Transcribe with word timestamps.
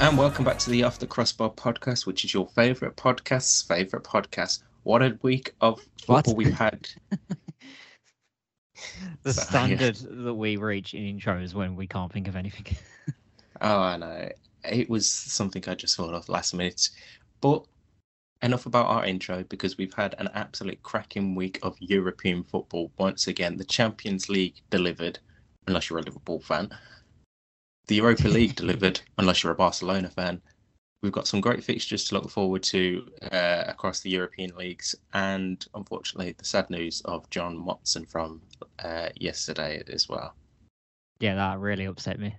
And 0.00 0.16
welcome 0.16 0.44
back 0.46 0.58
to 0.60 0.70
the 0.70 0.82
Off 0.82 0.98
the 0.98 1.06
Crossbar 1.06 1.50
podcast, 1.50 2.06
which 2.06 2.24
is 2.24 2.32
your 2.32 2.48
favourite 2.48 2.96
podcast's 2.96 3.62
favourite 3.62 4.04
podcast. 4.04 4.62
What 4.82 5.02
a 5.02 5.18
week 5.22 5.52
of 5.60 5.80
What? 6.06 6.24
football 6.24 6.34
we've 6.36 6.54
had. 6.54 6.88
The 9.24 9.34
So, 9.34 9.42
yeah. 9.42 9.46
standard 9.76 9.96
that 10.24 10.32
we 10.32 10.56
reach 10.56 10.94
in 10.94 11.18
intros 11.18 11.52
when 11.52 11.76
we 11.76 11.86
can't 11.86 12.10
think 12.10 12.28
of 12.28 12.36
anything. 12.36 12.76
Oh, 13.62 13.78
I 13.78 13.98
know. 13.98 14.30
It 14.64 14.88
was 14.88 15.06
something 15.10 15.62
I 15.66 15.74
just 15.74 15.94
thought 15.94 16.14
of 16.14 16.30
last 16.30 16.54
minute. 16.54 16.88
But 17.42 17.62
enough 18.40 18.64
about 18.64 18.86
our 18.86 19.04
intro 19.04 19.44
because 19.50 19.76
we've 19.76 19.92
had 19.92 20.14
an 20.16 20.30
absolute 20.32 20.82
cracking 20.82 21.34
week 21.34 21.58
of 21.62 21.76
European 21.78 22.42
football. 22.42 22.90
Once 22.96 23.26
again, 23.26 23.58
the 23.58 23.64
Champions 23.66 24.30
League 24.30 24.62
delivered, 24.70 25.18
unless 25.66 25.90
you're 25.90 25.98
a 25.98 26.02
Liverpool 26.02 26.40
fan. 26.40 26.70
The 27.90 27.96
Europa 27.96 28.28
League 28.28 28.54
delivered, 28.54 29.00
unless 29.18 29.42
you're 29.42 29.50
a 29.50 29.56
Barcelona 29.56 30.08
fan. 30.08 30.40
We've 31.02 31.10
got 31.10 31.26
some 31.26 31.40
great 31.40 31.64
fixtures 31.64 32.04
to 32.04 32.14
look 32.14 32.30
forward 32.30 32.62
to 32.62 33.04
uh, 33.32 33.64
across 33.66 33.98
the 33.98 34.10
European 34.10 34.54
leagues, 34.56 34.94
and 35.12 35.66
unfortunately, 35.74 36.36
the 36.38 36.44
sad 36.44 36.70
news 36.70 37.02
of 37.06 37.28
John 37.30 37.56
Motson 37.58 38.08
from 38.08 38.42
uh, 38.78 39.08
yesterday 39.16 39.82
as 39.92 40.08
well. 40.08 40.36
yeah, 41.18 41.34
that 41.34 41.58
really 41.58 41.86
upset 41.86 42.20
me 42.20 42.32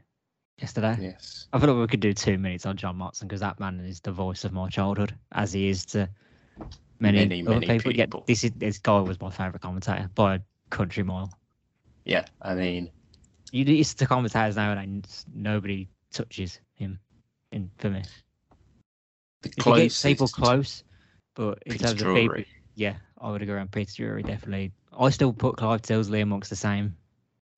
yesterday. 0.57 0.95
Yes. 1.01 1.47
I 1.51 1.59
thought 1.59 1.77
we 1.77 1.87
could 1.87 1.99
do 1.99 2.13
two 2.13 2.37
minutes 2.37 2.65
on 2.65 2.77
John 2.77 2.97
Motson 2.97 3.23
because 3.23 3.41
that 3.41 3.59
man 3.59 3.81
is 3.81 3.99
the 3.99 4.13
voice 4.13 4.45
of 4.45 4.53
my 4.53 4.69
childhood, 4.69 5.13
as 5.33 5.51
he 5.51 5.67
is 5.67 5.85
to 5.87 6.07
many, 7.01 7.25
Many, 7.25 7.41
other 7.41 7.59
many 7.59 7.67
people. 7.67 7.91
Yeah, 7.91 8.05
this 8.25 8.45
is 8.45 8.51
this 8.55 8.77
guy 8.77 9.01
was 9.01 9.19
my 9.19 9.29
favourite 9.29 9.59
commentator 9.59 10.09
by 10.15 10.35
a 10.35 10.39
country 10.69 11.03
mile. 11.03 11.37
Yeah, 12.05 12.23
I 12.41 12.55
mean, 12.55 12.89
You 13.51 13.65
listen 13.65 13.97
to 13.99 14.05
commentators 14.07 14.55
now, 14.55 14.71
and 14.71 15.07
nobody 15.33 15.87
touches 16.11 16.59
him. 16.75 16.99
In 17.51 17.69
for 17.79 17.89
me, 17.89 18.01
the 19.41 19.49
if 19.49 19.57
you 19.57 19.63
get 19.63 19.63
closest. 19.63 20.03
people 20.05 20.27
close, 20.29 20.83
but 21.35 21.61
in 21.65 21.77
terms 21.77 22.01
of 22.01 22.15
people, 22.15 22.43
yeah, 22.75 22.95
I 23.19 23.29
would 23.29 23.45
go 23.45 23.53
around 23.53 23.71
Peter 23.73 23.91
Drury 23.93 24.23
definitely. 24.23 24.71
I 24.97 25.09
still 25.09 25.33
put 25.33 25.57
Clive 25.57 25.81
Tyldesley 25.81 26.21
amongst 26.21 26.49
the 26.49 26.55
same 26.55 26.95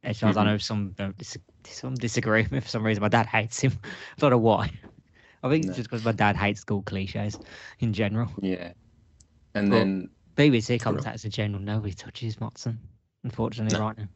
echelons. 0.04 0.36
I 0.38 0.42
Mhm. 0.44 0.46
know 0.48 0.58
some 0.58 0.96
dis- 1.18 1.38
some 1.66 1.94
disagree 1.94 2.42
with 2.42 2.52
me 2.52 2.60
for 2.60 2.68
some 2.68 2.84
reason. 2.84 3.02
My 3.02 3.08
dad 3.10 3.28
hates 3.28 3.60
him. 3.60 3.74
I 3.84 4.20
don't 4.20 4.32
know 4.32 4.38
why. 4.40 4.72
I 5.44 5.50
think 5.50 5.66
No. 5.66 5.70
it's 5.70 5.78
just 5.78 5.90
because 5.90 6.04
my 6.04 6.12
dad 6.12 6.36
hates 6.36 6.62
school 6.62 6.82
cliches 6.82 7.38
in 7.80 7.94
general. 7.94 8.32
Yeah. 8.42 8.74
And 9.54 9.70
Well, 9.70 9.80
then 9.80 10.10
BBC 10.36 10.80
commentators 10.80 11.24
in 11.26 11.30
general, 11.32 11.62
nobody 11.62 11.94
touches 11.94 12.38
Motson, 12.38 12.78
unfortunately, 13.24 13.78
No. 13.78 13.86
right 13.86 13.98
now. 14.00 14.08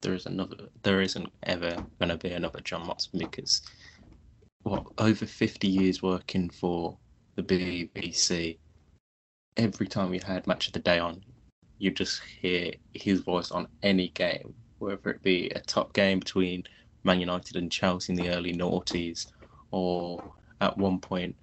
There 0.00 0.14
is 0.14 0.26
another. 0.26 0.68
There 0.82 1.00
isn't 1.00 1.30
ever 1.44 1.84
going 1.98 2.10
to 2.10 2.16
be 2.16 2.30
another 2.30 2.60
John 2.60 2.86
Motson 2.86 3.18
because 3.18 3.62
what 4.62 4.86
over 4.98 5.26
fifty 5.26 5.68
years 5.68 6.02
working 6.02 6.50
for 6.50 6.98
the 7.36 7.42
BBC. 7.42 8.58
Every 9.56 9.86
time 9.86 10.10
we 10.10 10.18
had 10.18 10.46
match 10.46 10.66
of 10.66 10.72
the 10.72 10.80
day 10.80 10.98
on, 10.98 11.22
you 11.78 11.90
just 11.90 12.20
hear 12.22 12.72
his 12.92 13.20
voice 13.20 13.50
on 13.50 13.68
any 13.82 14.08
game, 14.08 14.54
whether 14.78 15.10
it 15.10 15.22
be 15.22 15.48
a 15.50 15.60
top 15.60 15.92
game 15.92 16.18
between 16.18 16.64
Man 17.04 17.20
United 17.20 17.56
and 17.56 17.70
Chelsea 17.70 18.12
in 18.12 18.16
the 18.16 18.30
early 18.30 18.52
noughties, 18.52 19.26
or 19.70 20.32
at 20.60 20.76
one 20.76 20.98
point 20.98 21.36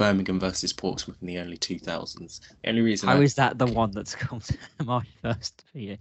Birmingham 0.00 0.40
versus 0.40 0.72
Portsmouth 0.72 1.18
in 1.20 1.26
the 1.26 1.38
early 1.38 1.58
two 1.58 1.78
thousands. 1.78 2.40
The 2.62 2.70
only 2.70 2.80
reason 2.80 3.08
How 3.10 3.16
I 3.16 3.20
is 3.22 3.34
that 3.34 3.58
the 3.58 3.66
one 3.66 3.90
that's 3.90 4.14
come 4.14 4.40
to 4.40 4.56
my 4.84 5.02
first 5.22 5.62
for 5.70 5.78
you? 5.78 5.98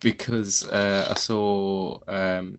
because 0.00 0.68
uh, 0.68 1.08
I 1.10 1.14
saw 1.14 1.98
um, 2.06 2.58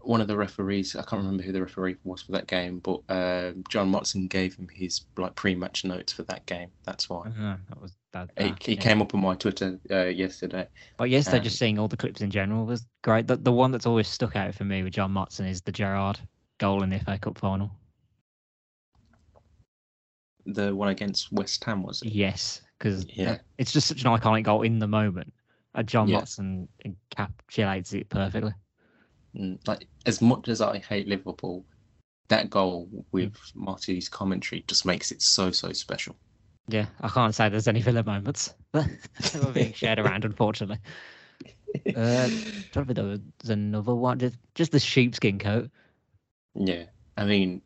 one 0.00 0.20
of 0.20 0.28
the 0.28 0.36
referees. 0.36 0.94
I 0.94 1.02
can't 1.02 1.22
remember 1.22 1.42
who 1.42 1.52
the 1.52 1.62
referee 1.62 1.96
was 2.04 2.20
for 2.20 2.32
that 2.32 2.46
game, 2.46 2.80
but 2.80 3.00
um, 3.08 3.64
John 3.70 3.90
Motson 3.90 4.28
gave 4.28 4.54
him 4.54 4.68
his 4.70 5.00
like 5.16 5.34
pre-match 5.34 5.84
notes 5.84 6.12
for 6.12 6.22
that 6.24 6.44
game. 6.44 6.68
That's 6.84 7.08
why 7.08 7.28
Uh, 7.28 7.56
that 7.70 7.80
was 7.80 7.96
that. 8.12 8.30
he, 8.38 8.52
he 8.60 8.74
yeah. 8.74 8.80
came 8.82 9.00
up 9.00 9.14
on 9.14 9.22
my 9.22 9.34
Twitter 9.34 9.78
uh, 9.90 10.04
yesterday. 10.04 10.68
But 10.98 11.08
yesterday, 11.08 11.38
Um, 11.38 11.44
just 11.44 11.58
seeing 11.58 11.78
all 11.78 11.88
the 11.88 11.96
clips 11.96 12.20
in 12.20 12.30
general 12.30 12.66
was 12.66 12.84
great. 13.02 13.26
The, 13.26 13.36
the 13.36 13.52
one 13.52 13.72
that's 13.72 13.86
always 13.86 14.06
stuck 14.08 14.36
out 14.36 14.54
for 14.54 14.64
me 14.64 14.82
with 14.82 14.92
John 14.92 15.12
Motson 15.12 15.48
is 15.48 15.62
the 15.62 15.72
Gerrard 15.72 16.20
goal 16.58 16.82
in 16.82 16.90
the 16.90 16.98
FA 17.00 17.18
Cup 17.18 17.38
final. 17.38 17.70
The 20.46 20.74
one 20.74 20.88
against 20.88 21.32
West 21.32 21.62
Ham 21.64 21.82
was 21.82 22.02
it? 22.02 22.08
Yes, 22.12 22.60
because 22.78 23.06
Yeah. 23.08 23.38
it's 23.58 23.72
just 23.72 23.88
such 23.88 24.02
an 24.04 24.10
iconic 24.10 24.44
goal 24.44 24.62
in 24.62 24.78
the 24.78 24.86
moment. 24.88 25.32
And 25.74 25.88
John 25.88 26.08
Yeah. 26.08 26.20
Motson 26.20 26.68
encapsulates 26.86 27.92
it 27.94 28.08
perfectly. 28.08 28.52
Mm, 29.36 29.58
Like 29.66 29.88
as 30.06 30.20
much 30.20 30.48
as 30.48 30.60
I 30.60 30.78
hate 30.78 31.08
Liverpool, 31.08 31.64
that 32.28 32.50
goal 32.50 32.88
with 33.12 33.34
Motty's 33.54 34.08
commentary 34.08 34.64
just 34.68 34.84
makes 34.86 35.10
it 35.10 35.20
so 35.22 35.50
so 35.50 35.72
special. 35.72 36.16
Yeah, 36.68 36.86
I 37.00 37.08
can't 37.08 37.34
say 37.34 37.48
there's 37.48 37.68
any 37.68 37.82
Villa 37.82 38.02
moments 38.02 38.54
that 38.72 38.88
were 39.44 39.52
being 39.52 39.72
shared 39.72 39.98
around, 39.98 40.24
unfortunately. 40.26 40.78
Uh, 41.96 42.28
don't 42.72 42.86
think 42.86 42.94
there 42.94 43.04
was 43.04 43.20
another 43.48 43.94
one. 43.94 44.18
Just, 44.18 44.36
just 44.54 44.70
the 44.72 44.78
sheepskin 44.78 45.38
coat. 45.40 45.70
Yeah, 46.54 46.84
I 47.16 47.24
mean, 47.24 47.62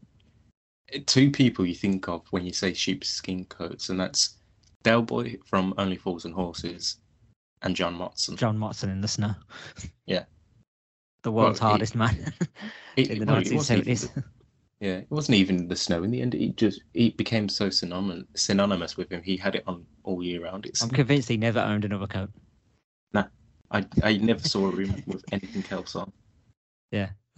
two 1.06 1.31
people 1.31 1.66
you 1.66 1.75
think 1.75 2.09
of 2.09 2.22
when 2.31 2.44
you 2.44 2.53
say 2.53 2.72
sheepskin 2.72 3.44
coats, 3.47 3.88
and 3.88 3.99
that's 3.99 4.37
Del 4.82 5.03
Boy 5.03 5.37
from 5.47 5.75
Only 5.78 5.97
Fools 5.97 6.25
and 6.25 6.34
Horses, 6.34 6.97
and 7.62 7.75
John 7.76 7.97
Motson. 7.99 8.37
John 8.37 8.59
Motson 8.59 8.91
in 8.91 9.00
the 9.00 9.09
snow. 9.09 9.34
Yeah. 10.06 10.25
The 11.22 11.32
world's 11.32 11.60
Well, 11.60 11.71
hardest 11.71 11.94
man 11.94 12.32
It- 12.97 13.10
in 13.10 13.19
the 13.19 13.26
well, 13.26 13.37
it 13.43 13.53
wasn't 13.53 13.81
even 13.87 13.94
1970s. 13.94 14.15
the- 14.15 14.25
yeah, 14.81 14.97
it 14.99 15.10
wasn't 15.10 15.37
even 15.37 15.66
the 15.69 15.76
snow 15.76 16.04
in 16.04 16.10
the 16.12 16.22
end. 16.22 16.34
It 16.37 16.56
just 16.56 16.81
it 16.94 17.16
became 17.16 17.49
so 17.49 17.69
synonymous 17.69 18.25
synonymous 18.37 18.97
with 18.97 19.10
him. 19.10 19.22
He 19.22 19.37
had 19.37 19.56
it 19.56 19.65
on 19.66 19.84
all 20.05 20.22
year 20.22 20.43
round. 20.44 20.65
It's 20.66 20.81
I'm 20.82 20.88
convinced 20.91 21.28
he 21.28 21.37
never 21.37 21.59
owned 21.59 21.84
another 21.84 22.06
coat. 22.06 22.31
I 23.70 23.84
I 24.03 24.16
never 24.16 24.41
saw 24.49 24.70
him 24.70 25.03
with 25.06 25.25
anything 25.31 25.62
else 25.70 25.94
on. 25.94 26.10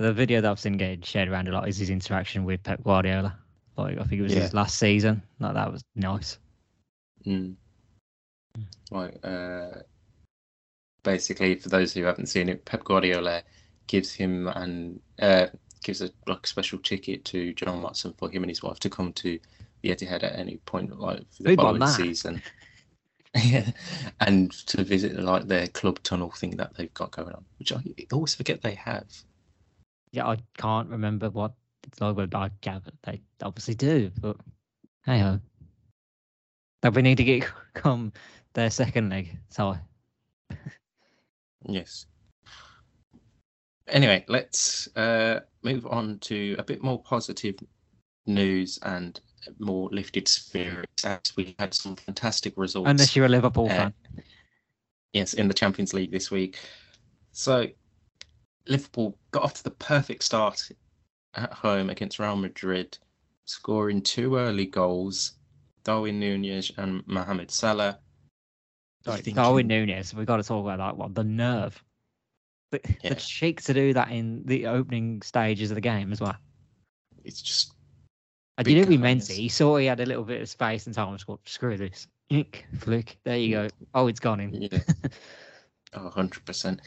The 0.00 0.14
video 0.14 0.40
that 0.40 0.50
I've 0.50 0.58
seen 0.58 0.78
getting 0.78 1.02
shared 1.02 1.28
around 1.28 1.48
a 1.48 1.52
lot 1.52 1.68
is 1.68 1.76
his 1.76 1.90
interaction 1.90 2.44
with 2.44 2.62
Pep 2.62 2.82
Guardiola. 2.82 3.36
Like 3.76 3.98
I 3.98 4.04
think 4.04 4.20
it 4.20 4.22
was 4.22 4.34
Yeah. 4.34 4.40
his 4.40 4.54
last 4.54 4.78
season. 4.78 5.22
Like 5.40 5.52
that 5.52 5.70
was 5.70 5.84
nice. 5.94 6.38
Mm. 7.26 7.56
Like, 8.90 9.18
uh, 9.22 9.82
basically, 11.02 11.56
for 11.56 11.68
those 11.68 11.92
who 11.92 12.04
haven't 12.04 12.28
seen 12.28 12.48
it, 12.48 12.64
Pep 12.64 12.82
Guardiola 12.82 13.42
gives 13.88 14.10
him 14.10 14.48
and 14.48 15.00
uh, 15.20 15.48
gives 15.84 16.00
a 16.00 16.08
like 16.26 16.46
special 16.46 16.78
ticket 16.78 17.26
to 17.26 17.52
John 17.52 17.82
Motson 17.82 18.16
for 18.16 18.30
him 18.30 18.42
and 18.42 18.50
his 18.50 18.62
wife 18.62 18.80
to 18.80 18.88
come 18.88 19.12
to 19.12 19.38
the 19.82 19.90
Etihad 19.90 20.22
at 20.22 20.38
any 20.38 20.56
point, 20.64 20.98
like 20.98 21.30
for 21.30 21.42
the 21.42 21.50
Who'd 21.50 21.58
following 21.58 21.86
season. 21.88 22.40
yeah, 23.44 23.70
and 24.20 24.50
to 24.66 24.82
visit 24.82 25.20
like 25.20 25.46
their 25.46 25.66
club 25.68 26.02
tunnel 26.02 26.30
thing 26.30 26.56
that 26.56 26.74
they've 26.74 26.94
got 26.94 27.10
going 27.10 27.34
on, 27.34 27.44
which 27.58 27.70
I 27.70 27.82
always 28.12 28.34
forget 28.34 28.62
they 28.62 28.76
have. 28.76 29.04
Yeah, 30.12 30.26
I 30.26 30.38
can't 30.58 30.88
remember 30.88 31.30
what 31.30 31.52
it's 31.86 32.00
like, 32.00 32.16
but 32.16 32.34
I 32.34 32.50
gather 32.60 32.92
they 33.04 33.20
obviously 33.42 33.74
do. 33.74 34.10
But 34.20 34.36
hey 35.04 35.20
ho. 35.20 35.40
That 36.82 36.94
we 36.94 37.02
need 37.02 37.16
to 37.16 37.24
get 37.24 37.48
come 37.74 38.12
their 38.54 38.70
second 38.70 39.10
leg. 39.10 39.36
So 39.48 39.76
Yes. 41.68 42.06
Anyway, 43.88 44.24
let's 44.28 44.88
uh, 44.96 45.40
move 45.62 45.86
on 45.86 46.18
to 46.20 46.54
a 46.58 46.62
bit 46.62 46.82
more 46.82 47.02
positive 47.02 47.56
news 48.26 48.78
and 48.82 49.20
more 49.58 49.88
lifted 49.90 50.28
spirits 50.28 51.04
as 51.04 51.20
we 51.36 51.54
had 51.58 51.74
some 51.74 51.96
fantastic 51.96 52.54
results. 52.56 52.88
unless 52.88 53.16
you're 53.16 53.26
a 53.26 53.28
Liverpool 53.28 53.66
uh, 53.66 53.68
fan. 53.68 53.94
yes, 55.12 55.34
in 55.34 55.48
the 55.48 55.54
Champions 55.54 55.92
League 55.92 56.12
this 56.12 56.30
week. 56.30 56.58
So 57.32 57.66
Liverpool 58.68 59.16
got 59.30 59.42
off 59.42 59.54
to 59.54 59.64
the 59.64 59.70
perfect 59.70 60.22
start 60.24 60.70
at 61.34 61.52
home 61.52 61.90
against 61.90 62.18
Real 62.18 62.36
Madrid, 62.36 62.96
scoring 63.44 64.02
two 64.02 64.36
early 64.36 64.66
goals. 64.66 65.32
Darwin 65.82 66.20
Nunez 66.20 66.70
and 66.76 67.02
Mohamed 67.06 67.50
Salah. 67.50 67.98
Like, 69.06 69.16
Thinking- 69.24 69.34
Darwin 69.36 69.66
Nunez, 69.66 70.12
we've 70.12 70.26
got 70.26 70.36
to 70.36 70.42
talk 70.42 70.62
about 70.62 70.76
that 70.78 70.96
one. 70.96 71.14
The 71.14 71.24
nerve. 71.24 71.82
The, 72.70 72.80
Yeah. 73.02 73.10
the 73.10 73.14
cheek 73.16 73.62
to 73.62 73.74
do 73.74 73.94
that 73.94 74.10
in 74.10 74.44
the 74.44 74.66
opening 74.66 75.22
stages 75.22 75.70
of 75.70 75.74
the 75.76 75.80
game 75.80 76.12
as 76.12 76.20
well. 76.20 76.36
It's 77.24 77.40
just 77.42 77.72
And 78.58 78.64
Big 78.66 78.76
you 78.76 78.82
know 78.84 78.90
he 78.90 78.98
meant 78.98 79.26
He 79.26 79.48
saw 79.48 79.76
he 79.78 79.86
had 79.86 80.00
a 80.00 80.06
little 80.06 80.22
bit 80.22 80.42
of 80.42 80.48
space 80.48 80.84
and 80.86 80.94
time 80.94 81.08
and 81.08 81.18
scored. 81.18 81.40
Screw 81.46 81.76
this. 81.78 82.06
Ink, 82.28 82.66
flick. 82.78 83.18
There 83.24 83.38
you 83.38 83.50
go. 83.52 83.68
Oh, 83.94 84.06
it's 84.06 84.20
gone 84.20 84.38
in. 84.40 84.52
Yeah. 84.62 84.78
Oh, 85.92 86.10
100%. 86.14 86.78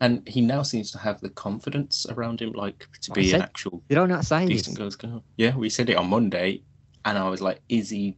And 0.00 0.28
he 0.28 0.40
now 0.40 0.62
seems 0.62 0.90
to 0.92 0.98
have 0.98 1.20
the 1.20 1.30
confidence 1.30 2.06
around 2.10 2.40
him, 2.40 2.52
like 2.52 2.86
to 3.02 3.10
be 3.12 3.32
an 3.32 3.42
actual 3.42 3.82
Did 3.88 3.98
I 3.98 4.06
not 4.06 4.26
say 4.26 4.46
decent 4.46 4.76
goals 4.76 4.96
goal. 4.96 5.24
Yeah, 5.36 5.56
we 5.56 5.70
said 5.70 5.88
it 5.88 5.96
on 5.96 6.08
Monday, 6.08 6.62
and 7.04 7.16
I 7.16 7.28
was 7.28 7.40
like, 7.40 7.60
is 7.68 7.88
he 7.88 8.16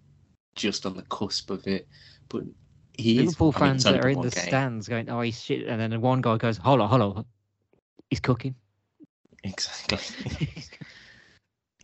just 0.56 0.84
on 0.84 0.96
the 0.96 1.02
cusp 1.02 1.50
of 1.50 1.66
it? 1.66 1.86
But 2.28 2.42
he 2.94 3.20
Liverpool 3.20 3.50
is. 3.50 3.56
I 3.56 3.60
mean, 3.60 3.68
fans 3.68 3.84
that 3.84 4.04
are 4.04 4.08
in 4.08 4.20
the 4.20 4.30
game. 4.30 4.44
stands 4.44 4.88
going, 4.88 5.08
"Oh, 5.08 5.20
he's 5.20 5.40
shit," 5.40 5.66
and 5.66 5.80
then 5.80 6.00
one 6.00 6.20
guy 6.20 6.36
goes, 6.36 6.56
"Hold 6.58 6.80
on, 6.80 6.88
hold 6.88 7.02
on, 7.02 7.24
he's 8.10 8.20
cooking." 8.20 8.54
Exactly. 9.44 9.98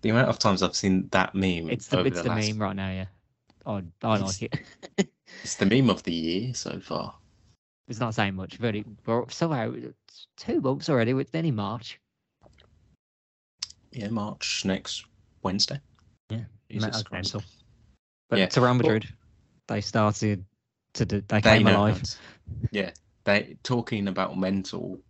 the 0.03 0.11
amount 0.11 0.29
of 0.29 0.39
times 0.39 0.63
I've 0.63 0.77
seen 0.77 1.09
that 1.13 1.35
meme. 1.35 1.71
it's 1.71 1.89
the 1.89 2.01
it's 2.01 2.23
the 2.23 2.29
last- 2.29 2.49
meme 2.49 2.61
right 2.61 2.77
now. 2.77 2.91
Yeah, 2.91 3.07
I 3.67 3.83
I 4.03 4.19
like 4.19 4.43
it. 4.43 4.55
It's 5.45 5.57
the 5.57 5.67
meme 5.67 5.91
of 5.91 6.03
the 6.03 6.13
year 6.13 6.55
so 6.55 6.81
far. 6.81 7.15
It's 7.89 8.01
not 8.01 8.15
saying 8.15 8.35
much. 8.35 8.57
Very 8.57 8.85
we're 9.07 9.29
somehow 9.31 9.75
two 10.37 10.61
months 10.61 10.89
already. 10.89 11.13
It's 11.13 11.35
only 11.35 11.51
March. 11.51 11.99
Yeah, 13.93 14.09
March 14.09 14.65
next 14.65 15.05
Wednesday. 15.43 15.81
Yeah, 16.31 16.45
Jesus 16.71 17.03
Christ. 17.03 17.35
mental. 17.35 17.43
But 18.29 18.39
Yeah, 18.39 18.47
to 18.47 18.61
Real 18.61 18.75
Madrid, 18.75 19.09
they 19.69 19.81
started 19.81 20.45
to 20.95 21.07
do, 21.07 21.23
they 21.23 21.41
They 21.41 21.57
came 21.59 21.67
alive. 21.67 22.03
to- 22.03 22.17
Yeah, 22.71 22.91
they 23.25 23.57
talking 23.63 24.09
about 24.09 24.39
mental. 24.39 25.01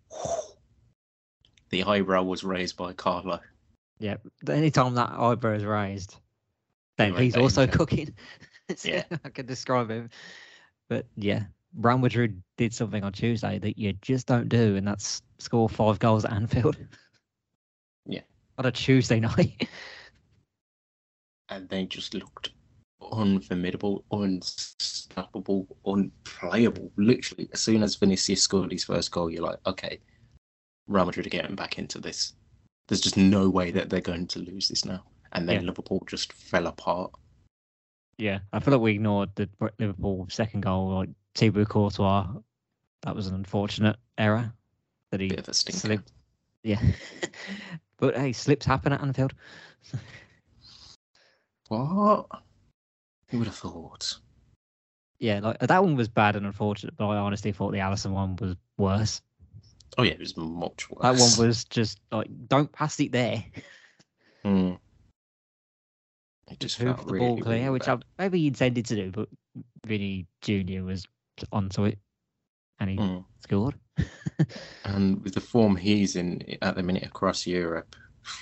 The 1.71 1.83
eyebrow 1.83 2.23
was 2.23 2.45
raised 2.45 2.77
by 2.77 2.93
Carlo. 2.93 3.41
Yeah, 3.99 4.17
anytime 4.49 4.95
that 4.95 5.11
eyebrow 5.11 5.55
is 5.55 5.65
raised, 5.65 6.17
then 6.97 7.15
he's 7.17 7.37
also 7.37 7.67
cooking. 7.67 8.15
Yeah. 8.85 9.05
I 9.25 9.31
can 9.31 9.47
describe 9.47 9.89
him. 9.91 10.11
But 10.89 11.07
yeah, 11.17 11.45
Real 11.77 11.99
Madrid 11.99 12.43
did 12.57 12.73
something 12.75 13.05
on 13.05 13.13
Tuesday 13.13 13.59
that 13.59 13.79
you 13.79 13.93
just 14.03 14.27
don't 14.27 14.49
do, 14.49 14.77
and 14.77 14.87
that's 14.87 15.23
score 15.39 15.69
five 15.69 15.99
goals 15.99 16.25
at 16.25 16.33
Anfield. 16.33 16.77
Yeah. 18.11 18.23
On 18.57 18.65
a 18.65 18.73
Tuesday 18.73 19.21
night. 19.21 19.69
and 21.51 21.69
they 21.69 21.85
just 21.85 22.15
looked 22.15 22.51
unformidable, 23.13 24.05
unstoppable, 24.11 25.77
unplayable. 25.85 26.91
Literally, 26.97 27.49
as 27.53 27.61
soon 27.61 27.83
as 27.83 27.97
Vinicius 27.97 28.43
scored 28.43 28.73
his 28.73 28.85
first 28.85 29.11
goal, 29.11 29.31
you're 29.31 29.43
like, 29.43 29.59
okay, 29.67 30.01
Real 30.87 31.05
Madrid 31.05 31.27
are 31.27 31.31
getting 31.31 31.55
back 31.55 31.79
into 31.79 32.01
this. 32.01 32.33
There's 32.89 33.03
just 33.03 33.19
no 33.19 33.51
way 33.51 33.71
that 33.73 33.91
they're 33.91 34.01
going 34.01 34.27
to 34.29 34.39
lose 34.39 34.69
this 34.69 34.87
now. 34.87 35.05
And 35.33 35.47
then 35.47 35.57
Yeah. 35.61 35.67
Liverpool 35.69 36.03
just 36.09 36.33
fell 36.33 36.67
apart. 36.67 37.11
yeah, 38.17 38.39
I 38.55 38.61
feel 38.61 38.73
like 38.73 38.81
we 38.83 38.93
ignored 38.93 39.31
the 39.35 39.49
Liverpool 39.79 40.27
second 40.31 40.63
goal. 40.63 40.95
Like 40.95 41.11
Thibaut 41.39 41.69
Courtois, 41.69 42.27
that 43.03 43.15
was 43.15 43.29
an 43.29 43.35
unfortunate 43.37 43.97
error 44.19 44.53
that 45.13 45.21
he 45.21 45.29
Bit 45.29 45.39
of 45.39 45.49
a 45.49 45.55
stinker. 45.55 45.79
slipped. 45.79 46.13
Yeah, 46.65 46.81
but 47.97 48.17
hey, 48.17 48.33
slips 48.33 48.67
happen 48.67 48.93
at 48.93 49.01
Anfield. 49.01 49.35
What? 51.69 52.27
Who 53.29 53.39
would 53.39 53.47
have 53.47 53.57
thought? 53.57 54.17
Yeah, 55.19 55.41
like 55.41 55.59
that 55.59 55.85
one 55.85 55.97
was 55.97 56.09
bad 56.09 56.35
and 56.35 56.47
unfortunate, 56.47 56.97
but 56.97 57.07
I 57.09 57.19
honestly 57.19 57.53
thought 57.53 57.73
the 57.73 57.79
Alisson 57.79 58.13
one 58.13 58.37
was 58.37 58.57
worse. 58.79 59.21
Oh 59.99 60.03
yeah, 60.03 60.13
it 60.13 60.19
was 60.19 60.35
much 60.37 60.89
worse. 60.89 61.03
That 61.03 61.21
one 61.21 61.47
was 61.47 61.65
just 61.67 62.01
like, 62.11 62.29
don't 62.49 62.73
pass 62.73 62.99
it 63.01 63.13
there. 63.13 63.45
Hmm. 64.45 64.73
It 66.51 66.59
just 66.59 66.79
Just 66.79 66.79
felt 66.79 67.07
the 67.07 67.13
really, 67.13 67.27
ball 67.27 67.43
clear, 67.43 67.59
really 67.59 67.71
which 67.71 67.87
I 67.87 67.99
maybe 68.19 68.39
he 68.39 68.47
intended 68.47 68.87
to 68.87 68.95
do, 68.97 69.11
but 69.11 69.29
Vinny 69.87 70.27
Junior 70.41 70.85
was 70.85 71.07
onto 71.53 71.85
it, 71.85 71.99
and 72.81 72.91
he 72.91 72.97
Hmm. 72.97 73.19
scored. 73.41 73.75
And 74.85 75.23
with 75.25 75.35
the 75.35 75.41
form 75.41 75.75
he's 75.77 76.15
in 76.17 76.43
at 76.63 76.77
the 76.77 76.83
minute 76.83 77.03
across 77.05 77.47
Europe, 77.47 77.97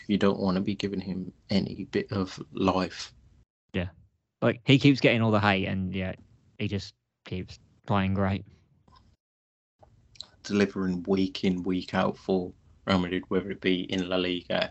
you 0.08 0.18
don't 0.18 0.38
want 0.38 0.56
to 0.56 0.60
be 0.60 0.74
giving 0.74 1.00
him 1.00 1.32
any 1.48 1.84
bit 1.90 2.12
of 2.12 2.38
life. 2.52 3.12
Yeah. 3.72 3.88
Like 4.42 4.60
he 4.64 4.78
keeps 4.78 5.00
getting 5.00 5.22
all 5.22 5.30
the 5.30 5.40
hate, 5.40 5.66
and 5.66 5.94
yeah, 5.94 6.14
he 6.58 6.68
just 6.68 6.94
keeps 7.24 7.58
playing 7.86 8.12
great. 8.14 8.44
delivering 10.42 11.02
week 11.08 11.44
in, 11.44 11.62
week 11.62 11.94
out 11.94 12.16
for 12.16 12.52
Real 12.86 12.98
Madrid, 12.98 13.24
whether 13.28 13.50
it 13.50 13.60
be 13.60 13.82
in 13.92 14.08
La 14.08 14.16
Liga, 14.16 14.70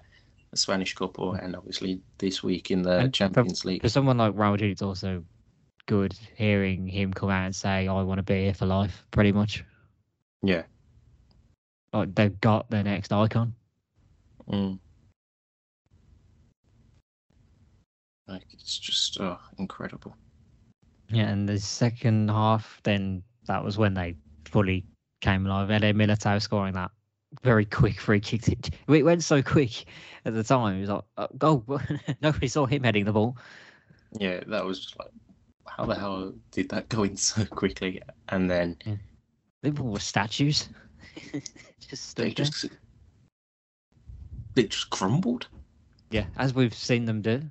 the 0.52 0.58
Spanish 0.58 0.94
Cup, 0.94 1.20
or 1.20 1.36
and 1.38 1.56
obviously 1.56 2.02
this 2.18 2.42
week 2.44 2.72
in 2.72 2.82
the 2.82 3.02
for- 3.02 3.10
Champions 3.10 3.66
League. 3.66 3.82
For 3.82 3.90
someone 3.90 4.18
like 4.18 4.34
Real 4.36 4.52
Madrid, 4.52 4.72
it's 4.72 4.82
also 4.82 5.24
good 5.86 6.14
hearing 6.36 6.88
him 6.88 7.14
come 7.14 7.30
out 7.30 7.46
and 7.46 7.56
say, 7.56 7.88
"I 7.88 8.02
want 8.02 8.20
to 8.20 8.24
be 8.24 8.44
here 8.44 8.54
for 8.54 8.66
life," 8.66 9.06
pretty 9.12 9.32
much. 9.32 9.64
Yeah. 10.42 10.64
Like 11.94 12.14
they've 12.16 12.40
got 12.42 12.70
their 12.70 12.84
next 12.84 13.12
icon. 13.14 13.54
Mm. 14.50 14.80
Like 18.28 18.44
it's 18.52 18.78
just 18.78 19.20
oh, 19.20 19.40
incredible. 19.58 20.16
Yeah, 21.10 21.30
and 21.30 21.48
the 21.48 21.60
second 21.60 22.30
half, 22.30 22.80
then 22.84 23.24
that 23.48 23.64
was 23.64 23.78
when 23.78 23.94
they 23.94 24.16
fully 24.46 24.86
came 25.22 25.46
alive. 25.46 25.70
Eder 25.70 25.94
Militao 25.94 26.42
scoring 26.42 26.74
that 26.74 26.92
very 27.44 27.66
quick 27.66 28.00
free 28.00 28.20
kick. 28.20 28.46
It 28.88 29.04
went 29.04 29.24
so 29.24 29.42
quick 29.42 29.86
at 30.26 30.34
the 30.34 30.44
time. 30.44 30.78
It 30.78 30.82
was 30.82 30.90
like, 30.90 31.04
uh, 31.18 31.28
goal. 31.38 31.64
Nobody 32.22 32.48
saw 32.48 32.66
him 32.66 32.84
heading 32.84 33.06
the 33.06 33.12
ball. 33.12 33.38
Yeah, 34.20 34.42
that 34.48 34.66
was 34.66 34.80
just 34.80 34.98
like, 34.98 35.10
how 35.68 35.86
the 35.86 35.96
hell 35.96 36.34
did 36.52 36.70
that 36.70 36.90
go 36.90 37.04
in 37.04 37.18
so 37.30 37.46
quickly? 37.46 38.02
And 38.30 38.50
then 38.50 38.78
they 39.64 39.70
were 39.72 40.00
statues. 40.00 40.70
just 41.80 42.18
they 42.18 42.30
stood 42.32 42.36
there. 42.36 42.46
just 42.46 42.66
they 44.56 44.64
just 44.64 44.90
crumbled. 44.90 45.48
yeah, 46.12 46.26
as 46.38 46.54
we've 46.54 46.74
seen 46.74 47.06
them 47.06 47.22
do 47.22 47.42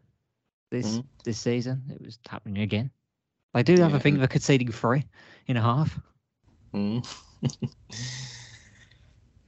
this 0.71 0.99
Mhm. 0.99 1.05
this 1.25 1.39
season, 1.39 1.83
it 1.91 2.01
was 2.05 2.19
happening 2.29 2.63
again. 2.63 2.91
I 3.55 3.63
do 3.63 3.73
have 3.81 3.91
Yeah, 3.93 3.97
a 3.97 4.01
thing 4.01 4.15
and- 4.15 4.25
of 4.25 4.31
conceding 4.31 4.71
three 4.73 5.05
in 5.47 5.57
a 5.57 5.63
half. 5.63 5.99
Mm. 6.75 7.07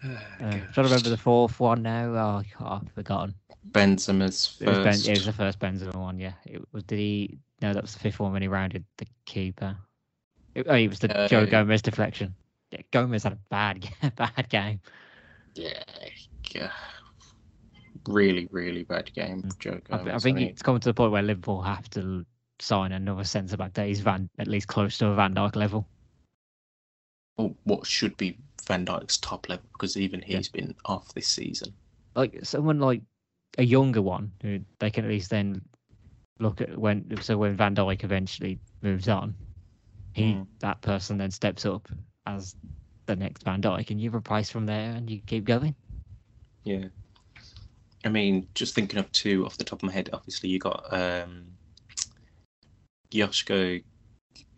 Uh, 0.04 0.18
trying 0.38 0.72
to 0.72 0.82
remember 0.82 1.08
the 1.08 1.16
fourth 1.16 1.58
one 1.58 1.82
now. 1.82 2.44
Oh, 2.60 2.64
I've 2.64 2.92
forgotten. 2.92 3.34
Benzema's 3.70 4.56
It 4.60 4.68
was, 4.68 4.78
ben, 4.78 4.94
it 5.12 5.18
was 5.18 5.26
the 5.26 5.32
first 5.32 5.58
Benzema 5.58 5.94
one, 5.96 6.18
yeah. 6.18 6.32
It 6.44 6.62
was 6.72 6.82
did 6.84 6.98
he? 6.98 7.38
No, 7.62 7.72
that 7.72 7.82
was 7.82 7.92
the 7.94 8.00
fifth 8.00 8.20
one 8.20 8.32
when 8.32 8.42
he 8.42 8.48
rounded 8.48 8.84
the 8.98 9.06
keeper. 9.24 9.76
It, 10.54 10.66
oh, 10.68 10.74
it 10.74 10.88
was 10.88 10.98
the 11.00 11.08
Joe 11.28 11.42
Uh, 11.42 11.46
Gomez 11.46 11.82
deflection. 11.82 12.34
Yeah, 12.70 12.80
Gomez 12.90 13.22
had 13.24 13.32
a 13.32 13.38
bad, 13.50 13.88
bad 14.16 14.48
game. 14.48 14.80
Yeah, 15.54 15.82
yeah. 16.54 16.70
Really, 18.08 18.46
really 18.50 18.84
bad 18.84 19.12
game, 19.14 19.48
Joe 19.58 19.72
Mm. 19.72 19.76
I, 19.90 19.96
th- 19.96 20.00
I 20.00 20.04
Gomez. 20.04 20.22
think 20.22 20.36
mean, 20.38 20.48
it's 20.48 20.62
come 20.62 20.78
to 20.78 20.88
the 20.88 20.94
point 20.94 21.12
where 21.12 21.22
Liverpool 21.22 21.62
have 21.62 21.88
to 21.90 22.24
sign 22.60 22.92
another 22.92 23.24
centre 23.24 23.56
back 23.56 23.74
that 23.74 23.88
is 23.88 24.00
Van 24.00 24.28
at 24.38 24.46
least 24.48 24.68
close 24.68 24.96
to 24.98 25.08
a 25.08 25.14
Van 25.14 25.34
Dijk 25.34 25.56
level. 25.56 25.86
or 27.38 27.54
what 27.64 27.86
should 27.86 28.16
be 28.16 28.38
Van 28.66 28.86
Dijk's 28.86 29.18
top 29.18 29.48
level 29.50 29.64
because 29.72 29.96
even 29.98 30.22
Yeah. 30.26 30.38
he's 30.38 30.48
been 30.48 30.74
off 30.86 31.12
this 31.14 31.26
season. 31.28 31.74
Like 32.14 32.38
someone 32.44 32.78
like 32.80 33.02
a 33.58 33.64
younger 33.64 34.02
one 34.02 34.32
who 34.42 34.60
they 34.78 34.90
can 34.90 35.04
at 35.04 35.10
least 35.10 35.30
then 35.30 35.62
look 36.38 36.60
at 36.60 36.76
when 36.76 37.18
so 37.20 37.38
when 37.38 37.56
Van 37.56 37.74
Dijk 37.74 38.04
eventually 38.04 38.58
moves 38.82 39.08
on, 39.08 39.34
he 40.12 40.34
Mm. 40.34 40.46
that 40.60 40.80
person 40.82 41.16
then 41.18 41.30
steps 41.30 41.64
up 41.64 41.88
as 42.26 42.56
the 43.06 43.16
next 43.16 43.44
Van 43.44 43.62
Dijk 43.62 43.90
and 43.90 44.00
you 44.00 44.10
replace 44.10 44.50
from 44.50 44.66
there 44.66 44.90
and 44.92 45.08
you 45.08 45.20
keep 45.26 45.44
going. 45.44 45.74
Yeah. 46.64 46.86
I 48.04 48.08
mean, 48.08 48.46
just 48.54 48.74
thinking 48.74 48.98
of 48.98 49.10
two 49.12 49.46
off 49.46 49.56
the 49.56 49.64
top 49.64 49.80
of 49.82 49.86
my 49.86 49.92
head, 49.92 50.10
obviously 50.12 50.48
you 50.50 50.58
got 50.58 50.84
um 50.92 51.46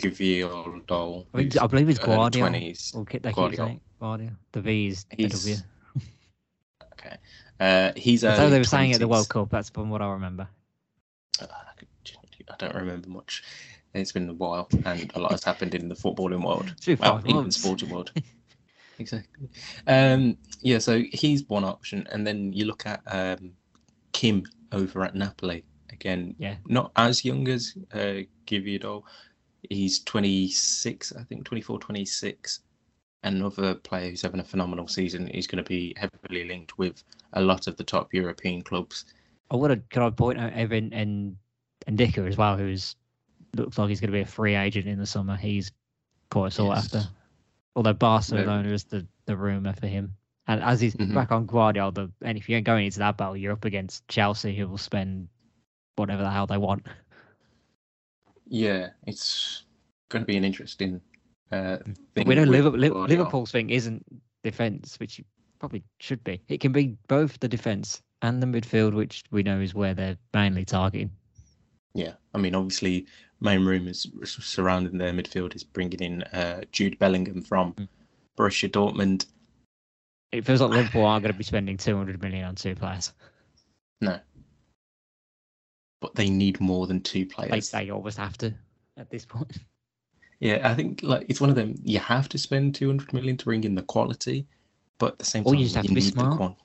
Gvioldo. 0.01 1.27
I, 1.35 1.39
think, 1.39 1.61
I 1.63 1.67
believe 1.67 1.89
it's. 1.89 1.99
Twenties. 1.99 2.93
Ki- 3.09 3.19
they 3.19 3.29
keep 3.31 3.37
Guardiola. 3.37 3.77
Guardiola. 4.01 4.37
The 4.53 4.61
V's. 4.61 5.07
is 5.17 5.45
the 5.45 5.51
W. 5.53 5.63
Uh, 7.61 7.93
he's 7.97 8.23
how 8.23 8.31
early 8.31 8.51
they 8.51 8.59
were 8.59 8.65
saying 8.65 8.93
at 8.93 9.01
the 9.01 9.09
World 9.09 9.29
Cup. 9.29 9.51
That's 9.51 9.71
from 9.71 9.91
what 9.91 10.03
I 10.03 10.11
remember. 10.11 10.49
Uh, 11.41 11.47
I 12.51 12.55
don't 12.59 12.75
remember 12.75 13.09
much. 13.09 13.43
It's 13.95 14.13
been 14.13 14.29
a 14.29 14.35
while, 14.35 14.69
and 14.85 15.11
a 15.15 15.19
lot 15.19 15.33
has 15.33 15.45
happened 15.45 15.75
in 15.75 15.89
the 15.89 15.95
footballing 15.95 16.45
world. 16.45 16.75
Well, 17.01 17.23
even 17.27 17.51
sporting 17.51 17.91
world. 17.91 18.13
exactly. 18.99 19.49
Um, 19.87 20.37
yeah, 20.61 20.79
so 20.79 21.03
he's 21.13 21.49
one 21.49 21.65
option, 21.65 22.07
and 22.13 22.27
then 22.27 22.53
you 22.53 22.67
look 22.67 22.87
at 22.87 23.01
um, 23.07 23.53
Kim 24.13 24.45
over 24.73 25.05
at 25.05 25.15
Napoli 25.15 25.65
again. 25.91 26.35
Yeah. 26.39 26.57
not 26.67 26.93
as 26.97 27.25
young 27.25 27.49
as 27.49 27.75
uh, 27.93 28.23
Giviadol. 28.47 29.03
He's 29.69 30.05
26, 30.05 31.13
I 31.19 31.23
think, 31.25 31.45
24, 31.45 31.81
26. 31.81 32.61
Another 33.25 33.75
player 33.75 34.11
who's 34.11 34.23
having 34.23 34.41
a 34.41 34.45
phenomenal 34.45 34.87
season. 34.87 35.29
is 35.29 35.47
going 35.47 35.63
to 35.63 35.69
be 35.69 35.93
heavily 35.97 36.45
linked 36.45 36.79
with 36.79 37.03
a 37.33 37.41
lot 37.41 37.67
of 37.67 37.77
the 37.77 37.85
top 37.85 38.15
European 38.15 38.63
clubs. 38.63 39.05
I 39.51 39.57
would 39.57 39.71
have. 39.71 39.89
Could 39.89 40.03
I 40.03 40.11
point 40.11 40.39
out 40.39 40.53
Evan 40.53 40.93
and 40.93 41.37
and 41.87 41.99
Dicker 41.99 42.27
as 42.27 42.37
well, 42.37 42.57
who's 42.57 42.95
looks 43.57 43.79
like 43.79 43.89
he's 43.89 44.01
going 44.01 44.11
to 44.13 44.17
be 44.17 44.21
a 44.21 44.27
free 44.27 44.55
agent 44.55 44.87
in 44.87 44.99
the 44.99 45.07
summer. 45.07 45.37
He's 45.37 45.73
quite 46.31 46.53
sought 46.53 46.77
Yes. 46.77 46.95
after. 46.95 47.09
Although 47.75 47.95
Barcelona 47.95 48.69
is 48.69 48.85
the 48.85 49.07
the 49.27 49.37
rumor 49.37 49.73
for 49.73 49.87
him. 49.89 50.15
And 50.47 50.63
as 50.63 50.81
he's 50.81 50.95
Mhm. 50.95 51.13
back 51.15 51.33
on 51.33 51.45
Guardiola, 51.47 51.93
the, 51.93 52.13
and 52.23 52.39
if 52.39 52.49
you're 52.49 52.61
going 52.61 52.87
into 52.87 53.01
that 53.01 53.17
battle, 53.17 53.37
you're 53.37 53.53
up 53.53 53.65
against 53.65 54.07
Chelsea, 54.09 54.55
who 54.57 54.67
will 54.69 54.79
spend 54.79 55.29
whatever 55.97 56.23
the 56.23 56.31
hell 56.31 56.47
they 56.47 56.57
want. 56.57 56.87
Yeah, 58.47 58.91
it's 59.07 59.65
going 60.09 60.23
to 60.23 60.27
be 60.27 60.37
an 60.37 60.45
interesting 60.45 61.01
uh, 61.53 61.79
thing. 62.15 62.27
we 62.27 62.35
know 62.35 62.45
Liverpool, 62.45 62.79
Liverpool's 63.07 63.51
thing 63.51 63.71
isn't 63.71 64.05
defence, 64.43 64.99
which 65.01 65.21
probably 65.59 65.83
should 66.01 66.23
be. 66.25 66.41
It 66.49 66.61
can 66.61 66.73
be 66.73 66.97
both 67.09 67.39
the 67.41 67.49
defence 67.49 68.03
and 68.23 68.43
the 68.43 68.47
midfield, 68.47 68.95
which 68.95 69.23
we 69.31 69.43
know 69.43 69.61
is 69.61 69.75
where 69.75 69.95
they're 69.95 70.17
mainly 70.35 70.65
targeting. 70.65 71.11
Yeah, 71.95 72.13
I 72.35 72.39
mean, 72.39 72.55
obviously, 72.55 73.07
main 73.41 73.65
rumours 73.65 74.07
surrounding 74.25 74.99
their 74.99 75.13
midfield 75.13 75.57
is 75.57 75.65
bringing 75.65 76.01
in 76.01 76.23
uh, 76.25 76.63
Jude 76.73 76.99
Bellingham 76.99 77.43
from 77.43 77.73
Mm. 77.75 77.89
Borussia 78.37 78.69
Dortmund. 78.71 79.27
It 80.31 80.45
feels 80.45 80.61
like 80.61 80.71
Liverpool 80.71 81.07
are 81.07 81.21
going 81.21 81.33
to 81.33 81.39
be 81.39 81.45
spending 81.53 81.77
200 81.77 82.23
million 82.23 82.45
on 82.45 82.55
two 82.55 82.75
players. 82.75 83.13
No, 84.01 84.21
but 86.01 86.15
they 86.15 86.31
need 86.31 86.61
more 86.61 86.87
than 86.87 87.01
two 87.01 87.27
players. 87.27 87.49
They, 87.49 87.51
players. 87.51 87.71
they 87.71 87.91
always 87.91 88.17
have 88.17 88.39
to 88.39 88.55
at 88.97 89.11
this 89.11 89.25
point. 89.25 89.59
Yeah, 90.41 90.61
I 90.71 90.75
think 90.75 91.03
like 91.03 91.27
it's 91.29 91.41
one 91.41 91.51
of 91.51 91.57
them. 91.57 91.75
You 91.83 91.99
have 91.99 92.29
to 92.31 92.39
spend 92.39 92.75
two 92.75 92.87
hundred 92.87 93.13
million 93.13 93.37
to 93.37 93.45
bring 93.45 93.65
in 93.65 93.75
the 93.75 93.83
quality, 93.83 94.47
but 94.99 95.13
at 95.13 95.19
the 95.19 95.25
same 95.25 95.43
Or 95.45 95.53
time, 95.53 95.59
you 95.59 95.65
just 95.65 95.77
have 95.77 95.85
to 95.87 95.89
be 95.89 96.01
need 96.01 96.05
the 96.05 96.11
smart. 96.11 96.57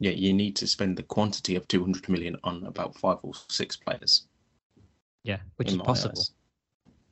Yeah, 0.00 0.10
you 0.10 0.32
need 0.32 0.56
to 0.56 0.66
spend 0.66 0.96
the 0.96 1.02
quantity 1.02 1.56
of 1.56 1.66
two 1.68 1.80
hundred 1.80 2.08
million 2.08 2.36
on 2.44 2.64
about 2.66 2.96
five 2.96 3.18
or 3.22 3.32
six 3.48 3.76
players. 3.76 4.26
Yeah, 5.22 5.38
which 5.56 5.68
is 5.68 5.76
possible. 5.78 6.18
eyes. 6.18 6.30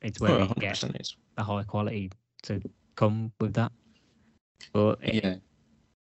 It's 0.01 0.19
where 0.19 0.33
oh, 0.33 0.43
you 0.43 0.53
get 0.59 0.83
is. 0.83 1.15
the 1.35 1.43
high 1.43 1.63
quality 1.63 2.11
to 2.43 2.61
come 2.95 3.31
with 3.39 3.53
that. 3.53 3.71
But 4.71 4.99
it 5.01 5.23
Yeah, 5.23 5.35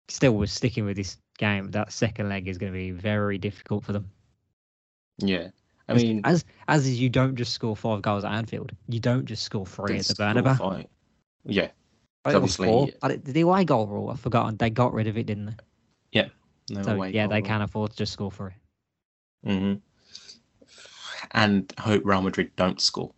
still, 0.07 0.35
was 0.35 0.51
sticking 0.51 0.85
with 0.85 0.95
this 0.95 1.17
game. 1.37 1.71
That 1.71 1.91
second 1.91 2.29
leg 2.29 2.47
is 2.47 2.57
going 2.57 2.71
to 2.71 2.77
be 2.77 2.91
very 2.91 3.37
difficult 3.37 3.83
for 3.83 3.91
them. 3.91 4.09
yeah. 5.17 5.49
I 5.89 5.93
mean, 5.93 6.21
as 6.25 6.43
as 6.67 6.85
is, 6.85 6.99
you 6.99 7.09
don't 7.09 7.35
just 7.35 7.53
score 7.53 7.75
five 7.75 8.01
goals 8.01 8.25
at 8.25 8.33
Anfield. 8.33 8.71
You 8.89 8.99
don't 8.99 9.25
just 9.25 9.43
score 9.43 9.65
three 9.65 9.97
at 9.97 10.05
the 10.05 10.13
Bernabeu. 10.15 10.85
Yeah, 11.45 11.63
I 11.63 11.65
think 11.65 11.71
it 12.25 12.25
was 12.25 12.35
obviously- 12.59 12.67
four. 12.67 12.89
Did- 13.09 13.23
The 13.25 13.41
away 13.41 13.63
goal 13.63 13.87
rule, 13.87 14.09
I've 14.09 14.19
forgotten. 14.19 14.57
They 14.57 14.69
got 14.69 14.93
rid 14.93 15.07
of 15.07 15.17
it, 15.17 15.25
didn't 15.27 15.45
they? 15.45 15.55
Yeah. 16.11 16.27
No 16.69 16.81
So 16.83 16.97
way. 16.97 17.11
yeah, 17.11 17.27
they 17.27 17.41
can't 17.41 17.63
afford 17.63 17.91
to 17.91 17.97
just 17.97 18.11
score 18.13 18.31
three. 18.31 18.51
hmm 19.45 19.75
And 21.31 21.71
hope 21.79 22.01
Real 22.03 22.21
Madrid 22.21 22.51
don't 22.57 22.81
score. 22.81 23.13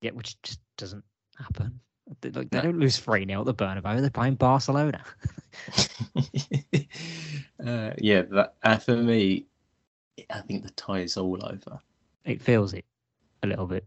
Yeah, 0.00 0.12
which 0.12 0.40
just 0.42 0.60
doesn't 0.76 1.02
happen. 1.36 1.80
They, 2.20 2.30
like, 2.30 2.50
they 2.50 2.58
No. 2.58 2.62
don't 2.64 2.78
lose 2.78 2.98
three 2.98 3.26
0 3.26 3.40
at 3.40 3.46
the 3.46 3.54
Bernabeu. 3.54 4.00
They're 4.00 4.10
playing 4.10 4.36
Barcelona. 4.36 5.02
uh, 7.66 7.90
yeah, 7.98 8.22
that 8.30 8.54
uh, 8.62 8.76
for 8.78 8.96
me, 8.96 9.46
I 10.30 10.40
think 10.40 10.62
the 10.64 10.70
tie 10.70 11.00
is 11.00 11.16
all 11.16 11.38
over. 11.44 11.78
It 12.24 12.40
feels 12.40 12.72
it 12.74 12.84
a 13.42 13.46
little 13.46 13.66
bit, 13.66 13.86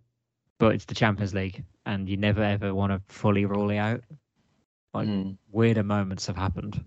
but 0.60 0.74
it's 0.76 0.86
the 0.86 0.96
Champions 0.96 1.34
League, 1.34 1.64
and 1.86 2.08
you 2.08 2.18
never 2.18 2.44
ever 2.44 2.74
want 2.74 2.92
to 2.92 3.02
fully 3.14 3.46
rule 3.46 3.70
it 3.72 3.78
out. 3.78 4.04
Like- 4.94 5.08
Mm. 5.08 5.38
Weirder 5.52 5.84
moments 5.84 6.26
have 6.28 6.36
happened. 6.38 6.84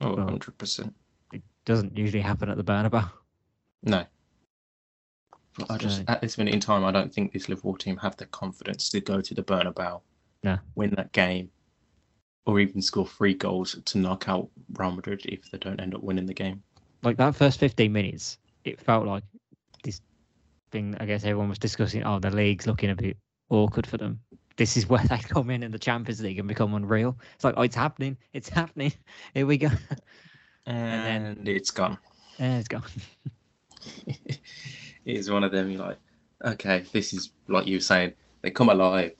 Oh, 0.00 0.14
100%. 0.16 0.92
It 1.32 1.42
doesn't 1.64 1.96
usually 1.96 2.20
happen 2.22 2.48
at 2.50 2.56
the 2.56 2.64
Bernabeu. 2.64 3.10
No. 3.82 4.04
But 5.58 5.70
I 5.70 5.78
just, 5.78 6.04
at 6.08 6.20
this 6.20 6.36
minute 6.36 6.52
in 6.54 6.60
time, 6.60 6.84
I 6.84 6.90
don't 6.92 7.12
think 7.12 7.32
this 7.32 7.48
Liverpool 7.48 7.76
team 7.76 7.96
have 7.98 8.16
the 8.16 8.26
confidence 8.26 8.90
to 8.90 9.00
go 9.00 9.20
to 9.20 9.34
the 9.34 9.42
Bernabeu, 9.42 10.02
No. 10.42 10.58
win 10.74 10.90
that 10.96 11.12
game, 11.12 11.50
or 12.44 12.60
even 12.60 12.82
score 12.82 13.06
three 13.06 13.34
goals 13.34 13.80
to 13.84 13.98
knock 13.98 14.28
out 14.28 14.50
Real 14.74 14.90
Madrid 14.92 15.22
if 15.24 15.50
they 15.50 15.58
don't 15.58 15.80
end 15.80 15.94
up 15.94 16.02
winning 16.02 16.26
the 16.26 16.34
game. 16.34 16.62
Like 17.02 17.16
that 17.18 17.34
first 17.36 17.58
15 17.60 17.92
minutes, 17.92 18.38
it 18.64 18.80
felt 18.80 19.06
like 19.06 19.22
this 19.82 20.00
thing. 20.70 20.96
I 21.00 21.06
guess 21.06 21.24
everyone 21.24 21.48
was 21.48 21.58
discussing. 21.58 22.04
Oh, 22.04 22.18
the 22.18 22.30
league's 22.30 22.66
looking 22.66 22.90
a 22.90 22.96
bit 22.96 23.16
awkward 23.50 23.86
for 23.86 23.96
them. 23.96 24.20
This 24.56 24.76
is 24.76 24.88
where 24.88 25.02
they 25.08 25.18
come 25.18 25.50
in 25.50 25.62
in 25.62 25.70
the 25.72 25.78
Champions 25.78 26.20
League 26.20 26.38
and 26.38 26.48
become 26.48 26.74
unreal. 26.74 27.16
It's 27.34 27.44
like, 27.44 27.54
oh, 27.56 27.62
it's 27.62 27.76
happening. 27.76 28.16
It's 28.32 28.48
happening. 28.60 28.92
Here 29.34 29.46
we 29.46 29.58
go. 29.58 29.68
And, 30.66 31.36
then- 31.36 31.46
it's 31.46 31.70
gone. 31.70 31.98
And 32.38 32.58
it's 32.58 32.68
gone. 32.68 32.82
it 34.06 34.38
is 35.04 35.30
one 35.30 35.44
of 35.44 35.52
them. 35.52 35.70
You're 35.70 35.80
like, 35.82 35.98
okay, 36.44 36.84
this 36.92 37.12
is 37.12 37.30
like 37.48 37.66
you 37.66 37.76
were 37.76 37.80
saying. 37.80 38.14
They 38.42 38.50
come 38.50 38.68
alive. 38.68 39.12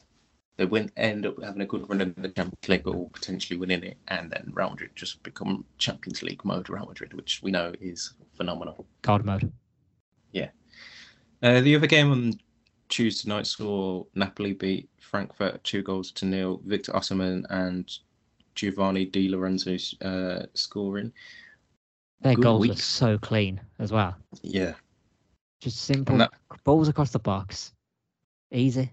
They 0.57 0.65
win, 0.65 0.91
end 0.97 1.27
up 1.27 1.43
having 1.43 1.61
a 1.61 1.67
good 1.67 1.89
run 1.89 2.01
in 2.01 2.15
the 2.17 2.29
Champions 2.31 2.69
League, 2.69 2.87
or 2.87 3.11
potentially 3.11 3.59
winning 3.59 3.83
it, 3.85 3.99
and 4.09 4.31
then 4.31 4.51
Real 4.55 4.71
Madrid 4.71 4.91
just 4.95 5.23
become 5.23 5.65
Champions 5.77 6.23
League 6.23 6.45
mode 6.47 6.71
Real 6.71 6.87
Madrid, 6.87 7.13
which 7.13 7.43
we 7.43 7.51
know 7.51 7.75
is 7.81 8.15
phenomenal. 8.37 8.87
Card 9.03 9.25
mode. 9.25 9.53
Uh, 11.43 11.61
the 11.61 11.77
other 11.77 11.87
game 11.87 12.11
on 12.11 12.33
Tuesday 12.89 13.29
night 13.29 13.47
saw 13.47 14.03
Napoli 14.15 14.55
beat 14.55 14.89
Frankfurt 14.99 15.63
two 15.65 15.83
goals 15.83 16.11
to 16.13 16.25
nil. 16.25 16.63
Victor 16.65 16.93
Osimhen 16.93 17.45
and 17.51 17.93
Giovanni 18.55 19.05
Di 19.05 19.29
Lorenzo 19.29 19.77
uh, 20.01 20.47
scoring. 20.55 21.13
Their 22.23 22.37
Good 22.37 22.43
goals 22.43 22.67
were 22.67 22.73
week. 22.73 22.81
so 22.81 23.19
clean 23.19 23.61
as 23.79 23.93
well. 23.93 24.17
Yeah, 24.43 24.73
Just 25.61 25.83
simple 25.83 26.17
that- 26.17 26.33
balls 26.65 26.89
across 26.89 27.11
the 27.11 27.19
box. 27.19 27.75
Easy. 28.51 28.91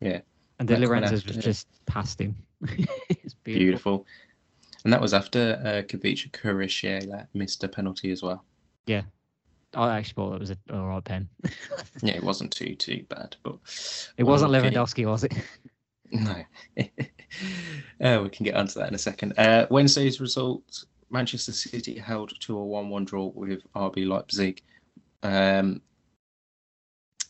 Yeah. 0.00 0.20
And 0.58 0.66
De 0.68 0.74
That 0.76 0.88
was 1.12 1.12
after- 1.24 1.40
just 1.40 1.66
past 1.86 2.20
him. 2.20 2.34
it's 2.62 3.34
beautiful. 3.34 3.42
beautiful. 3.44 4.06
And 4.84 4.92
that 4.92 5.00
was 5.00 5.14
after 5.14 5.60
uh, 5.64 5.82
Khvicha 5.86 7.26
missed 7.34 7.62
a 7.64 7.68
penalty 7.68 8.10
as 8.10 8.22
well. 8.22 8.44
Yeah. 8.86 9.02
I 9.74 9.98
actually 9.98 10.14
thought 10.14 10.34
it 10.34 10.40
was 10.40 10.50
an 10.50 10.58
alright 10.72 11.04
pen. 11.04 11.28
Yeah, 12.02 12.14
it 12.14 12.22
wasn't 12.24 12.52
too 12.52 12.74
too 12.74 13.04
bad, 13.08 13.36
but 13.42 13.58
It 14.16 14.24
wasn't 14.24 14.54
Okay. 14.54 14.70
Lewandowski, 14.70 15.06
was 15.06 15.24
it? 15.24 15.34
No. 16.10 16.42
uh, 18.00 18.20
we 18.22 18.30
can 18.30 18.44
get 18.44 18.54
onto 18.54 18.78
that 18.80 18.88
in 18.88 18.94
a 18.94 18.98
second. 18.98 19.34
Uh, 19.38 19.66
Wednesday's 19.70 20.20
result 20.20 20.84
Manchester 21.10 21.52
City 21.52 21.98
held 21.98 22.32
to 22.40 22.56
a 22.56 22.64
1 22.64 22.88
1 22.88 23.04
draw 23.04 23.26
with 23.26 23.60
RB 23.74 24.06
Leipzig. 24.06 24.62
Um, 25.22 25.82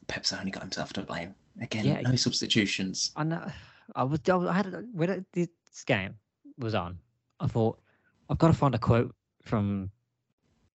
Pep's 0.06 0.32
only 0.32 0.52
got 0.52 0.62
himself 0.62 0.92
to 0.92 1.02
blame. 1.02 1.34
Again, 1.60 1.84
Yeah. 1.84 2.00
no 2.02 2.16
substitutions. 2.16 3.12
I 3.16 3.24
know. 3.24 3.50
I 3.96 4.04
was. 4.04 4.20
I 4.28 4.52
had 4.52 4.66
a- 4.66 4.84
when 4.92 5.24
this 5.32 5.48
game 5.86 6.14
was 6.58 6.74
on. 6.74 6.98
I 7.40 7.46
thought 7.46 7.80
I've 8.28 8.38
got 8.38 8.48
to 8.48 8.54
find 8.54 8.74
a 8.74 8.78
quote 8.78 9.14
from 9.42 9.90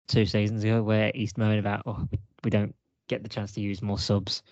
two 0.07 0.25
seasons 0.25 0.63
ago 0.63 0.81
where 0.83 1.11
he's 1.15 1.37
moaning 1.37 1.59
about, 1.59 1.83
oh, 1.85 2.07
we, 2.11 2.19
we 2.43 2.49
don't 2.49 2.75
get 3.07 3.23
the 3.23 3.29
chance 3.29 3.51
to 3.53 3.61
use 3.61 3.81
more 3.81 3.99
subs. 3.99 4.43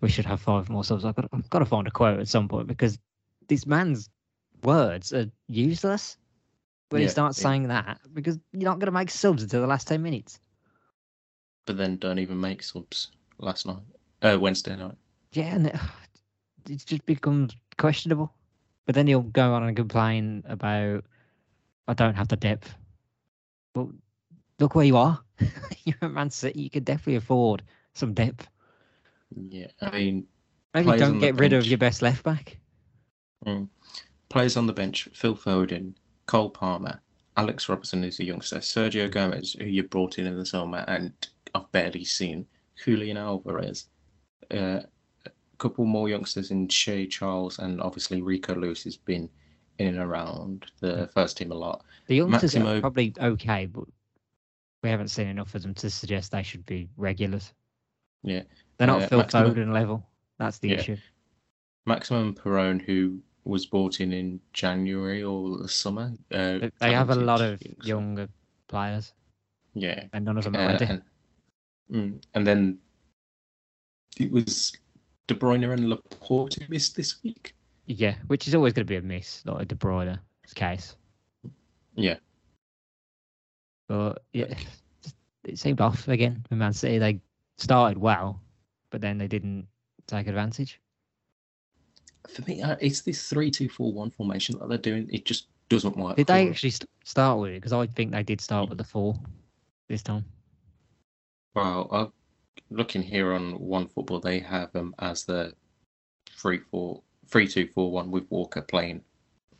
We 0.00 0.08
should 0.08 0.24
have 0.26 0.40
five 0.40 0.68
more 0.68 0.84
subs. 0.84 1.04
I've 1.04 1.14
got. 1.14 1.22
To, 1.22 1.28
I've 1.32 1.50
got 1.50 1.58
to 1.60 1.64
find 1.66 1.86
a 1.86 1.90
quote 1.90 2.18
at 2.20 2.28
some 2.28 2.48
point 2.48 2.66
because 2.68 2.98
this 3.48 3.66
man's 3.66 4.08
words 4.62 5.12
are 5.12 5.30
useless 5.48 6.16
when 6.90 7.00
he 7.00 7.06
Yeah, 7.06 7.12
starts 7.12 7.38
yeah. 7.38 7.42
saying 7.42 7.68
that 7.68 8.00
because 8.14 8.38
you're 8.52 8.68
not 8.70 8.78
going 8.78 8.86
to 8.86 8.92
make 8.92 9.10
subs 9.10 9.42
until 9.42 9.60
the 9.60 9.66
last 9.66 9.86
ten 9.86 10.02
minutes. 10.02 10.40
But 11.66 11.76
then 11.76 11.96
don't 11.98 12.18
even 12.18 12.40
make 12.40 12.62
subs 12.62 13.10
last 13.38 13.66
night. 13.66 13.82
Uh, 14.22 14.38
Wednesday 14.40 14.74
night. 14.76 14.96
Yeah, 15.32 15.54
and 15.54 15.66
it, 15.66 15.76
it 16.68 16.84
just 16.84 17.06
becomes 17.06 17.54
questionable. 17.76 18.32
But 18.86 18.94
then 18.94 19.06
he'll 19.06 19.20
go 19.20 19.52
on 19.54 19.64
and 19.64 19.76
complain 19.76 20.42
about, 20.48 21.04
I 21.86 21.94
don't 21.94 22.14
have 22.14 22.28
the 22.28 22.36
depth. 22.36 22.74
Well, 23.74 23.92
look 24.58 24.74
where 24.74 24.86
you 24.86 24.96
are. 24.96 25.20
You're 25.84 25.96
at 26.02 26.10
Man 26.10 26.30
City. 26.30 26.62
You 26.62 26.70
could 26.70 26.84
definitely 26.84 27.16
afford 27.16 27.62
some 27.94 28.14
depth. 28.14 28.48
Yeah, 29.50 29.66
I 29.82 29.90
mean, 29.90 30.26
Maybe 30.74 30.96
don't 30.96 31.18
get 31.18 31.38
rid 31.38 31.52
of 31.52 31.66
your 31.66 31.78
best 31.78 32.02
left 32.02 32.22
back. 32.22 32.56
Mm. 33.46 33.68
Players 34.28 34.56
on 34.56 34.66
the 34.66 34.72
bench: 34.72 35.08
Phil 35.12 35.36
Foden, 35.36 35.94
Cole 36.26 36.50
Palmer, 36.50 37.00
Alex 37.36 37.68
Robertson, 37.68 38.02
who's 38.02 38.20
a 38.20 38.24
youngster, 38.24 38.58
Sergio 38.58 39.10
Gomez, 39.10 39.54
who 39.58 39.66
you 39.66 39.82
brought 39.82 40.18
in 40.18 40.26
in 40.26 40.36
the 40.36 40.46
summer, 40.46 40.84
and 40.88 41.12
I've 41.54 41.70
barely 41.72 42.04
seen 42.04 42.46
Julian 42.82 43.16
Alvarez. 43.16 43.86
Uh, 44.50 44.80
couple 45.58 45.84
more 45.84 46.08
youngsters 46.08 46.50
in 46.50 46.68
Shea 46.68 47.06
Charles, 47.06 47.58
and 47.58 47.80
obviously 47.80 48.22
Rico 48.22 48.54
Lewis 48.54 48.84
has 48.84 48.96
been 48.96 49.28
in 49.78 49.88
and 49.88 49.98
around 49.98 50.66
the 50.80 51.08
first 51.14 51.36
team 51.36 51.52
a 51.52 51.54
lot. 51.54 51.84
The 52.06 52.16
youngsters 52.16 52.56
are 52.56 52.80
probably 52.80 53.12
okay, 53.20 53.66
but 53.66 53.84
we 54.82 54.88
haven't 54.88 55.08
seen 55.08 55.26
enough 55.28 55.54
of 55.54 55.62
them 55.62 55.74
to 55.74 55.90
suggest 55.90 56.30
they 56.32 56.42
should 56.42 56.64
be 56.66 56.88
regulars. 56.96 57.52
Yeah. 58.22 58.42
They're 58.76 58.86
not 58.86 59.02
Uh, 59.02 59.06
Phil 59.08 59.18
Maximo- 59.18 59.50
Foden 59.54 59.72
level. 59.72 60.06
That's 60.38 60.58
the 60.58 60.68
Yeah. 60.70 60.76
issue. 60.78 60.96
Maximo 61.86 62.32
Perrone, 62.32 62.80
who 62.80 63.20
was 63.44 63.66
brought 63.66 64.00
in 64.00 64.12
in 64.12 64.40
January 64.52 65.22
or 65.22 65.58
the 65.58 65.68
summer. 65.68 66.12
Uh, 66.30 66.58
They- 66.58 66.70
They 66.80 66.92
have 66.92 67.10
a 67.10 67.14
lot 67.14 67.40
of 67.40 67.60
younger 67.82 68.28
players, 68.68 69.12
Yeah, 69.74 70.06
and 70.12 70.24
none 70.24 70.38
of 70.38 70.44
them 70.44 70.54
Uh, 70.54 70.58
are 70.58 70.66
ready. 70.68 70.84
and, 70.84 71.02
mm, 71.90 72.22
and 72.34 72.46
then 72.46 72.78
it 74.18 74.30
was 74.30 74.76
De 75.28 75.34
Bruyne 75.34 75.72
and 75.72 75.88
Laporte 75.88 76.54
who 76.54 76.64
missed 76.68 76.96
this 76.96 77.22
week. 77.22 77.54
Yeah, 77.86 78.16
which 78.26 78.48
is 78.48 78.54
always 78.54 78.72
going 78.72 78.86
to 78.86 78.90
be 78.90 78.96
a 78.96 79.02
miss, 79.02 79.42
not 79.46 79.62
a 79.62 79.64
De 79.64 79.74
Bruyne's 79.76 80.18
case. 80.54 80.96
Yeah. 81.94 82.16
But 83.86 84.22
yeah, 84.32 84.54
it 85.44 85.58
seemed 85.58 85.80
off 85.80 86.08
again 86.08 86.44
with 86.50 86.58
Man 86.58 86.72
City. 86.72 86.98
They 86.98 87.20
started 87.56 87.98
well, 87.98 88.42
but 88.90 89.00
then 89.00 89.16
they 89.16 89.28
didn't 89.28 89.66
take 90.06 90.26
advantage. 90.26 90.80
For 92.28 92.42
me, 92.42 92.60
uh, 92.60 92.76
it's 92.80 93.00
this 93.00 93.28
three-two-four-one 93.28 94.10
formation 94.10 94.58
that 94.58 94.68
they're 94.68 94.76
doing. 94.76 95.08
It 95.10 95.24
just 95.24 95.46
doesn't 95.70 95.96
work. 95.96 96.16
Did 96.16 96.26
they 96.26 96.50
actually 96.50 96.70
st- 96.70 96.90
start 97.04 97.38
with 97.38 97.52
it? 97.52 97.54
Because 97.54 97.72
I 97.72 97.86
think 97.86 98.12
they 98.12 98.22
did 98.22 98.40
start 98.40 98.68
with 98.68 98.76
the 98.76 98.84
four 98.84 99.18
this 99.88 100.02
time. 100.02 100.26
Well, 101.54 101.88
uh, 101.90 102.06
looking 102.70 103.02
here 103.02 103.32
on 103.32 103.58
One 103.58 103.88
Football, 103.88 104.20
they 104.20 104.38
have 104.40 104.72
them 104.72 104.94
as 104.98 105.24
the 105.24 105.52
three 106.30 106.58
four 106.70 107.02
three 107.26 107.48
two 107.48 107.68
four 107.68 107.90
one 107.90 108.10
with 108.10 108.30
Walker 108.30 108.62
playing 108.62 109.02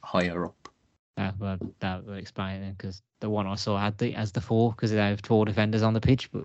higher 0.02 0.44
up. 0.46 0.68
Uh, 1.16 1.32
well, 1.38 1.58
that 1.80 2.04
would 2.04 2.18
explain 2.18 2.62
it 2.62 2.78
because 2.78 3.02
the 3.20 3.28
one 3.28 3.46
I 3.46 3.56
saw 3.56 3.78
had 3.78 3.98
the 3.98 4.14
as 4.14 4.32
the 4.32 4.40
four 4.40 4.70
because 4.70 4.90
they 4.90 4.98
have 4.98 5.20
four 5.24 5.44
defenders 5.44 5.82
on 5.82 5.94
the 5.94 6.00
pitch, 6.00 6.30
but 6.30 6.44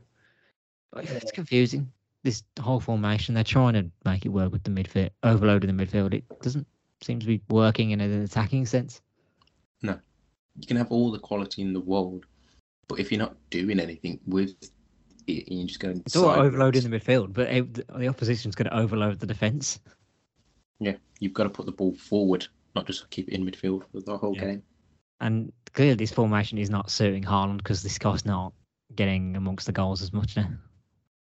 but 0.91 1.05
it's 1.10 1.32
confusing. 1.32 1.91
This 2.24 2.43
whole 2.60 2.79
formation, 2.79 3.36
they're 3.36 3.43
trying 3.43 3.74
to 3.74 3.91
make 4.05 4.25
it 4.25 4.29
work 4.29 4.51
with 4.51 4.63
the 4.63 4.72
midfield, 4.72 5.10
overloading 5.24 5.75
the 5.75 5.86
midfield. 5.86 6.13
It 6.13 6.24
doesn't 6.41 6.65
seem 7.01 7.20
to 7.20 7.25
be 7.25 7.41
working 7.50 7.91
in 7.91 8.00
an 8.00 8.24
attacking 8.24 8.65
sense. 8.65 9.01
No, 9.82 10.00
you 10.58 10.65
can 10.65 10.77
have 10.77 10.89
all 10.91 11.12
the 11.12 11.20
quality 11.20 11.62
in 11.62 11.74
the 11.74 11.82
world, 11.82 12.25
but 12.88 13.00
if 13.00 13.12
you're 13.12 13.20
not 13.20 13.36
doing 13.50 13.79
anything 13.79 14.20
with 14.25 14.51
it, 14.62 14.70
you're 15.27 15.68
just 15.68 15.80
going. 15.80 16.01
It's 16.06 16.15
all 16.15 16.30
overloading 16.30 16.89
the 16.89 17.00
midfield, 17.00 17.34
but 17.34 17.50
it, 17.50 17.74
the 17.98 18.08
opposition's 18.08 18.56
going 18.56 18.70
to 18.70 18.77
overload 18.77 19.20
the 19.20 19.27
defence. 19.27 19.80
Yeah, 20.80 20.96
you've 21.20 21.34
got 21.34 21.44
to 21.44 21.50
put 21.50 21.65
the 21.65 21.72
ball 21.72 21.94
forward, 21.96 22.48
not 22.75 22.88
just 22.88 23.10
keep 23.10 23.27
it 23.30 23.34
in 23.34 23.46
midfield 23.46 23.84
for 23.92 24.01
the 24.01 24.18
whole 24.18 24.36
Yeah. 24.36 24.46
game. 24.46 24.63
And 25.22 25.53
clearly, 25.74 25.96
this 25.96 26.12
formation 26.12 26.58
is 26.58 26.70
not 26.70 26.92
suiting 26.92 27.24
Haaland 27.24 27.58
because 27.58 27.82
this 27.82 27.98
guy's 27.98 28.25
not 28.25 28.53
getting 28.96 29.36
amongst 29.38 29.65
the 29.65 29.72
goals 29.72 30.01
as 30.01 30.12
much 30.12 30.36
now. 30.36 30.50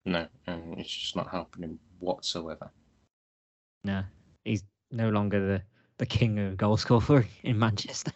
No, 0.05 0.27
and 0.47 0.79
it's 0.79 0.89
just 0.95 1.15
not 1.15 1.29
happening 1.29 1.79
whatsoever. 1.99 2.71
No, 3.83 4.03
he's 4.45 4.63
no 4.91 5.09
longer 5.09 5.45
the, 5.45 5.61
the 5.97 6.05
king 6.05 6.39
of 6.39 6.55
goal 6.57 6.77
scorer 6.77 7.25
in 7.43 7.59
Manchester. 7.59 8.11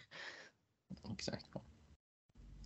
Exactly. 1.09 1.61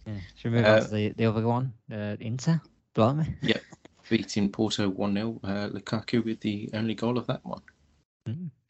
Yeah. 0.05 0.13
Should 0.35 0.51
we 0.51 0.57
move 0.57 0.67
on 0.67 0.71
Uh, 0.73 0.79
to 0.81 0.87
the, 0.87 1.09
the 1.09 1.25
other 1.25 1.47
one? 1.47 1.73
Uh, 1.91 2.17
Inter? 2.19 2.61
Blimey. 2.93 3.35
Yep. 3.41 3.61
Beating 4.09 4.49
Porto 4.49 4.89
1 4.89 5.13
0. 5.13 5.39
Uh, 5.43 5.69
Lukaku 5.69 6.23
with 6.23 6.39
the 6.41 6.69
only 6.73 6.93
goal 6.95 7.17
of 7.17 7.27
that 7.27 7.43
one. 7.45 7.61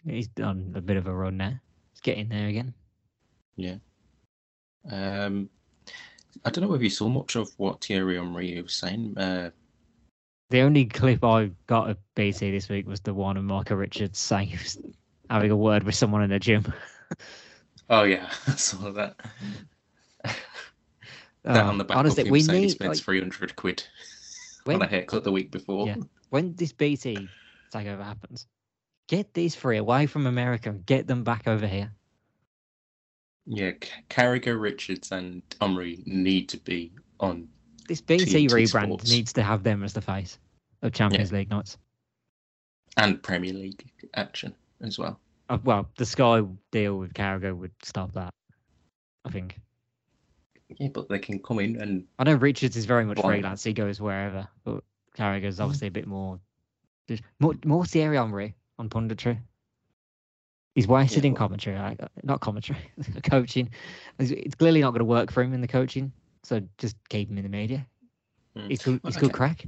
He's 0.05 0.27
done 0.27 0.73
a 0.75 0.81
bit 0.81 0.97
of 0.97 1.07
a 1.07 1.13
run 1.13 1.37
now. 1.37 1.53
He's 1.93 2.01
getting 2.01 2.29
there 2.29 2.47
again. 2.47 2.73
Yeah. 3.55 3.75
Um, 4.89 5.49
I 6.45 6.49
don't 6.49 6.63
know 6.63 6.69
whether 6.69 6.83
you 6.83 6.89
saw 6.89 7.09
much 7.09 7.35
of 7.35 7.51
what 7.57 7.83
Thierry 7.83 8.17
Henry 8.17 8.61
was 8.61 8.73
saying. 8.73 9.17
Uh, 9.17 9.51
The 10.49 10.61
only 10.61 10.85
clip 10.85 11.23
I 11.23 11.51
got 11.67 11.89
of 11.89 11.97
BT 12.15 12.51
this 12.51 12.69
week 12.69 12.87
was 12.87 12.99
the 13.01 13.13
one 13.13 13.37
of 13.37 13.43
Michael 13.43 13.77
Richards 13.77 14.19
saying 14.19 14.47
he 14.47 14.57
was 14.57 14.77
having 15.29 15.51
a 15.51 15.55
word 15.55 15.83
with 15.83 15.95
someone 15.95 16.23
in 16.23 16.29
the 16.29 16.39
gym. 16.39 16.71
oh, 17.89 18.03
yeah, 18.03 18.29
I 18.47 18.55
saw 18.55 18.91
that. 18.91 19.17
That 21.43 21.57
Oh, 21.65 21.69
on 21.69 21.77
the 21.77 21.83
back 21.83 21.98
honestly, 21.98 22.21
of 22.21 22.27
him 22.27 22.31
we 22.33 22.41
saying 22.41 22.63
he 22.63 22.69
spends 22.69 22.98
like, 23.00 23.03
300 23.05 23.55
quid 23.55 23.83
when, 24.65 24.75
on 24.77 24.81
a 24.83 24.88
haircut 24.88 25.24
the 25.24 25.31
week 25.31 25.51
before. 25.51 25.88
Yeah. 25.88 25.95
when 26.29 26.53
this 26.55 26.71
BT 26.71 27.27
takeover 27.74 28.03
happens, 28.03 28.48
get 29.07 29.33
these 29.33 29.55
three 29.55 29.77
away 29.77 30.05
from 30.05 30.27
America 30.27 30.69
and 30.69 30.86
get 30.86 31.07
them 31.07 31.24
back 31.24 31.48
over 31.48 31.65
here. 31.67 31.91
Yeah, 33.47 33.71
Carragher, 34.10 34.60
Richards, 34.62 35.12
and 35.12 35.41
Omri 35.62 36.04
need 36.06 36.47
to 36.49 36.58
be 36.58 36.91
on. 37.19 37.47
This 37.88 37.99
BT 38.01 38.47
TNT 38.47 38.49
rebrand 38.51 38.86
Sports. 38.86 39.12
needs 39.12 39.34
to 39.34 39.43
have 39.43 39.63
them 39.63 39.84
as 39.84 39.93
the 39.93 40.01
face 40.01 40.38
of 40.84 40.93
Champions 40.93 41.32
League 41.32 41.49
nights. 41.49 41.77
and 42.97 43.21
Premier 43.21 43.54
League 43.54 43.89
action 44.13 44.54
as 44.82 44.99
well. 44.99 45.19
Uh, 45.49 45.58
well, 45.63 45.89
the 45.97 46.06
Sky 46.06 46.41
deal 46.71 46.97
with 46.97 47.13
Carragher 47.13 47.56
would 47.58 47.71
stop 47.84 48.13
that. 48.13 48.34
I 49.25 49.30
think. 49.32 49.60
Yeah, 50.79 50.89
but 50.93 51.10
they 51.10 51.19
can 51.19 51.39
come 51.39 51.60
in 51.60 51.81
and 51.81 52.05
I 52.19 52.23
know 52.23 52.36
Richards 52.36 52.75
is 52.75 52.86
very 52.86 53.05
much 53.05 53.17
Why? 53.17 53.36
freelance. 53.36 53.63
He 53.63 53.73
goes 53.73 53.99
wherever, 54.01 54.47
but 54.63 54.84
Carragher's 55.15 55.60
obviously 55.60 55.88
a 55.88 55.91
bit 55.91 56.07
more, 56.07 56.39
more, 57.39 57.55
more 57.65 57.86
Thierry 57.86 58.17
Henry 58.17 58.55
on 58.79 58.89
punditry. 58.89 59.38
He's 60.75 60.88
wasted 60.88 61.23
Yeah, 61.23 61.29
in 61.29 61.36
commentary, 61.36 61.97
not 62.23 62.39
commentary, 62.39 62.79
coaching. 63.23 63.69
It's, 64.19 64.31
it's 64.31 64.55
clearly 64.55 64.79
not 64.81 64.91
going 64.91 64.99
to 64.99 65.05
work 65.05 65.31
for 65.31 65.43
him 65.43 65.53
in 65.53 65.60
the 65.62 65.67
coaching. 65.67 66.13
So 66.43 66.62
just 66.77 66.95
keep 67.10 67.29
him 67.29 67.38
in 67.38 67.43
the 67.43 67.49
media. 67.49 67.86
Mm. 68.57 68.69
He's 68.69 68.81
good. 68.81 69.01
Well, 69.03 69.12
He's 69.12 69.17
good 69.17 69.34
crack. 69.34 69.65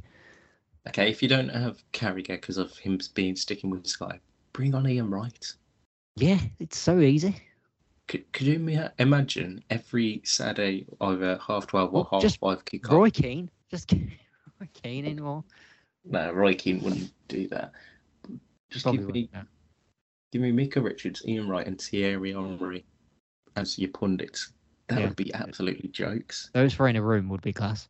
okay, 0.87 1.09
if 1.09 1.21
you 1.21 1.27
don't 1.27 1.49
have 1.49 1.83
Carragher 1.91 2.39
because 2.39 2.57
of 2.57 2.77
him 2.77 2.99
being 3.13 3.35
sticking 3.35 3.69
with 3.69 3.85
Sky, 3.85 4.19
bring 4.53 4.73
on 4.73 4.87
Ian 4.87 5.09
Wright. 5.09 5.51
Yeah, 6.15 6.39
it's 6.59 6.77
so 6.77 6.99
easy. 6.99 7.35
Could, 8.07 8.31
could 8.33 8.47
you 8.47 8.55
ima- 8.55 8.91
imagine 8.99 9.63
every 9.69 10.21
Saturday 10.25 10.85
either 11.01 11.39
half 11.45 11.67
twelve 11.67 11.89
or 11.91 11.93
Well, 12.01 12.09
half 12.11 12.21
just 12.21 12.39
five 12.39 12.63
kick 12.65 12.87
Roy 12.89 13.09
Keane, 13.09 13.49
just 13.71 13.93
Roy 14.59 14.67
Keane 14.73 15.05
anymore. 15.05 15.43
No, 16.05 16.31
Roy 16.33 16.53
Keane 16.53 16.81
wouldn't 16.83 17.11
do 17.29 17.47
that. 17.49 17.71
Just 18.69 18.83
Probably 18.83 18.99
give 19.03 19.13
me, 19.13 19.29
give 20.31 20.41
me 20.41 20.51
Micah 20.51 20.81
Richards, 20.81 21.23
Ian 21.25 21.47
Wright, 21.47 21.65
and 21.65 21.79
Thierry 21.79 22.33
Henry 22.33 22.83
as 23.55 23.79
your 23.79 23.91
pundits. 23.91 24.51
That 24.89 24.99
Yeah. 24.99 25.07
would 25.07 25.15
be 25.15 25.33
absolutely 25.33 25.89
jokes. 25.89 26.49
Those 26.53 26.73
three 26.73 26.89
in 26.89 26.97
a 26.97 27.01
room 27.01 27.29
would 27.29 27.41
be 27.41 27.53
class. 27.53 27.87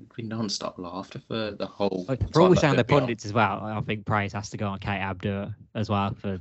It'd 0.00 0.16
be 0.16 0.22
non-stop 0.24 0.78
laughter 0.78 1.20
for 1.28 1.52
the 1.52 1.66
whole. 1.66 2.06
For 2.32 2.40
all 2.42 2.48
that 2.50 2.58
saying 2.60 2.74
the 2.76 2.82
pundits 2.84 3.24
as 3.24 3.32
well, 3.32 3.60
I 3.62 3.80
think 3.82 4.04
praise 4.04 4.32
has 4.32 4.50
to 4.50 4.56
go 4.56 4.66
on 4.66 4.80
Kate 4.80 5.00
Abdo 5.00 5.54
as 5.76 5.88
well 5.88 6.12
for 6.14 6.40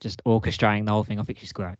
just 0.00 0.22
orchestrating 0.24 0.86
the 0.86 0.92
whole 0.92 1.04
thing. 1.04 1.20
I 1.20 1.22
think 1.22 1.38
she's 1.38 1.52
great. 1.52 1.76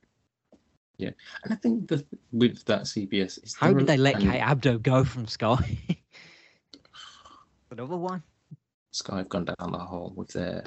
Yeah, 0.99 1.11
and 1.45 1.53
I 1.53 1.57
think 1.57 1.89
the 1.89 2.05
with 2.33 2.65
that 2.67 2.83
CBS, 2.83 3.43
is 3.43 3.55
How 3.59 3.69
there 3.69 3.79
did 3.79 3.87
they 3.89 3.97
let 3.97 4.21
Kate 4.21 4.43
Abdo 4.43 4.83
go 4.83 5.03
from 5.05 5.27
Sky? 5.27 5.79
Another 7.71 7.97
one. 7.97 8.23
Sky 8.93 9.19
have 9.19 9.29
gone 9.29 9.45
down 9.47 9.73
the 9.73 9.79
hole 9.79 10.13
with 10.17 10.29
their 10.29 10.65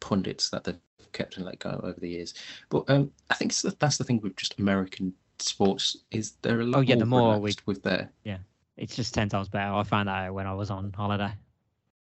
pundits 0.00 0.50
that 0.50 0.62
they've 0.64 0.78
kept 1.12 1.36
and 1.36 1.46
let 1.46 1.58
go 1.58 1.80
over 1.82 1.98
the 1.98 2.08
years. 2.08 2.34
But 2.68 2.84
um, 2.88 3.10
I 3.30 3.34
think 3.34 3.54
that's 3.56 3.96
the 3.96 4.04
thing 4.04 4.20
with 4.20 4.36
just 4.36 4.58
American 4.58 5.14
sports 5.38 5.96
is 6.10 6.32
they're 6.42 6.60
a 6.60 6.64
lot 6.64 6.78
Oh, 6.78 6.80
yeah, 6.82 6.96
the 6.96 7.06
more 7.06 7.38
we- 7.40 7.54
with 7.66 7.82
their 7.82 8.10
yeah, 8.24 8.38
It's 8.76 8.94
just 8.94 9.14
ten 9.14 9.28
times 9.28 9.48
better. 9.48 9.72
I 9.72 9.82
found 9.82 10.08
that 10.08 10.32
when 10.32 10.46
I 10.46 10.54
was 10.54 10.70
on 10.70 10.92
holiday. 10.92 11.32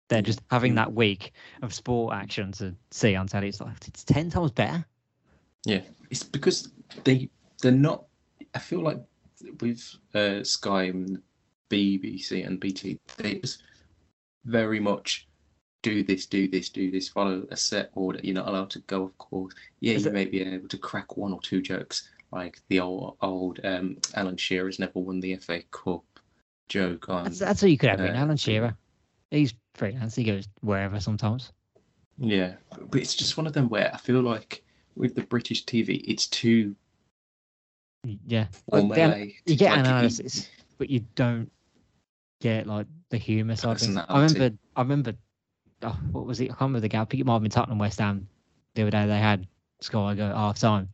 They're 0.09 0.21
just 0.21 0.41
having 0.51 0.73
Mm. 0.73 0.77
that 0.77 0.93
week 0.93 1.31
of 1.61 1.73
sport 1.73 2.13
action 2.15 2.51
to 2.53 2.75
see 2.91 3.15
on 3.15 3.27
telly. 3.27 3.47
It's 3.49 3.61
like 3.61 3.87
it's 3.87 4.03
ten 4.03 4.29
times 4.29 4.51
better. 4.51 4.85
yeah. 5.65 5.81
It's 6.09 6.23
because 6.23 6.71
they 7.03 7.29
they're 7.61 7.71
not. 7.71 8.05
I 8.55 8.59
feel 8.59 8.81
like 8.81 8.99
with 9.61 9.95
uh, 10.15 10.43
Sky 10.43 10.83
and 10.85 11.21
BBC 11.69 12.45
and 12.45 12.59
BT, 12.59 12.99
they 13.17 13.35
just 13.35 13.61
very 14.45 14.79
much 14.79 15.27
do 15.83 16.03
this, 16.03 16.25
do 16.25 16.47
this, 16.47 16.69
do 16.69 16.89
this, 16.91 17.07
follow 17.07 17.45
a 17.51 17.55
set 17.55 17.91
order. 17.93 18.19
You're 18.23 18.33
not 18.35 18.47
allowed 18.47 18.71
to 18.71 18.79
go, 18.79 19.03
of 19.03 19.17
course. 19.19 19.53
Yeah, 19.79 19.93
Is 19.93 20.03
you 20.05 20.09
it- 20.09 20.13
may 20.13 20.25
be 20.25 20.41
able 20.41 20.67
to 20.67 20.77
crack 20.79 21.15
one 21.17 21.31
or 21.33 21.39
two 21.41 21.61
jokes, 21.61 22.09
like 22.31 22.59
the 22.69 22.79
old 22.79 23.17
old 23.21 23.59
um, 23.63 23.97
Alan 24.15 24.37
Shearer's 24.37 24.79
never 24.79 24.99
won 24.99 25.19
the 25.19 25.35
FA 25.35 25.61
Cup 25.69 26.03
joke 26.67 27.09
on. 27.09 27.25
That's 27.25 27.37
that's 27.39 27.61
all 27.61 27.69
you 27.69 27.77
could 27.77 27.91
have. 27.91 27.99
uh, 28.01 28.05
Alan 28.05 28.37
Shearer. 28.37 28.75
He's 29.29 29.53
freelance. 29.79 30.15
He 30.15 30.23
goes 30.23 30.47
wherever 30.61 30.99
sometimes. 30.99 31.51
Yeah, 32.17 32.55
but 32.91 32.99
it's 33.01 33.15
just 33.15 33.37
one 33.37 33.47
of 33.47 33.53
them 33.53 33.69
where 33.69 33.89
I 33.93 33.97
feel 33.97 34.21
like 34.21 34.61
with 34.95 35.15
the 35.15 35.21
British 35.23 35.63
TV, 35.65 36.03
it's 36.05 36.27
too 36.27 36.75
Yeah. 38.25 38.47
You 38.73 38.87
get 38.95 39.09
Like, 39.09 39.43
you- 39.45 39.67
analysis, 39.67 40.49
but 40.77 40.89
you 40.89 40.99
don't 41.15 41.49
get 42.41 42.67
like 42.67 42.87
the 43.09 43.17
humour 43.17 43.55
side. 43.55 43.81
I 44.09 44.21
remember, 44.21 44.57
I 44.75 44.81
remember, 44.81 45.13
oh, 45.83 45.99
what 46.11 46.25
was 46.25 46.39
it? 46.39 46.45
I 46.45 46.47
can't 46.49 46.61
remember 46.61 46.79
the 46.81 46.89
guy. 46.89 47.01
I 47.01 47.05
think 47.05 47.21
it 47.21 47.25
might 47.25 47.33
have 47.33 47.41
been 47.41 47.51
Tottenham 47.51 47.79
West 47.79 47.99
Ham. 47.99 48.27
The 48.75 48.83
other 48.83 48.91
day 48.91 49.05
they 49.07 49.17
had 49.17 49.47
Sky 49.81 50.13
go 50.15 50.27
half 50.33 50.59
time. 50.59 50.89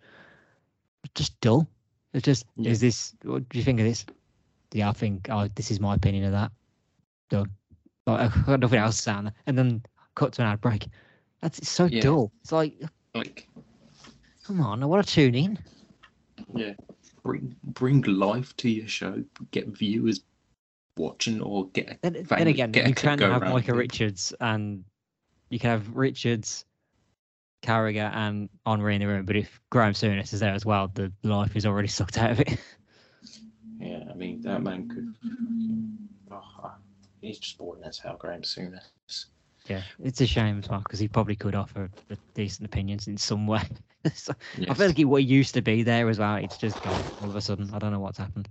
Just 1.15 1.39
dull. 1.41 1.67
It's 2.13 2.23
just, 2.23 2.45
Yeah. 2.55 2.71
is 2.71 2.79
this? 2.79 3.13
What 3.23 3.47
do 3.49 3.57
you 3.57 3.63
think 3.63 3.79
of 3.79 3.85
this? 3.85 4.05
Yeah, 4.71 4.89
I 4.89 4.93
think. 4.93 5.27
Oh, 5.29 5.47
this 5.55 5.69
is 5.71 5.79
my 5.79 5.93
opinion 5.95 6.23
of 6.25 6.31
that. 6.31 6.51
Done. 7.29 7.51
Like, 8.05 8.21
I've 8.21 8.45
got 8.45 8.59
nothing 8.59 8.79
else 8.79 9.07
on. 9.07 9.31
And 9.47 9.57
then 9.57 9.83
cut 10.15 10.33
to 10.33 10.41
an 10.43 10.47
ad 10.49 10.61
break. 10.61 10.87
That's 11.41 11.59
it's 11.59 11.69
so 11.69 11.85
Yeah. 11.85 12.01
dull. 12.01 12.31
It's 12.41 12.51
like, 12.51 12.79
like 13.13 13.47
come 14.45 14.61
on, 14.61 14.81
I 14.83 14.85
want 14.85 15.05
to 15.05 15.13
tune 15.13 15.35
in. 15.35 15.59
yeah, 16.53 16.73
bring 17.23 17.55
bring 17.63 18.01
life 18.03 18.55
to 18.57 18.69
your 18.69 18.87
show. 18.87 19.23
Get 19.51 19.67
viewers 19.67 20.21
watching 20.97 21.41
or 21.41 21.67
get 21.69 22.01
Then, 22.01 22.23
Fine, 22.25 22.39
then 22.39 22.47
again, 22.47 22.71
get 22.71 22.87
you 22.87 22.95
can 22.95 23.19
have 23.19 23.41
Micah 23.41 23.71
with- 23.73 23.79
Richards 23.79 24.33
and 24.39 24.83
you 25.49 25.59
can 25.59 25.69
have 25.71 25.95
Richards, 25.95 26.65
Carragher, 27.61 28.11
and 28.15 28.49
Henry 28.65 28.95
in 28.95 29.01
the 29.01 29.07
room. 29.07 29.25
But 29.25 29.35
if 29.35 29.59
Graham 29.69 29.93
Souness 29.93 30.33
is 30.33 30.39
there 30.39 30.53
as 30.53 30.65
well, 30.65 30.87
the 30.93 31.11
life 31.23 31.55
is 31.55 31.65
already 31.65 31.87
sucked 31.89 32.17
out 32.17 32.31
of 32.31 32.39
it. 32.39 32.57
yeah. 33.79 34.03
I 34.09 34.13
mean 34.13 34.41
that 34.43 34.61
man 34.63 34.87
could. 34.87 35.13
He's 37.35 37.41
just 37.41 37.57
boring 37.57 37.83
as 37.83 37.97
hell, 37.97 38.15
Graham 38.17 38.43
Souness. 38.43 39.25
Yeah, 39.67 39.81
it's 40.01 40.21
a 40.21 40.27
shame 40.27 40.59
as 40.59 40.69
well 40.69 40.79
because 40.79 40.99
he 40.99 41.09
probably 41.09 41.35
could 41.35 41.53
offer 41.53 41.89
the 42.07 42.17
decent 42.33 42.65
opinions 42.65 43.07
in 43.07 43.17
some 43.17 43.45
way. 43.45 43.67
so, 44.13 44.33
I 44.69 44.73
feel 44.73 44.87
like 44.87 44.97
he 44.97 45.03
what 45.03 45.25
used 45.25 45.53
to 45.55 45.61
be 45.61 45.83
there 45.83 46.07
as 46.07 46.17
well. 46.17 46.35
It's 46.35 46.57
just 46.57 46.81
gone 46.81 47.01
all 47.21 47.29
of 47.29 47.35
a 47.35 47.41
sudden. 47.41 47.69
I 47.73 47.79
don't 47.79 47.91
know 47.91 47.99
what's 47.99 48.17
happened. 48.17 48.47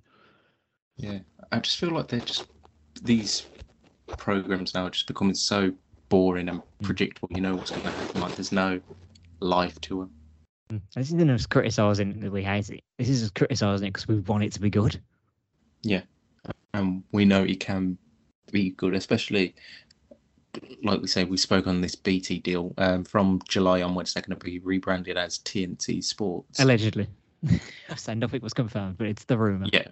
Yeah, 0.97 1.21
I 1.51 1.61
just 1.61 1.79
feel 1.79 1.93
like 1.93 2.09
they're 2.09 2.21
just 2.21 2.45
these 3.03 3.47
programs 4.19 4.75
now 4.75 4.87
are 4.87 4.91
just 4.91 5.07
becoming 5.07 5.35
so 5.35 5.73
boring 6.11 6.51
and 6.51 6.61
predictable. 6.83 7.29
You 7.31 7.41
know 7.41 7.55
what's 7.55 7.71
going 7.71 7.87
to 7.87 7.93
happen. 7.93 8.21
Like 8.21 8.35
there's 8.35 8.53
no 8.53 8.81
life 9.41 9.81
to 9.83 10.01
them. 10.01 10.11
Mm. 10.73 10.81
This 10.95 11.07
isn't 11.07 11.31
us 11.31 11.47
criticising 11.47 12.21
that 12.21 12.33
we 12.33 12.43
hate 12.43 12.69
it. 12.69 12.83
This 12.99 13.09
is 13.09 13.23
us 13.23 13.31
criticising 13.31 13.87
it 13.87 13.93
because 13.93 14.09
we 14.09 14.17
want 14.17 14.45
it 14.45 14.53
to 14.53 14.61
be 14.61 14.71
good. 14.71 15.01
Yeah, 15.83 16.03
and 16.75 17.05
we 17.13 17.25
know 17.25 17.45
it 17.45 17.61
can 17.61 17.99
be 18.51 18.71
good, 18.71 18.95
especially 18.95 19.55
like 20.83 21.01
we 21.01 21.09
say, 21.09 21.25
we 21.25 21.37
spoke 21.37 21.67
on 21.67 21.81
this 21.81 21.95
BT 21.95 22.39
deal. 22.41 22.75
Um, 22.79 23.05
from 23.05 23.41
July 23.49 23.83
onwards, 23.83 24.15
they're 24.15 24.23
going 24.23 24.39
to 24.39 24.45
be 24.45 24.59
rebranded 24.61 25.17
as 25.17 25.39
TNT 25.39 26.03
Sports. 26.03 26.61
Allegedly. 26.61 27.09
I 27.91 27.95
say 27.97 28.15
nothing 28.15 28.41
was 28.41 28.55
confirmed, 28.55 28.99
but 28.99 29.07
it's 29.07 29.25
the 29.25 29.37
rumor. 29.37 29.67
yeah, 29.73 29.89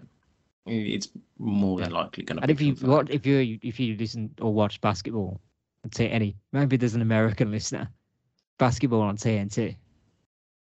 it's 0.67 1.09
more 1.39 1.81
than 1.81 1.91
likely 1.91 2.25
going 2.25 2.41
to. 2.41 2.47
Be. 2.47 2.51
And 2.51 2.51
if 2.51 2.83
you 2.83 2.89
what 2.89 3.11
if 3.11 3.27
you 3.27 3.59
if 3.63 3.79
you 3.79 3.97
listen 3.97 4.31
or 4.41 4.55
watch 4.55 4.81
basketball 4.81 5.41
and 5.85 5.95
say 5.95 6.09
any 6.09 6.37
maybe 6.53 6.77
there's 6.77 6.95
an 6.95 7.03
American 7.03 7.51
listener, 7.51 7.91
basketball 8.59 9.03
on 9.03 9.17
TNT. 9.17 9.77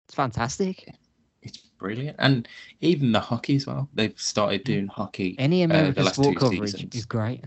It's 0.06 0.14
fantastic. 0.14 0.94
it's 1.40 1.58
brilliant, 1.78 2.16
and 2.18 2.46
even 2.80 3.12
the 3.12 3.20
hockey 3.20 3.56
as 3.56 3.66
well. 3.66 3.88
They've 3.94 4.18
started 4.20 4.64
doing 4.64 4.86
hockey. 4.88 5.34
Any 5.38 5.62
American 5.62 6.04
last 6.04 6.16
sport 6.16 6.36
coverage 6.36 6.72
seasons. 6.72 6.94
is 6.94 7.06
great. 7.06 7.42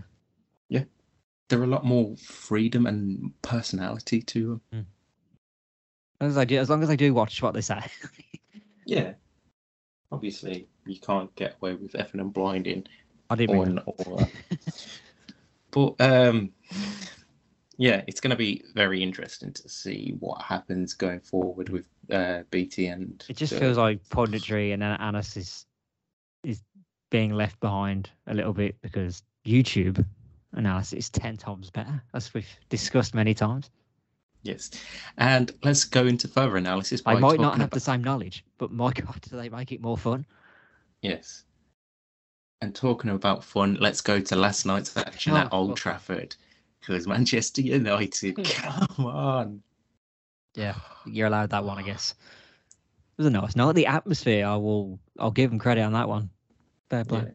There 1.48 1.60
are 1.60 1.64
a 1.64 1.68
lot 1.68 1.84
more 1.84 2.16
freedom 2.16 2.86
and 2.86 3.32
personality 3.42 4.20
to 4.22 4.60
them. 4.72 4.86
As 6.20 6.22
long 6.22 6.30
as 6.30 6.38
I 6.38 6.44
do, 6.44 6.58
as 6.58 6.70
long 6.70 6.82
as 6.82 6.90
I 6.90 6.96
do 6.96 7.14
watch 7.14 7.42
what 7.42 7.54
they 7.54 7.60
say. 7.60 7.80
Yeah, 8.88 9.14
obviously 10.12 10.68
you 10.86 11.00
can't 11.00 11.34
get 11.34 11.56
away 11.60 11.74
with 11.74 11.92
effing 11.92 12.20
and 12.20 12.32
blinding 12.32 12.86
I 13.30 13.34
didn't 13.34 13.56
or, 13.56 13.66
mean 13.66 13.80
or 13.86 14.18
that. 14.18 14.30
but 15.70 16.00
um 16.00 16.52
yeah 17.78 18.02
it's 18.06 18.20
going 18.20 18.30
to 18.30 18.36
be 18.36 18.62
very 18.74 19.02
interesting 19.02 19.52
to 19.52 19.68
see 19.68 20.14
what 20.20 20.40
happens 20.40 20.94
going 20.94 21.20
forward 21.20 21.68
with 21.68 21.84
uh 22.10 22.42
bt 22.50 22.86
and 22.86 23.24
it 23.28 23.36
just 23.36 23.52
the- 23.52 23.58
feels 23.58 23.76
like 23.76 24.02
punditry 24.08 24.72
and 24.72 24.82
An- 24.82 25.00
Anas 25.00 25.36
is 25.36 25.66
is 26.44 26.62
being 27.10 27.32
left 27.32 27.58
behind 27.60 28.10
a 28.26 28.34
little 28.34 28.52
bit 28.52 28.80
because 28.80 29.22
YouTube 29.44 30.04
analysis 30.52 30.92
is 30.98 31.10
ten 31.10 31.36
times 31.36 31.70
better, 31.70 32.02
as 32.14 32.32
we've 32.34 32.48
discussed 32.68 33.14
many 33.14 33.34
times. 33.34 33.70
yes 34.42 34.70
and 35.18 35.52
let's 35.64 35.84
go 35.84 36.06
into 36.06 36.28
further 36.28 36.56
analysis 36.56 37.02
I 37.04 37.14
might 37.16 37.40
not 37.40 37.58
have 37.58 37.70
the 37.70 37.80
same 37.80 38.02
knowledge, 38.04 38.44
but 38.58 38.70
my 38.70 38.92
God, 38.92 39.20
do 39.22 39.36
they 39.36 39.48
make 39.48 39.72
it 39.72 39.80
more 39.80 39.98
fun? 39.98 40.24
yes 41.02 41.44
and 42.62 42.74
talking 42.74 43.10
about 43.10 43.44
fun 43.44 43.76
let's 43.80 44.00
go 44.00 44.20
to 44.20 44.36
last 44.36 44.64
night's 44.66 44.96
action 44.96 45.36
at 45.36 45.48
Oh, 45.52 45.58
old 45.58 45.70
okay. 45.72 45.80
trafford 45.80 46.36
because 46.80 47.06
manchester 47.06 47.60
united 47.78 48.36
hmm. 48.36 48.86
come 48.96 49.06
on 49.06 49.62
Yeah, 50.54 50.74
you're 51.04 51.26
allowed 51.26 51.50
that 51.50 51.64
one, 51.64 51.78
I 51.78 51.82
guess. 51.82 52.14
It 53.18 53.22
was 53.22 53.26
a 53.26 53.30
nice 53.30 53.56
night. 53.56 53.74
The 53.74 53.86
atmosphere, 53.86 54.46
I 54.46 54.56
will, 54.56 54.98
I'll 55.18 55.30
give 55.30 55.48
them 55.50 55.58
credit 55.58 55.80
on 55.82 55.94
that 55.94 56.06
one. 56.08 56.28
Fair 56.90 57.04
play. 57.04 57.24
Yeah. 57.24 57.32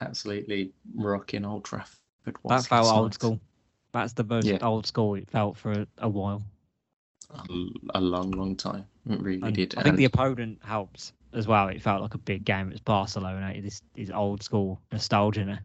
absolutely 0.00 0.72
rocking 0.94 1.44
old 1.44 1.64
trafford 1.64 1.98
that 2.24 2.66
felt 2.66 2.86
old 2.88 3.06
night. 3.06 3.14
school. 3.14 3.40
That's 3.92 4.12
the 4.12 4.24
most 4.24 4.46
Yeah. 4.46 4.58
old 4.62 4.86
school 4.86 5.14
it 5.14 5.30
felt 5.30 5.56
for 5.56 5.72
a, 5.72 5.86
a 5.98 6.08
while. 6.08 6.42
a, 7.30 7.44
a 7.94 8.00
long, 8.00 8.30
long 8.32 8.56
time. 8.56 8.86
It 9.08 9.20
really 9.20 9.42
And 9.42 9.54
did. 9.54 9.74
I 9.76 9.82
think 9.82 9.96
the 9.96 10.04
opponent 10.04 10.58
helped 10.64 11.12
as 11.32 11.46
well. 11.46 11.68
It 11.68 11.82
felt 11.82 12.00
like 12.02 12.14
a 12.14 12.18
big 12.18 12.44
game. 12.44 12.70
It's 12.70 12.80
Barcelona. 12.80 13.52
This 13.60 13.82
is 13.96 14.10
old 14.10 14.42
school 14.42 14.80
nostalgia. 14.92 15.44
now. 15.44 15.58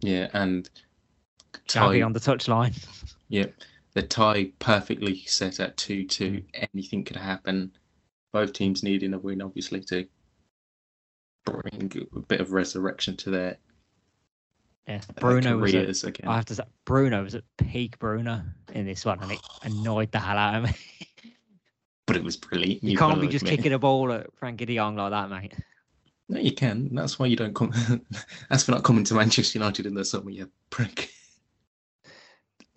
yeah, 0.00 0.28
and 0.32 0.68
Xavi 1.68 1.98
tie, 1.98 2.02
on 2.02 2.12
the 2.12 2.20
touchline. 2.20 2.76
yeah, 3.28 3.46
the 3.94 4.02
tie 4.02 4.50
perfectly 4.58 5.22
set 5.26 5.58
at 5.60 5.76
two-two. 5.76 6.42
Mm. 6.54 6.68
Anything 6.74 7.04
could 7.04 7.16
happen. 7.16 7.72
Both 8.32 8.52
teams 8.52 8.82
needing 8.82 9.14
a 9.14 9.18
win, 9.18 9.40
obviously, 9.40 9.80
to 9.84 10.06
bring 11.44 12.06
a 12.14 12.20
bit 12.20 12.40
of 12.40 12.52
resurrection 12.52 13.16
to 13.18 13.30
their, 13.30 13.56
Yeah, 14.86 15.00
Bruno 15.20 15.58
was. 15.58 15.74
At, 15.74 16.04
again. 16.04 16.28
I 16.28 16.36
have 16.36 16.44
to 16.46 16.54
say, 16.54 16.62
Bruno 16.84 17.22
was 17.24 17.34
at 17.34 17.42
peak 17.58 17.98
Bruno 17.98 18.42
in 18.72 18.86
this 18.86 19.04
one, 19.04 19.20
and 19.20 19.32
it 19.32 19.40
annoyed 19.62 20.12
the 20.12 20.18
hell 20.20 20.38
out 20.38 20.56
of 20.56 20.62
me. 20.64 20.70
But 22.06 22.14
it 22.14 22.22
was 22.22 22.36
brilliant. 22.36 22.84
You 22.84 22.90
you've 22.90 23.00
can't 23.00 23.20
be 23.20 23.26
just 23.26 23.42
admit. 23.42 23.56
kicking 23.58 23.72
a 23.72 23.80
ball 23.80 24.12
at 24.12 24.28
Frenkie 24.36 24.64
De 24.64 24.76
Jong 24.76 24.94
like 24.94 25.10
that, 25.10 25.28
mate. 25.28 25.54
No, 26.28 26.38
you 26.38 26.52
can. 26.52 26.94
That's 26.94 27.18
why 27.18 27.26
you 27.26 27.34
don't 27.34 27.52
come. 27.52 27.72
That's 28.48 28.62
for 28.62 28.70
not 28.70 28.84
coming 28.84 29.02
to 29.06 29.14
Manchester 29.14 29.58
United 29.58 29.86
in 29.86 29.94
the 29.94 30.04
summer, 30.04 30.30
you 30.30 30.48
prick. 30.70 31.10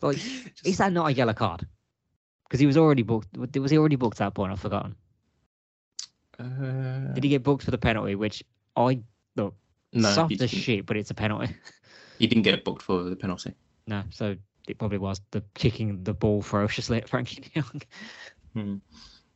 Like, 0.01 0.17
Just- 0.55 0.65
is 0.65 0.77
that 0.79 0.91
not 0.93 1.09
a 1.09 1.13
yellow 1.13 1.33
card? 1.33 1.67
Because 2.47 2.59
he 2.59 2.65
was 2.65 2.75
already 2.75 3.03
booked. 3.03 3.37
Was 3.37 3.69
he 3.69 3.77
already 3.77 3.97
booked 3.97 4.19
at 4.19 4.25
that 4.25 4.33
point? 4.33 4.51
I've 4.51 4.59
forgotten. 4.59 4.95
uh, 6.39 7.13
Did 7.13 7.23
he 7.23 7.29
get 7.29 7.43
booked 7.43 7.63
for 7.63 7.69
the 7.69 7.77
penalty? 7.77 8.15
Which 8.15 8.43
I 8.75 8.99
look 9.35 9.53
no, 9.93 10.09
soft 10.09 10.41
as 10.41 10.49
shit, 10.49 10.87
but 10.87 10.97
it's 10.97 11.11
a 11.11 11.13
penalty. 11.13 11.55
He 12.19 12.27
didn't 12.27 12.43
get 12.43 12.63
booked 12.63 12.81
for 12.83 13.03
the 13.03 13.15
penalty. 13.15 13.53
No, 13.87 14.03
so 14.11 14.35
it 14.67 14.77
probably 14.77 14.99
was 14.99 15.19
the 15.31 15.41
kicking 15.55 16.03
the 16.03 16.13
ball 16.13 16.41
ferociously 16.41 16.97
at 16.97 17.07
Frenkie 17.09 17.41
De 17.53 17.61
Jong. 17.61 18.81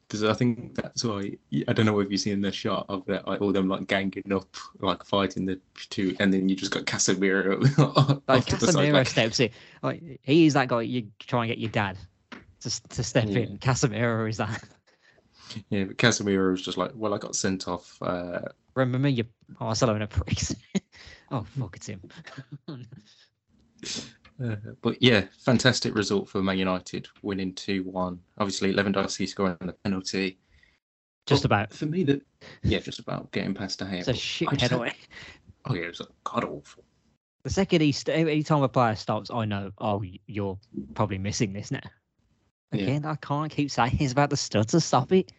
Because 0.08 0.24
I 0.26 0.34
think 0.34 0.76
that's 0.76 1.04
why 1.04 1.32
I 1.68 1.74
don't 1.74 1.86
know 1.88 2.00
if 2.02 2.12
you've 2.12 2.20
seen 2.20 2.42
the 2.42 2.52
shot 2.52 2.86
of 2.90 3.06
that, 3.08 3.28
like, 3.28 3.42
all 3.42 3.52
them 3.52 3.68
like 3.68 3.88
ganging 3.88 4.32
up, 4.32 4.46
like 4.80 5.04
fighting 5.06 5.46
the 5.46 5.60
two, 5.90 6.16
and 6.20 6.32
then 6.32 6.50
you 6.50 6.56
just 6.56 6.72
got 6.72 6.84
Casemiro 6.86 7.62
Like 8.28 8.38
off 8.38 8.46
to 8.48 8.58
the 8.58 8.72
side, 8.72 8.76
Casemiro 8.90 8.94
like, 8.94 9.08
steps 9.08 9.40
in. 9.40 9.50
Like 9.82 10.20
he 10.22 10.46
is 10.46 10.54
that 10.54 10.68
guy 10.68 10.82
you 10.82 11.08
try 11.20 11.46
and 11.46 11.50
get 11.50 11.58
your 11.58 11.72
dad 11.72 11.98
to 12.62 12.88
to 12.90 13.04
step 13.04 13.26
Yeah. 13.28 13.40
in. 13.40 13.58
Casemiro 13.58 14.30
is 14.30 14.38
that. 14.38 14.62
yeah, 15.70 15.86
but 15.86 15.98
Casemiro 15.98 16.52
was 16.52 16.62
just 16.62 16.78
like, 16.78 16.92
well, 16.96 17.14
I 17.14 17.18
got 17.18 17.36
sent 17.36 17.68
off. 17.68 17.98
Uh, 18.02 18.42
Remember 18.76 19.08
you 19.08 19.24
Barcelona 19.60 20.06
pricks. 20.08 20.54
oh 21.34 21.46
fuck, 21.60 21.76
it's 21.76 21.88
him. 21.88 22.02
uh, 24.44 24.56
but 24.82 25.02
yeah, 25.02 25.26
fantastic 25.40 25.96
result 25.96 26.30
for 26.30 26.42
Man 26.42 26.58
United, 26.58 27.08
winning 27.22 27.54
two 27.54 27.84
one. 27.84 28.20
Obviously, 28.38 28.74
Lewandowski 28.74 29.28
scoring 29.28 29.58
the 29.62 29.74
penalty. 29.84 30.38
Just 31.26 31.46
about. 31.46 31.72
For 31.74 31.86
me, 31.86 32.04
that 32.06 32.22
yeah, 32.64 32.80
just 32.90 33.00
about 33.00 33.32
getting 33.32 33.54
past 33.54 33.80
the 33.80 33.94
It's 33.98 34.08
a 34.08 34.14
shit 34.14 34.50
had- 34.62 34.74
Oh 35.66 35.74
yeah, 35.74 35.84
it 35.84 35.88
was 35.90 36.00
like, 36.02 36.10
god 36.26 36.44
awful. 36.44 36.84
The 37.44 37.50
second 37.50 37.82
he 37.82 37.92
st- 37.94 38.28
any 38.28 38.44
time 38.44 38.64
a 38.64 38.70
player 38.70 38.96
stops, 38.96 39.30
I 39.32 39.46
know. 39.46 39.72
Oh, 39.78 40.04
you're 40.28 40.58
probably 40.94 41.18
missing 41.18 41.54
this 41.54 41.72
now. 41.72 41.80
Yeah. 42.74 42.84
Again, 42.84 43.06
I 43.06 43.16
can't 43.16 43.52
keep 43.52 43.70
saying 43.72 43.98
it's 44.00 44.12
about 44.12 44.30
the 44.30 44.38
stutter. 44.38 44.80
Stop 44.80 45.12
it. 45.14 45.32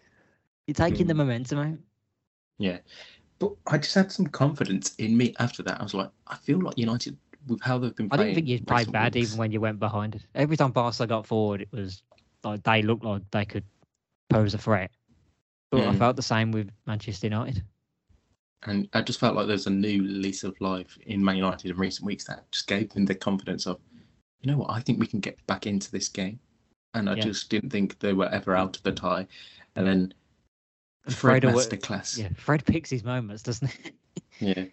You're 0.66 0.74
taking 0.74 1.06
the 1.06 1.14
Mm. 1.14 1.18
momentum 1.18 1.58
out. 1.58 1.78
Yeah. 2.58 2.78
But 3.38 3.52
I 3.66 3.78
just 3.78 3.94
had 3.94 4.12
some 4.12 4.26
confidence 4.26 4.94
in 4.96 5.16
me 5.16 5.34
after 5.38 5.62
that. 5.64 5.80
I 5.80 5.82
was 5.82 5.94
like, 5.94 6.10
I 6.26 6.36
feel 6.36 6.60
like 6.60 6.78
United, 6.78 7.16
with 7.46 7.60
how 7.62 7.78
they've 7.78 7.94
been 7.94 8.08
playing. 8.08 8.20
I 8.20 8.24
didn't 8.24 8.34
think 8.36 8.48
you 8.48 8.64
played 8.64 8.92
bad 8.92 9.14
weeks- 9.14 9.28
even 9.30 9.38
when 9.38 9.52
you 9.52 9.60
went 9.60 9.78
behind. 9.78 10.22
Every 10.34 10.56
time 10.56 10.72
Barca 10.72 11.06
got 11.06 11.26
forward, 11.26 11.62
it 11.62 11.72
was 11.72 12.02
like 12.44 12.62
they 12.62 12.82
looked 12.82 13.04
like 13.04 13.22
they 13.30 13.44
could 13.44 13.64
pose 14.30 14.54
a 14.54 14.58
threat. 14.58 14.90
But 15.70 15.88
I 15.88 15.92
Mm. 15.92 15.98
felt 15.98 16.16
the 16.16 16.22
same 16.22 16.52
with 16.52 16.70
Manchester 16.86 17.26
United. 17.26 17.64
And 18.62 18.88
I 18.94 19.02
just 19.02 19.20
felt 19.20 19.36
like 19.36 19.46
there's 19.46 19.66
a 19.66 19.70
new 19.70 20.02
lease 20.02 20.44
of 20.44 20.58
life 20.60 20.96
in 21.06 21.22
Man 21.22 21.36
United 21.36 21.70
in 21.70 21.76
recent 21.76 22.06
weeks 22.06 22.24
that 22.24 22.50
just 22.50 22.66
gave 22.66 22.88
them 22.90 23.04
the 23.04 23.14
confidence 23.14 23.66
of, 23.66 23.78
you 24.40 24.50
know 24.50 24.58
what, 24.58 24.70
I 24.70 24.80
think 24.80 25.00
we 25.00 25.06
can 25.06 25.20
get 25.20 25.44
back 25.46 25.66
into 25.66 25.90
this 25.90 26.08
game. 26.08 26.38
And 26.94 27.10
I 27.10 27.14
Yeah. 27.14 27.24
just 27.24 27.50
didn't 27.50 27.70
think 27.70 27.98
they 27.98 28.12
were 28.12 28.28
ever 28.28 28.54
out 28.56 28.76
of 28.76 28.82
the 28.84 28.92
tie. 28.92 29.26
And 29.74 29.86
then 29.86 30.14
Fred 31.04 31.42
Fred 31.42 31.44
awa- 31.44 31.52
Masterclass. 31.60 32.18
Yeah, 32.18 32.28
Fred 32.36 32.64
picks 32.64 32.90
his 32.90 33.04
moments, 33.04 33.42
doesn't 33.42 33.70
he? 33.70 33.90
Yeah. 34.40 34.64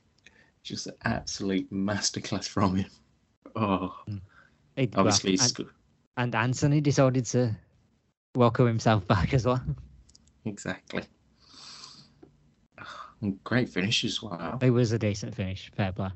Just 0.64 0.88
an 0.88 0.94
absolute 1.06 1.72
masterclass 1.72 2.48
from 2.48 2.76
him. 2.78 2.90
Oh, 3.56 3.96
He- 4.76 4.88
well, 4.88 4.90
obviously, 4.96 5.32
he's 5.32 5.58
and, 5.60 5.68
and 6.18 6.36
Antony 6.36 6.82
decided 6.82 7.26
to 7.28 7.56
welcome 8.36 8.66
himself 8.68 9.06
back 9.08 9.34
as 9.34 9.46
well. 9.46 9.62
exactly. 10.46 11.04
Oh, 12.80 12.86
and 13.22 13.44
great 13.44 13.70
finish 13.70 14.04
as 14.04 14.22
well. 14.22 14.58
It 14.62 14.72
was 14.72 14.92
a 14.94 15.00
decent 15.00 15.36
finish. 15.36 15.72
Fair 15.76 15.92
play. 15.92 16.10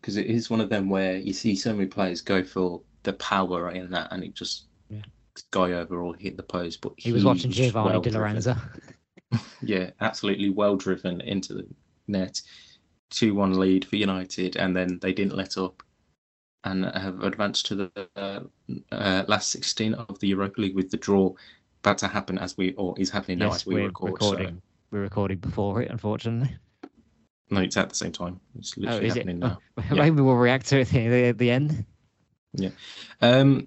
because 0.00 0.16
it 0.18 0.26
is 0.26 0.50
one 0.50 0.60
of 0.60 0.68
them 0.68 0.88
where 0.90 1.16
you 1.16 1.32
see 1.32 1.54
so 1.56 1.72
many 1.72 1.86
players 1.88 2.20
go 2.20 2.42
for 2.44 2.82
the 3.04 3.14
power 3.14 3.70
in 3.70 3.90
that, 3.92 4.08
and 4.12 4.22
it 4.24 4.34
just 4.34 4.64
Yeah. 4.90 5.02
guy 5.50 5.72
overall 5.72 6.12
hit 6.12 6.36
the 6.36 6.42
post. 6.42 6.80
But 6.82 6.92
He 6.98 7.12
was 7.12 7.24
watching 7.24 7.50
Giovanni 7.50 7.88
Di 7.88 7.92
well-driven. 7.92 8.20
Lorenzo. 8.20 8.56
Yeah, 9.62 9.90
absolutely 10.00 10.50
well 10.50 10.76
driven 10.76 11.20
into 11.20 11.54
the 11.54 11.66
net. 12.08 12.40
Two 13.10 13.34
one 13.34 13.58
lead 13.58 13.84
for 13.84 13.96
United, 13.96 14.56
and 14.56 14.74
then 14.76 14.98
they 15.00 15.12
didn't 15.12 15.36
let 15.36 15.56
up. 15.58 15.82
and 16.64 16.84
have 16.86 17.22
advanced 17.22 17.66
to 17.66 17.74
the 17.74 18.08
uh, 18.16 18.40
uh, 18.90 19.24
last 19.28 19.50
16 19.50 19.94
of 19.94 20.18
the 20.20 20.28
Europa 20.28 20.60
League 20.60 20.74
with 20.74 20.90
the 20.90 20.96
draw 20.96 21.32
about 21.82 21.98
to 21.98 22.08
happen 22.08 22.38
as 22.38 22.56
we, 22.56 22.72
or 22.74 22.94
is 22.98 23.10
happening 23.10 23.38
now 23.38 23.46
Yes, 23.48 23.56
as 23.56 23.66
we 23.66 23.74
we're 23.74 23.86
record. 23.88 24.12
recording. 24.12 24.62
We're 24.90 25.02
recording 25.02 25.38
before 25.38 25.82
it, 25.82 25.90
unfortunately. 25.90 26.56
No, 27.50 27.60
it's 27.60 27.76
at 27.76 27.90
the 27.90 27.94
same 27.94 28.12
time. 28.12 28.40
It's 28.58 28.74
Oh, 28.78 28.80
literally 28.80 29.06
is 29.06 29.16
it? 29.16 29.18
happening 29.18 29.38
now. 29.40 29.58
Maybe 29.90 30.22
we'll 30.22 30.36
react 30.36 30.66
to 30.68 30.80
it 30.80 30.94
at 30.94 31.10
the, 31.10 31.24
at 31.26 31.38
the 31.38 31.50
end. 31.50 31.84
Yeah. 32.54 32.70
Um, 33.20 33.66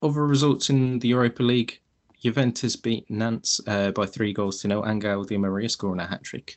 other 0.00 0.24
results 0.26 0.70
in 0.70 1.00
the 1.00 1.08
Europa 1.08 1.42
League: 1.42 1.80
Juventus 2.24 2.74
beat 2.74 3.10
Nantes 3.10 3.60
uh, 3.66 3.90
by 3.90 4.06
three 4.06 4.32
goals 4.32 4.62
to 4.62 4.68
nil. 4.68 4.84
Angel 4.86 5.24
Di 5.24 5.36
Maria 5.36 5.68
scoring 5.68 6.00
a 6.00 6.06
hat 6.06 6.22
trick. 6.22 6.56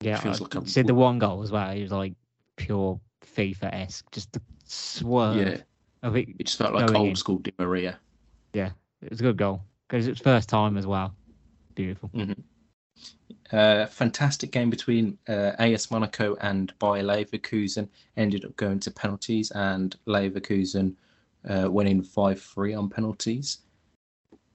Yeah, 0.00 0.20
I 0.22 0.28
like 0.28 0.54
a 0.54 0.66
said 0.68 0.86
the 0.86 0.94
one 0.94 1.18
goal 1.18 1.42
as 1.42 1.50
well. 1.50 1.70
It 1.70 1.82
was 1.82 1.90
like 1.90 2.14
pure 2.56 3.00
FIFA 3.24 3.74
esque, 3.74 4.08
just 4.12 4.32
the 4.32 4.40
swerve 4.64 5.36
Yeah, 5.36 5.56
of 6.04 6.16
it. 6.16 6.28
it 6.38 6.44
just 6.46 6.58
felt 6.58 6.74
like 6.74 6.94
old 6.94 7.08
in. 7.08 7.16
school 7.16 7.38
Di 7.38 7.52
Maria. 7.58 7.98
Yeah, 8.52 8.70
it 9.02 9.10
was 9.10 9.18
a 9.18 9.24
good 9.24 9.36
goal 9.36 9.62
because 9.88 10.06
it's 10.06 10.20
first 10.20 10.48
time 10.48 10.76
as 10.76 10.86
well. 10.86 11.12
Beautiful. 11.74 12.10
Uh, 13.50 13.86
fantastic 13.86 14.52
game 14.52 14.70
between 14.70 15.18
uh, 15.28 15.52
AS 15.58 15.90
Monaco 15.90 16.36
and 16.40 16.72
Bayer 16.78 17.02
Leverkusen 17.02 17.88
ended 18.16 18.44
up 18.44 18.54
going 18.56 18.78
to 18.78 18.92
penalties, 18.92 19.50
and 19.50 19.96
Leverkusen 20.06 20.94
uh, 21.48 21.68
winning 21.68 22.00
five 22.00 22.40
three 22.40 22.74
on 22.74 22.88
penalties. 22.88 23.58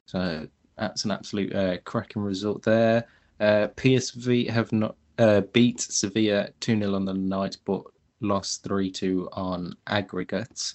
So 0.08 0.48
that's 0.78 1.06
an 1.06 1.12
absolute 1.12 1.54
uh, 1.54 1.78
cracking 1.86 2.22
result 2.22 2.64
there. 2.64 3.06
Uh, 3.40 3.68
PSV 3.76 4.50
have 4.50 4.72
not 4.72 4.96
uh, 5.20 5.42
beat 5.54 5.80
Sevilla 5.80 6.50
two 6.60 6.78
0 6.80 6.96
on 6.96 7.06
the 7.06 7.14
night, 7.14 7.58
but 7.66 7.84
lost 8.22 8.64
three 8.64 8.90
two 8.92 9.30
on 9.34 9.74
aggregate. 9.88 10.74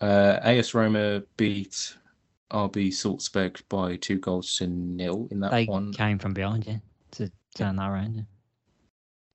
Uh, 0.00 0.40
AS 0.42 0.74
Roma 0.74 1.22
beat 1.36 1.96
RB 2.52 2.92
Salzburg 2.92 3.62
by 3.68 3.96
two 3.96 4.18
goals 4.18 4.56
to 4.56 4.66
nil 4.66 5.28
in 5.30 5.40
that 5.40 5.52
They 5.52 5.64
one. 5.64 5.92
came 5.92 6.18
from 6.18 6.34
behind 6.34 6.66
yeah, 6.66 6.78
to 7.12 7.30
turn 7.54 7.76
that 7.76 7.88
around. 7.88 8.26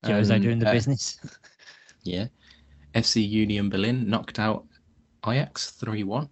Yeah. 0.03 0.15
Jose 0.15 0.33
And, 0.33 0.43
doing 0.43 0.59
the 0.59 0.69
uh, 0.69 0.73
business. 0.73 1.19
Yeah. 2.03 2.27
FC 2.95 3.27
Union 3.27 3.69
Berlin 3.69 4.09
knocked 4.09 4.39
out 4.39 4.65
Ajax 5.27 5.71
3 5.71 6.03
1. 6.03 6.29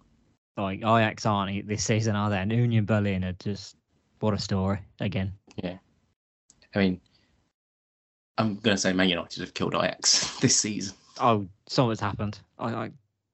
Like 0.56 0.78
Ajax 0.78 1.26
aren't 1.26 1.66
this 1.66 1.84
season, 1.84 2.16
are 2.16 2.30
they? 2.30 2.38
And 2.38 2.50
Union 2.50 2.86
Berlin 2.86 3.24
are 3.24 3.34
just 3.34 3.76
what 4.20 4.32
a 4.32 4.38
story 4.38 4.80
again. 5.00 5.32
Yeah, 5.62 5.76
I 6.74 6.78
mean, 6.78 7.00
I'm 8.38 8.56
going 8.56 8.76
to 8.76 8.80
say 8.80 8.92
Man 8.92 9.08
United 9.08 9.40
have 9.40 9.54
killed 9.54 9.74
Ajax 9.74 10.36
this 10.40 10.58
season. 10.58 10.96
Oh, 11.20 11.46
something's 11.66 12.00
happened. 12.00 12.38
I, 12.58 12.74
I 12.74 12.90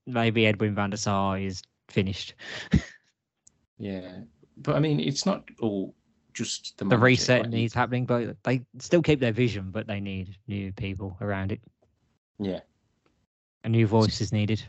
maybe 0.06 0.46
Edwin 0.46 0.74
van 0.74 0.90
der 0.90 0.96
Sar 0.96 1.38
is 1.38 1.62
finished. 1.88 2.34
Yeah. 3.82 4.18
But 4.58 4.76
I 4.76 4.78
mean, 4.78 5.00
it's 5.00 5.26
not 5.26 5.42
all 5.60 5.92
just 6.34 6.78
the, 6.78 6.84
The 6.84 6.90
manager, 6.90 7.04
reset 7.04 7.40
like, 7.42 7.50
needs 7.50 7.74
happening, 7.74 8.06
but 8.06 8.36
they 8.44 8.64
still 8.78 9.02
keep 9.02 9.18
their 9.18 9.32
vision, 9.32 9.70
but 9.72 9.88
they 9.88 9.98
need 9.98 10.36
new 10.46 10.72
people 10.72 11.16
around 11.20 11.50
it. 11.50 11.60
Yeah. 12.38 12.60
A 13.64 13.68
new 13.68 13.88
voice 13.88 14.20
is 14.20 14.32
needed. 14.32 14.62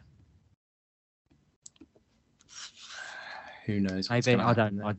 Who 3.66 3.80
knows? 3.80 4.10
Maybe 4.10 4.36
I 4.36 4.54
don't. 4.54 4.78
there. 4.78 4.86
I 4.88 4.96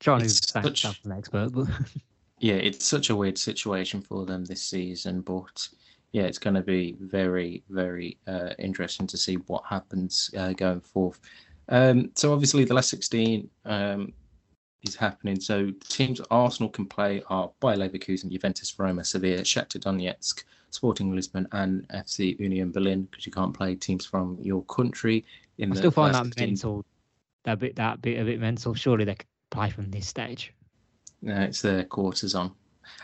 trying 0.00 0.20
to 0.20 0.26
It's 0.26 0.50
sound 0.50 0.76
such- 0.76 1.04
an 1.04 1.12
expert, 1.12 1.50
but 1.52 1.66
Yeah, 2.38 2.54
it's 2.54 2.84
such 2.84 3.08
a 3.08 3.16
weird 3.16 3.38
situation 3.38 4.02
for 4.02 4.26
them 4.26 4.44
this 4.44 4.62
season, 4.62 5.22
but 5.22 5.66
yeah, 6.12 6.24
it's 6.24 6.38
going 6.38 6.54
to 6.54 6.62
be 6.62 6.94
very, 7.00 7.62
very 7.70 8.18
uh, 8.26 8.50
interesting 8.58 9.06
to 9.06 9.16
see 9.16 9.36
what 9.46 9.64
happens 9.64 10.30
uh, 10.36 10.52
going 10.52 10.80
forth. 10.82 11.18
Um, 11.70 12.10
so 12.14 12.34
obviously, 12.34 12.64
the 12.64 12.74
last 12.74 12.90
16 12.90 13.48
um, 13.64 14.12
is 14.82 14.94
happening. 14.94 15.40
So 15.40 15.72
teams 15.88 16.20
Arsenal 16.30 16.68
can 16.68 16.84
play 16.84 17.22
are 17.30 17.50
Bayer 17.60 17.76
Leverkusen, 17.78 18.30
Juventus, 18.30 18.78
Roma, 18.78 19.02
Sevilla, 19.02 19.40
Shakhtar 19.40 19.80
Donetsk, 19.80 20.44
Sporting 20.70 21.14
Lisbon, 21.16 21.48
and 21.52 21.88
FC 21.88 22.38
Union 22.38 22.70
Berlin 22.70 23.08
because 23.10 23.24
you 23.24 23.32
can't 23.32 23.54
play 23.54 23.74
teams 23.76 24.04
from 24.04 24.36
your 24.42 24.62
country. 24.64 25.24
In 25.56 25.70
I 25.70 25.74
the 25.74 25.78
still 25.78 25.90
find 25.90 26.14
that 26.14 26.24
16. 26.26 26.46
mental. 26.48 26.84
That 27.46 27.60
bit, 27.60 27.76
that 27.76 28.02
bit, 28.02 28.20
a 28.20 28.24
bit 28.24 28.40
mental. 28.40 28.74
Surely 28.74 29.04
they 29.04 29.14
could 29.14 29.26
play 29.50 29.70
from 29.70 29.88
this 29.90 30.08
stage. 30.08 30.52
Uh, 31.26 31.32
it's 31.42 31.62
the 31.62 31.84
quarters 31.84 32.34
on, 32.34 32.52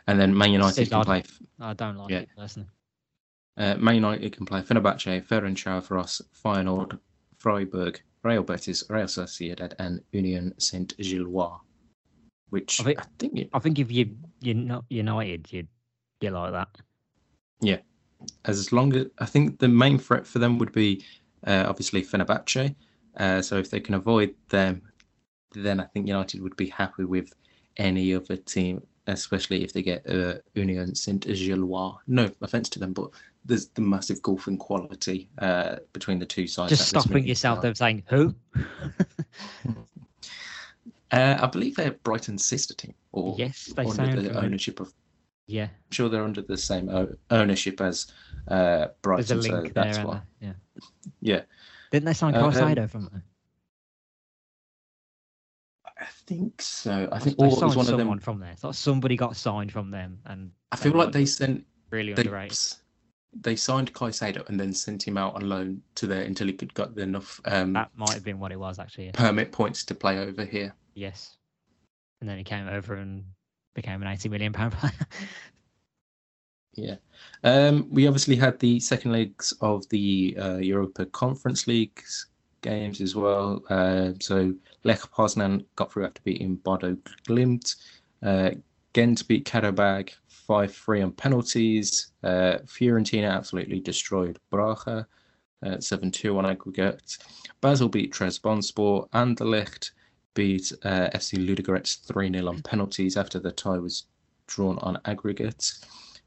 and 0.08 0.20
then 0.20 0.36
Man 0.36 0.50
United 0.50 0.90
can 0.90 1.04
play 1.04 1.22
I 1.60 1.72
don't 1.74 1.96
like 1.96 2.10
Yeah. 2.10 2.18
it 2.18 2.28
personally. 2.36 2.68
Uh, 3.56 3.76
Man 3.76 3.94
United 3.94 4.32
can 4.36 4.44
play 4.44 4.60
Fenerbahce, 4.62 5.24
Ferencvaros, 5.26 6.20
Feyenoord, 6.44 6.98
Freiburg, 7.38 8.00
Real 8.24 8.42
Betis, 8.42 8.82
Real 8.90 9.04
Sociedad, 9.06 9.74
and 9.78 10.02
Union 10.10 10.54
Saint 10.58 10.96
Gilloise. 10.98 11.60
Which 12.50 12.80
I 12.80 12.82
I 12.82 12.86
think- 12.86 13.18
think, 13.18 13.38
it, 13.38 13.50
I 13.52 13.58
think 13.60 13.78
if 13.78 13.92
you 13.92 14.16
you're 14.40 14.56
not 14.56 14.84
United, 14.90 15.52
you'd 15.52 15.68
you 16.20 16.30
like 16.30 16.52
that. 16.52 16.68
Yeah, 17.60 17.78
as 18.44 18.72
long 18.72 18.92
as 18.96 19.06
I 19.18 19.26
think 19.26 19.60
the 19.60 19.68
main 19.68 19.98
threat 19.98 20.26
for 20.26 20.40
them 20.40 20.58
would 20.58 20.72
be 20.72 21.04
uh, 21.46 21.64
obviously 21.68 22.02
Fenerbahce. 22.02 22.74
Uh, 23.16 23.42
so 23.42 23.58
if 23.58 23.70
they 23.70 23.80
can 23.80 23.94
avoid 23.94 24.34
them, 24.48 24.82
then 25.54 25.80
I 25.80 25.84
think 25.84 26.06
United 26.06 26.42
would 26.42 26.56
be 26.56 26.68
happy 26.68 27.04
with 27.04 27.32
any 27.76 28.14
other 28.14 28.36
team, 28.36 28.82
especially 29.06 29.64
if 29.64 29.72
they 29.72 29.82
get 29.82 30.08
uh, 30.08 30.34
Union 30.54 30.94
Saint 30.94 31.26
Gilloise. 31.26 31.98
No 32.06 32.30
offense 32.40 32.68
to 32.70 32.78
them, 32.78 32.92
but 32.92 33.10
there's 33.44 33.68
the 33.68 33.82
massive 33.82 34.22
golfing 34.22 34.56
quality 34.56 35.28
uh, 35.38 35.76
between 35.92 36.18
the 36.18 36.26
two 36.26 36.46
sides. 36.46 36.70
Just 36.70 36.88
stopping 36.88 37.26
yourself 37.26 37.62
there 37.62 37.74
saying 37.74 38.02
who? 38.08 38.34
Uh, 41.12 41.38
I 41.42 41.46
believe 41.46 41.76
they're 41.76 41.90
Brighton's 41.90 42.42
sister 42.42 42.72
team, 42.72 42.94
or 43.12 43.36
yes, 43.38 43.70
they 43.76 43.84
under 43.84 44.22
the 44.22 44.34
ownership 44.34 44.80
of. 44.80 44.94
Yeah, 45.46 45.64
I'm 45.64 45.90
sure 45.90 46.08
they're 46.08 46.24
under 46.24 46.40
the 46.40 46.56
same 46.56 46.88
ownership 47.30 47.82
as 47.82 48.06
uh, 48.48 48.54
there's 48.54 48.88
a 48.88 48.94
Brighton, 49.02 49.42
so 49.42 49.60
there. 49.60 49.68
that's 49.74 49.98
why. 49.98 50.22
Yeah. 50.40 50.52
Yeah, 51.20 51.42
Didn't 51.92 52.06
they 52.06 52.14
sign 52.14 52.34
Uh, 52.34 52.44
um, 52.46 52.88
from 52.88 53.08
there? 53.12 53.22
I 56.00 56.06
think 56.26 56.60
so. 56.60 57.08
I 57.12 57.18
They 57.18 57.24
think 57.26 57.38
or 57.38 57.46
it 57.46 57.48
was 57.50 57.58
signed 57.60 57.68
one 57.76 57.80
of 57.80 57.86
someone 57.86 58.06
them. 58.16 58.18
from 58.20 58.40
there. 58.40 58.54
Thought 58.56 58.74
somebody 58.74 59.14
got 59.16 59.36
signed 59.36 59.70
from 59.70 59.90
them, 59.90 60.18
and 60.24 60.50
I 60.72 60.76
feel 60.76 60.92
like 60.92 61.12
they 61.12 61.26
sent 61.26 61.64
really 61.90 62.12
they, 62.14 62.22
underrated. 62.22 62.58
they 63.34 63.54
signed 63.56 63.92
Caicedo 63.92 64.48
and 64.48 64.58
then 64.58 64.72
sent 64.72 65.06
him 65.06 65.16
out 65.16 65.34
on 65.36 65.48
loan 65.48 65.82
to 65.96 66.06
there 66.06 66.22
until 66.24 66.48
he 66.48 66.54
could 66.54 66.74
got 66.74 66.96
enough 66.98 67.40
um, 67.44 67.74
That 67.74 67.90
might 67.94 68.14
have 68.14 68.24
been 68.24 68.40
what 68.40 68.50
it 68.52 68.58
was 68.58 68.78
actually. 68.78 69.06
yeah. 69.06 69.10
permit 69.14 69.52
points 69.52 69.84
to 69.84 69.94
play 69.94 70.18
over 70.18 70.44
here. 70.44 70.74
Yes, 70.94 71.36
and 72.20 72.28
then 72.28 72.38
he 72.38 72.44
came 72.44 72.66
over 72.68 72.94
and 72.94 73.24
became 73.74 74.02
an 74.02 74.08
eighty 74.08 74.28
million 74.28 74.52
pound 74.52 74.72
player. 74.72 74.92
Yeah. 76.74 76.96
Um, 77.44 77.88
we 77.90 78.06
obviously 78.06 78.36
had 78.36 78.58
the 78.58 78.80
second 78.80 79.12
legs 79.12 79.52
of 79.60 79.88
the 79.90 80.36
uh, 80.40 80.56
Europa 80.56 81.06
Conference 81.06 81.66
League 81.66 82.02
games 82.62 83.00
as 83.00 83.14
well. 83.14 83.62
Uh, 83.68 84.12
so 84.20 84.54
Lech 84.84 85.00
Poznan 85.00 85.64
got 85.76 85.92
through 85.92 86.06
after 86.06 86.22
beating 86.22 86.56
Bodo 86.56 86.96
Glimt. 87.28 87.76
Uh, 88.22 88.50
Ghent 88.94 89.26
beat 89.28 89.44
Karabag 89.44 90.10
5 90.28 90.74
3 90.74 91.02
on 91.02 91.12
penalties. 91.12 92.12
Uh, 92.22 92.58
Fiorentina 92.64 93.30
absolutely 93.30 93.80
destroyed 93.80 94.38
Braga 94.50 95.06
7 95.78 96.10
2 96.10 96.38
on 96.38 96.46
aggregate. 96.46 97.18
Basel 97.60 97.88
beat 97.88 98.12
Trabzonspor. 98.12 99.08
Anderlecht 99.10 99.90
beat 100.34 100.72
uh, 100.84 101.08
FC 101.14 101.38
Ludogorets 101.38 102.04
3 102.06 102.32
0 102.32 102.48
on 102.48 102.62
penalties 102.62 103.16
after 103.16 103.38
the 103.38 103.52
tie 103.52 103.78
was 103.78 104.04
drawn 104.46 104.78
on 104.78 104.98
aggregate. 105.04 105.72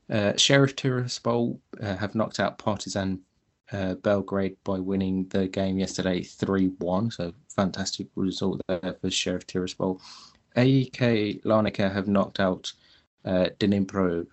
Uh, 0.09 0.35
Sheriff 0.37 0.75
Tiraspol 0.75 1.59
uh, 1.81 1.95
have 1.95 2.15
knocked 2.15 2.39
out 2.39 2.57
Partizan 2.57 3.21
uh, 3.71 3.95
Belgrade 3.95 4.55
by 4.63 4.79
winning 4.79 5.27
the 5.29 5.47
game 5.47 5.79
yesterday 5.79 6.21
3 6.21 6.67
1. 6.77 7.11
So, 7.11 7.33
fantastic 7.49 8.07
result 8.15 8.61
there 8.67 8.95
for 9.01 9.09
Sheriff 9.09 9.47
Tiraspol. 9.47 9.99
AEK 10.55 11.43
Larnaca 11.43 11.91
have 11.91 12.07
knocked 12.07 12.39
out 12.39 12.71
uh, 13.25 13.49
Dnipro 13.59 14.27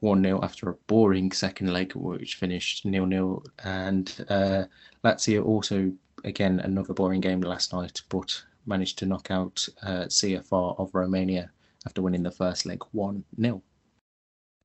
1 0.00 0.22
0 0.22 0.40
after 0.42 0.70
a 0.70 0.74
boring 0.86 1.32
second 1.32 1.72
leg, 1.72 1.94
which 1.94 2.36
finished 2.36 2.84
0 2.84 3.08
0. 3.08 3.42
And 3.64 4.26
uh, 4.28 4.64
Lazio 5.04 5.44
also, 5.44 5.92
again, 6.24 6.60
another 6.60 6.94
boring 6.94 7.20
game 7.20 7.40
last 7.40 7.72
night, 7.72 8.02
but 8.08 8.42
managed 8.66 8.98
to 8.98 9.06
knock 9.06 9.30
out 9.30 9.66
uh, 9.82 10.04
CFR 10.06 10.78
of 10.78 10.94
Romania 10.94 11.50
after 11.84 12.02
winning 12.02 12.22
the 12.22 12.30
first 12.30 12.66
leg 12.66 12.82
1 12.92 13.24
0. 13.40 13.62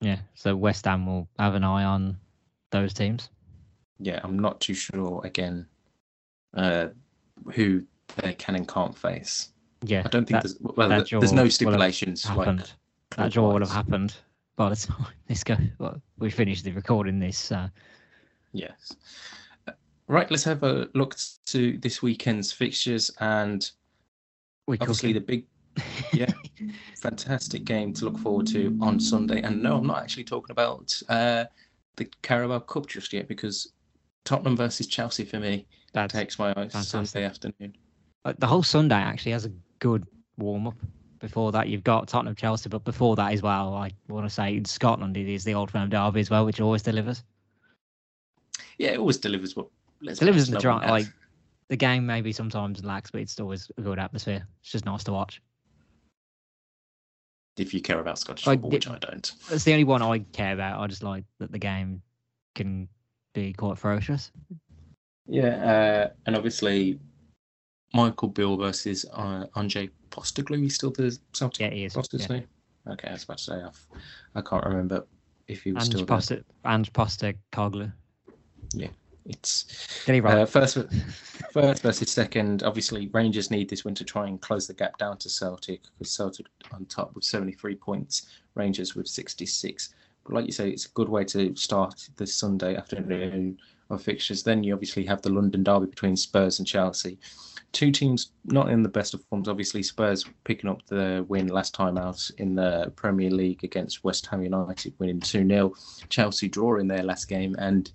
Yeah, 0.01 0.17
so 0.35 0.55
West 0.55 0.85
Ham 0.85 1.05
will 1.05 1.27
have 1.39 1.55
an 1.55 1.63
eye 1.63 1.83
on 1.83 2.17
those 2.71 2.93
teams. 2.93 3.29
yeah, 3.99 4.19
I'm 4.23 4.37
not 4.39 4.59
too 4.59 4.73
sure 4.73 5.21
again 5.23 5.67
uh, 6.55 6.87
who 7.53 7.83
they 8.17 8.33
can 8.33 8.55
and 8.55 8.67
can't 8.67 8.97
face. 8.97 9.49
Yeah, 9.83 10.01
I 10.05 10.09
don't 10.09 10.27
think 10.27 10.41
that 10.41 10.43
there's 10.43 10.57
well, 10.59 10.89
there's 10.89 11.33
no 11.33 11.47
stipulations 11.47 12.25
like 12.25 12.37
happened. 12.37 12.71
that 13.15 13.31
draw 13.31 13.53
will 13.53 13.59
have 13.59 13.71
happened 13.71 14.15
by 14.55 14.69
the 14.69 14.75
time 14.87 15.05
this 15.27 15.43
go. 15.43 15.55
Well, 15.79 16.01
we 16.17 16.29
finished 16.29 16.63
the 16.63 16.71
recording 16.71 17.19
this. 17.19 17.51
Uh, 17.51 17.69
Yes. 18.53 18.95
Right, 20.07 20.29
let's 20.29 20.43
have 20.43 20.63
a 20.63 20.89
look 20.93 21.15
to 21.45 21.77
this 21.77 22.01
weekend's 22.01 22.51
fixtures 22.51 23.09
and 23.21 23.69
We 24.67 24.77
obviously 24.79 25.13
the 25.13 25.21
big, 25.21 25.45
yeah, 26.13 26.31
fantastic 27.01 27.63
game 27.63 27.93
to 27.93 28.05
look 28.05 28.17
forward 28.17 28.47
to 28.47 28.77
on 28.81 28.99
Sunday. 28.99 29.41
And 29.41 29.61
no, 29.61 29.77
I'm 29.77 29.87
not 29.87 30.01
actually 30.01 30.23
talking 30.23 30.51
about 30.51 30.99
uh, 31.09 31.45
the 31.95 32.05
Carabao 32.21 32.59
Cup 32.59 32.87
just 32.87 33.13
yet 33.13 33.27
because 33.27 33.71
Tottenham 34.25 34.57
versus 34.57 34.87
Chelsea 34.87 35.25
for 35.25 35.39
me 35.39 35.65
That's 35.93 36.13
takes 36.13 36.37
my 36.39 36.49
eyes 36.49 36.73
fantastic. 36.73 37.07
Sunday 37.07 37.25
afternoon. 37.25 37.75
uh, 38.25 38.33
the 38.37 38.47
whole 38.47 38.63
Sunday 38.63 38.95
actually 38.95 39.31
has 39.33 39.45
a 39.45 39.51
good 39.79 40.05
warm 40.37 40.67
up. 40.67 40.77
Before 41.19 41.51
that, 41.51 41.69
you've 41.69 41.83
got 41.83 42.07
Tottenham, 42.07 42.33
Chelsea, 42.33 42.67
but 42.67 42.83
before 42.83 43.15
that 43.15 43.31
as 43.31 43.43
well, 43.43 43.75
I 43.75 43.91
want 44.07 44.25
to 44.25 44.29
say 44.29 44.55
in 44.55 44.65
Scotland 44.65 45.15
it 45.15 45.31
is 45.31 45.43
the 45.43 45.53
Old 45.53 45.69
Firm 45.69 45.87
derby 45.87 46.19
as 46.19 46.31
well, 46.31 46.45
which 46.45 46.59
always 46.59 46.81
delivers. 46.81 47.23
Yeah, 48.79 48.91
it 48.91 48.97
always 48.97 49.17
delivers 49.17 49.55
what 49.55 49.67
delivers 50.01 50.47
in 50.49 50.55
the 50.55 50.61
no 50.61 50.71
one 50.71 50.81
dra- 50.81 50.91
like 50.91 51.05
the 51.67 51.77
game 51.77 52.07
maybe 52.07 52.31
sometimes 52.31 52.83
lacks, 52.83 53.11
but 53.11 53.21
it's 53.21 53.39
always 53.39 53.71
a 53.77 53.81
good 53.81 53.99
atmosphere. 53.99 54.47
It's 54.61 54.71
just 54.71 54.85
nice 54.85 55.03
to 55.03 55.13
watch. 55.13 55.41
If 57.57 57.73
you 57.73 57.81
care 57.81 57.99
about 57.99 58.17
Scottish 58.17 58.47
I 58.47 58.53
football, 58.53 58.69
did- 58.71 58.85
which 58.87 58.95
I 58.95 58.97
don't. 58.97 59.31
It's 59.51 59.63
the 59.63 59.73
only 59.73 59.83
one 59.83 60.01
I 60.01 60.19
care 60.19 60.53
about. 60.53 60.79
I 60.79 60.87
just 60.87 61.03
like 61.03 61.25
that 61.39 61.51
the 61.51 61.59
game 61.59 62.01
can 62.55 62.87
be 63.33 63.53
quite 63.53 63.77
ferocious. 63.77 64.31
Yeah, 65.27 65.47
uh, 66.09 66.13
and 66.25 66.35
obviously 66.35 66.99
Michael 67.93 68.29
Beale 68.29 68.57
versus 68.57 69.05
uh, 69.13 69.45
Andre 69.55 69.89
Postecoglou. 70.09 70.59
He's 70.61 70.75
still 70.75 70.91
the 70.91 71.17
Celtic 71.33 71.59
Yeah, 71.59 71.69
he 71.69 71.85
is. 71.85 71.93
boss, 71.93 72.07
Yeah. 72.11 72.19
isn't? 72.19 72.47
Okay, 72.87 73.09
I 73.09 73.11
was 73.13 73.23
about 73.25 73.37
to 73.37 73.43
say 73.43 73.53
I've, 73.61 73.87
I 74.33 74.41
can't 74.41 74.65
remember 74.65 75.05
if 75.47 75.63
he 75.63 75.71
was 75.73 75.83
And 75.83 75.93
still 75.93 76.05
there. 76.05 76.17
Posta, 76.17 76.43
and 76.65 76.91
Posta 76.93 77.35
Coglu. 77.51 77.91
It's 79.25 80.03
Get 80.05 80.15
it 80.15 80.23
right. 80.23 80.39
uh, 80.39 80.45
first, 80.45 80.77
first 81.51 81.83
versus 81.83 82.11
second. 82.11 82.63
Obviously, 82.63 83.07
Rangers 83.13 83.51
need 83.51 83.69
this 83.69 83.85
win 83.85 83.95
to 83.95 84.03
try 84.03 84.27
and 84.27 84.41
close 84.41 84.67
the 84.67 84.73
gap 84.73 84.97
down 84.97 85.17
to 85.19 85.29
Celtic 85.29 85.81
because 85.97 86.11
Celtic 86.11 86.47
on 86.71 86.85
top 86.85 87.13
with 87.13 87.23
73 87.23 87.75
points, 87.75 88.27
Rangers 88.55 88.95
with 88.95 89.07
66. 89.07 89.93
But 90.23 90.33
like 90.33 90.45
you 90.45 90.51
say, 90.51 90.69
it's 90.69 90.85
a 90.85 90.89
good 90.89 91.09
way 91.09 91.23
to 91.25 91.55
start 91.55 92.09
this 92.17 92.33
Sunday 92.33 92.75
afternoon 92.75 93.57
of 93.89 94.01
fixtures. 94.01 94.43
Then 94.43 94.63
you 94.63 94.73
obviously 94.73 95.05
have 95.05 95.21
the 95.21 95.31
London 95.31 95.63
derby 95.63 95.87
between 95.87 96.15
Spurs 96.15 96.59
and 96.59 96.67
Chelsea. 96.67 97.19
Two 97.73 97.91
teams 97.91 98.31
not 98.45 98.69
in 98.69 98.83
the 98.83 98.89
best 98.89 99.13
of 99.13 99.23
forms. 99.25 99.47
Obviously, 99.47 99.81
Spurs 99.83 100.25
picking 100.43 100.69
up 100.69 100.85
the 100.87 101.25
win 101.29 101.47
last 101.47 101.73
time 101.73 101.97
out 101.97 102.29
in 102.37 102.55
the 102.55 102.91
Premier 102.95 103.29
League 103.29 103.63
against 103.63 104.03
West 104.03 104.25
Ham 104.27 104.43
United, 104.43 104.93
winning 104.99 105.19
2 105.19 105.47
0. 105.47 105.73
Chelsea 106.09 106.49
drawing 106.49 106.87
their 106.87 107.03
last 107.03 107.27
game. 107.29 107.55
And 107.59 107.91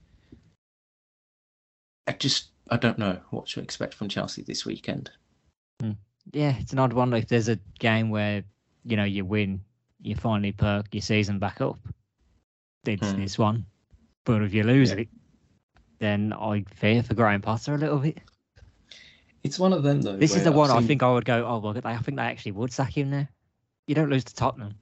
I 2.06 2.12
just, 2.12 2.48
I 2.70 2.76
don't 2.76 2.98
know 2.98 3.18
what 3.30 3.46
to 3.48 3.60
expect 3.60 3.94
from 3.94 4.08
Chelsea 4.08 4.42
this 4.42 4.64
weekend. 4.64 5.10
yeah, 6.32 6.56
it's 6.58 6.72
an 6.72 6.78
odd 6.78 6.92
one. 6.92 7.12
If 7.12 7.28
there's 7.28 7.48
a 7.48 7.58
game 7.78 8.10
where 8.10 8.42
you 8.84 8.96
know 8.96 9.04
you 9.04 9.24
win, 9.24 9.60
you 10.02 10.14
finally 10.14 10.52
perk 10.52 10.86
your 10.92 11.02
season 11.02 11.38
back 11.38 11.60
up. 11.60 11.78
It's 12.84 13.12
Hmm. 13.12 13.20
this 13.20 13.38
one, 13.38 13.66
but 14.24 14.42
if 14.42 14.52
you 14.54 14.62
lose 14.64 14.90
Yeah. 14.90 14.98
it, 14.98 15.08
then 15.98 16.32
I 16.32 16.64
fear 16.74 17.02
for 17.02 17.14
Graham 17.14 17.42
Potter 17.42 17.74
a 17.74 17.78
little 17.78 17.98
bit. 17.98 18.18
It's 19.42 19.58
one 19.58 19.72
of 19.72 19.82
them, 19.84 20.02
though. 20.02 20.16
This 20.16 20.34
is 20.34 20.42
the 20.42 20.50
I've 20.50 20.56
one 20.56 20.70
I 20.70 20.80
think 20.80 21.02
I 21.02 21.12
would 21.12 21.24
go. 21.24 21.46
Oh 21.46 21.58
well, 21.58 21.76
I 21.84 21.96
think 21.98 22.16
they 22.16 22.22
actually 22.22 22.52
would 22.52 22.72
sack 22.72 22.96
him 22.96 23.10
there. 23.10 23.28
You 23.86 23.94
don't 23.94 24.10
lose 24.10 24.24
to 24.24 24.34
Tottenham. 24.34 24.74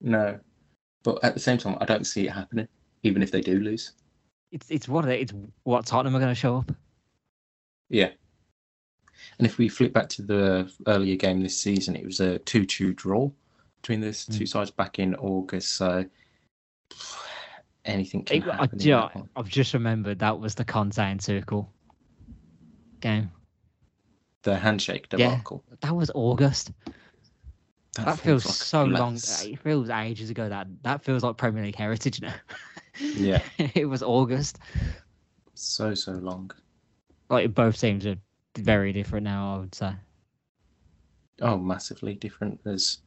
No. 0.00 0.40
But 1.04 1.22
at 1.22 1.34
the 1.34 1.40
same 1.40 1.58
time, 1.58 1.78
I 1.80 1.84
don't 1.84 2.04
see 2.06 2.26
it 2.26 2.32
happening, 2.32 2.66
even 3.04 3.22
if 3.22 3.30
they 3.30 3.40
do 3.40 3.60
lose. 3.60 3.92
It's 4.50 4.70
it's 4.70 4.88
what 4.88 5.06
it- 5.06 5.20
it's 5.20 5.32
what 5.64 5.86
Tottenham 5.86 6.16
are 6.16 6.20
going 6.20 6.30
to 6.34 6.40
show 6.40 6.58
up. 6.58 6.72
Yeah. 7.90 8.10
And 9.38 9.46
if 9.46 9.58
we 9.58 9.68
flip 9.68 9.92
back 9.92 10.08
to 10.10 10.22
the 10.22 10.72
earlier 10.86 11.16
game 11.16 11.40
this 11.42 11.60
season, 11.60 11.96
it 11.96 12.04
was 12.04 12.20
a 12.20 12.38
2 12.40 12.64
2 12.64 12.94
draw 12.94 13.30
between 13.82 14.00
those 14.00 14.24
two 14.24 14.44
Mm. 14.44 14.48
sides 14.48 14.70
back 14.70 14.98
in 14.98 15.14
August. 15.16 15.72
So 15.72 16.04
anything 17.84 18.24
can 18.24 18.36
It- 18.42 18.48
I, 18.48 18.56
happen. 18.56 18.80
in 18.80 18.86
you 18.86 18.92
know, 18.92 19.10
that. 19.14 19.24
I've 19.36 19.48
just 19.48 19.74
remembered 19.74 20.18
that 20.20 20.38
was 20.38 20.54
the 20.54 20.64
Conte 20.64 20.98
and 20.98 21.20
Tuchel 21.20 21.66
game. 23.00 23.30
The 24.42 24.56
handshake 24.56 25.08
Yeah. 25.12 25.30
debacle. 25.30 25.64
That 25.80 25.94
was 25.94 26.10
August. 26.14 26.72
That, 27.96 28.18
feels, 28.20 28.46
like 28.46 28.54
so 28.54 28.84
long. 28.84 29.16
It 29.16 29.58
feels 29.58 29.90
ages 29.90 30.30
ago. 30.30 30.48
That 30.48 30.68
that 30.84 31.02
feels 31.02 31.24
like 31.24 31.36
Premier 31.36 31.64
League 31.64 31.74
heritage 31.74 32.20
now. 32.22 32.34
Yeah. 33.00 33.42
it 33.58 33.88
was 33.88 34.02
August. 34.02 34.58
So, 35.54 35.94
so 35.94 36.12
long. 36.12 36.50
Like 37.30 37.54
both 37.54 37.80
teams 37.80 38.06
are 38.06 38.16
very 38.56 38.92
different 38.92 39.24
now. 39.24 39.56
I 39.56 39.58
would 39.58 39.74
say. 39.74 39.92
Oh, 41.40 41.56
massively 41.56 42.14
different. 42.14 42.60
There's. 42.64 42.98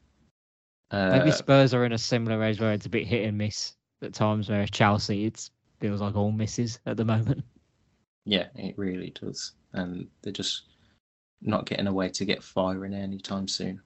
Uh, 0.91 1.17
Maybe 1.17 1.31
Spurs 1.31 1.73
are 1.73 1.85
in 1.85 1.93
a 1.93 1.97
similar 1.97 2.43
age 2.43 2.59
where 2.59 2.73
it's 2.73 2.85
a 2.85 2.89
bit 2.89 3.07
hit 3.07 3.25
and 3.25 3.37
miss 3.37 3.73
at 4.01 4.13
times. 4.13 4.49
Whereas 4.49 4.71
Chelsea, 4.71 5.25
it 5.25 5.49
feels 5.79 6.01
like 6.01 6.15
all 6.15 6.31
misses 6.31 6.79
at 6.85 6.97
the 6.97 7.05
moment. 7.05 7.43
Yeah, 8.25 8.47
it 8.55 8.77
really 8.77 9.11
does. 9.11 9.53
And 9.73 10.07
they're 10.21 10.33
just 10.33 10.63
not 11.41 11.65
getting 11.65 11.87
a 11.87 11.93
way 11.93 12.09
to 12.09 12.25
get 12.25 12.43
firing 12.43 12.93
anytime 12.93 13.47
soon. 13.47 13.81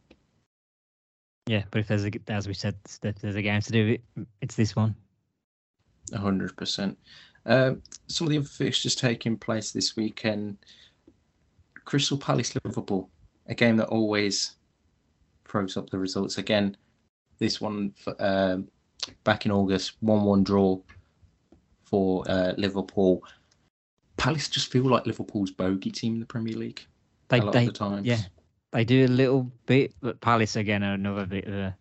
Yeah, 1.48 1.64
but 1.72 1.80
if 1.80 1.88
there's 1.88 2.06
a, 2.06 2.12
as 2.28 2.48
we 2.48 2.54
said, 2.54 2.76
if 3.04 3.20
there's 3.20 3.36
a 3.36 3.42
game 3.42 3.62
to 3.62 3.72
do 3.72 3.88
it, 3.88 4.28
it's 4.42 4.56
this 4.56 4.76
one. 4.76 4.96
A 6.14 6.18
hundred 6.18 6.56
percent. 6.56 6.98
Um, 7.46 7.82
some 8.08 8.28
of 8.28 8.32
the 8.32 8.38
other 8.40 8.48
fixtures 8.48 8.96
taking 8.96 9.38
place 9.38 9.72
this 9.72 9.96
weekend. 9.96 10.58
Crystal 11.86 12.18
Palace 12.18 12.56
Liverpool, 12.64 13.10
a 13.48 13.54
game 13.54 13.78
that 13.78 13.88
always 13.88 14.56
throws 15.48 15.78
up 15.78 15.90
the 15.90 16.00
results. 16.00 16.38
Again, 16.40 16.76
this 17.38 17.62
one 17.62 17.94
um, 18.20 18.68
back 19.24 19.46
in 19.46 19.52
August, 19.52 19.94
one-one 20.00 20.44
draw 20.44 20.80
for 21.84 22.24
uh, 22.28 22.54
Liverpool. 22.58 23.24
Palace 24.18 24.50
just 24.50 24.72
feel 24.72 24.84
like 24.84 25.06
Liverpool's 25.06 25.52
bogey 25.52 25.92
team 25.92 26.16
in 26.16 26.20
the 26.20 26.26
Premier 26.26 26.56
League 26.56 26.82
They 27.28 27.40
a 27.40 27.44
lot 27.44 27.54
they 27.54 27.68
of 27.68 27.74
the 27.74 27.78
times. 27.78 28.08
yeah. 28.08 28.22
they 28.72 28.84
do 28.84 29.06
a 29.06 29.08
little 29.08 29.52
bit, 29.68 29.94
but 30.02 30.20
Palace 30.22 30.56
again 30.56 30.84
are 30.84 30.94
another 30.94 31.26
bit 31.28 31.46
of 31.46 31.54
a 31.54 31.78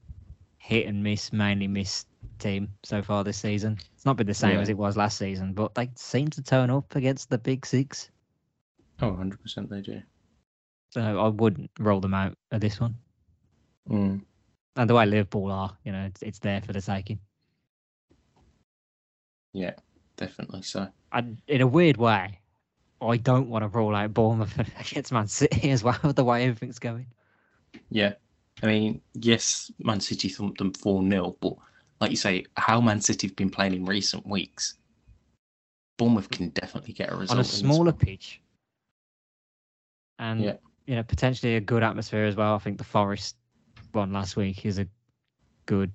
hit 0.58 0.86
and 0.86 1.02
miss, 1.02 1.32
mainly 1.32 1.68
miss 1.68 2.04
team 2.38 2.68
so 2.82 3.02
far 3.02 3.24
this 3.24 3.38
season. 3.38 3.78
It's 3.94 4.04
not 4.04 4.16
been 4.16 4.26
the 4.26 4.34
same 4.34 4.56
Yeah. 4.56 4.60
as 4.60 4.68
it 4.68 4.76
was 4.76 4.96
last 4.96 5.18
season, 5.18 5.52
but 5.52 5.74
they 5.74 5.90
seem 5.96 6.28
to 6.30 6.42
turn 6.42 6.70
up 6.70 6.94
against 6.96 7.30
the 7.30 7.38
big 7.38 7.66
six. 7.66 8.10
Oh, 9.00 9.08
100 9.08 9.40
percent 9.40 9.70
they 9.70 9.80
do. 9.80 10.02
So 10.90 11.00
I 11.00 11.28
wouldn't 11.28 11.70
roll 11.78 12.00
them 12.00 12.14
out 12.14 12.36
at 12.52 12.60
this 12.60 12.80
one. 12.80 12.96
Mm. 13.90 14.22
And 14.76 14.90
the 14.90 14.94
way 14.94 15.06
Liverpool 15.06 15.50
are, 15.50 15.76
you 15.84 15.92
know, 15.92 16.04
it's, 16.04 16.22
it's 16.22 16.38
there 16.38 16.60
for 16.60 16.72
the 16.72 16.80
taking. 16.80 17.18
Yeah, 19.52 19.74
definitely 20.16 20.62
so. 20.62 20.88
And 21.12 21.38
in 21.46 21.60
a 21.60 21.66
weird 21.66 21.96
way, 21.96 22.40
I 23.00 23.16
don't 23.16 23.48
want 23.48 23.62
to 23.62 23.68
roll 23.68 23.94
out 23.94 24.14
Bournemouth 24.14 24.58
against 24.80 25.12
Man 25.12 25.28
City 25.28 25.70
as 25.70 25.84
well, 25.84 25.98
the 26.02 26.24
way 26.24 26.44
everything's 26.44 26.78
going. 26.78 27.06
Yeah. 27.90 28.14
I 28.62 28.66
mean, 28.66 29.00
yes, 29.14 29.70
Man 29.78 30.00
City 30.00 30.28
thumped 30.28 30.58
them 30.58 30.72
4 30.72 31.08
0, 31.08 31.36
but 31.40 31.54
like 32.00 32.10
you 32.10 32.16
say, 32.16 32.44
how 32.56 32.80
Man 32.80 33.00
City 33.00 33.26
have 33.28 33.36
been 33.36 33.50
playing 33.50 33.74
in 33.74 33.84
recent 33.84 34.26
weeks, 34.26 34.74
Bournemouth 35.96 36.30
can 36.30 36.48
definitely 36.50 36.92
get 36.92 37.12
a 37.12 37.16
result. 37.16 37.38
on 37.38 37.40
a 37.40 37.44
smaller 37.44 37.92
pitch. 37.92 38.40
And 40.18 40.40
Yeah. 40.42 40.56
you 40.86 40.96
know, 40.96 41.02
potentially 41.02 41.56
a 41.56 41.60
good 41.60 41.82
atmosphere 41.82 42.24
as 42.24 42.36
well. 42.36 42.54
I 42.54 42.58
think 42.58 42.78
the 42.78 42.84
Forest 42.84 43.36
one 43.92 44.12
last 44.12 44.36
week 44.36 44.66
is 44.66 44.78
a 44.78 44.86
good 45.66 45.92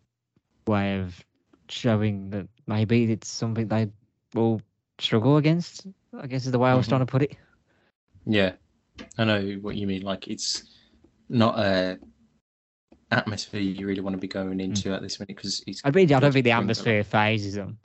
way 0.67 0.99
of 0.99 1.23
showing 1.67 2.29
that 2.31 2.47
maybe 2.65 3.11
it's 3.11 3.27
something 3.27 3.67
they 3.67 3.91
will 4.33 4.61
struggle 4.97 5.37
against. 5.37 5.85
I 6.17 6.25
guess 6.27 6.45
is 6.45 6.51
the 6.51 6.59
way 6.59 6.71
I 6.71 6.75
was 6.75 6.85
Mhm. 6.87 6.89
trying 6.89 7.01
to 7.01 7.05
put 7.05 7.21
it. 7.21 7.37
Yeah, 8.25 8.55
I 9.17 9.25
know 9.25 9.51
what 9.61 9.75
you 9.75 9.85
mean. 9.85 10.01
Like, 10.01 10.27
it's 10.27 10.63
not 11.29 11.59
a 11.59 11.99
atmosphere 13.11 13.61
you 13.61 13.87
really 13.87 14.01
want 14.01 14.13
to 14.15 14.19
be 14.19 14.27
going 14.27 14.59
into 14.59 14.93
at 14.93 15.01
this 15.01 15.19
minute 15.19 15.35
because. 15.35 15.63
I 15.83 15.91
mean, 15.91 16.11
I 16.13 16.19
don't 16.19 16.31
think 16.31 16.43
the 16.45 16.51
atmosphere 16.51 17.03
phases 17.03 17.55
them, 17.55 17.77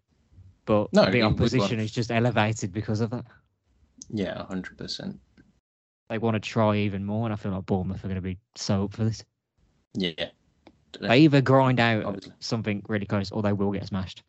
but 0.66 0.92
No, 0.92 1.10
the 1.10 1.22
opposition 1.22 1.80
is 1.80 1.90
just 1.90 2.10
elevated 2.10 2.72
because 2.72 3.00
of 3.00 3.10
that. 3.10 3.24
Yeah, 4.10 4.44
100%. 4.50 5.16
They 6.10 6.18
want 6.18 6.34
to 6.34 6.40
try 6.40 6.76
even 6.76 7.04
more, 7.04 7.26
and 7.26 7.32
I 7.32 7.36
feel 7.36 7.52
like 7.52 7.64
Bournemouth 7.66 8.04
are 8.04 8.08
going 8.08 8.16
to 8.16 8.20
be 8.20 8.38
so 8.54 8.84
up 8.84 8.92
for 8.92 9.04
this. 9.04 9.24
Yeah. 9.94 10.28
They 11.00 11.20
either 11.20 11.40
grind 11.40 11.80
out 11.80 12.04
Obviously. 12.04 12.32
something 12.40 12.82
really 12.88 13.06
close, 13.06 13.32
or 13.32 13.42
they 13.42 13.52
will 13.52 13.72
get 13.72 13.86
smashed. 13.86 14.22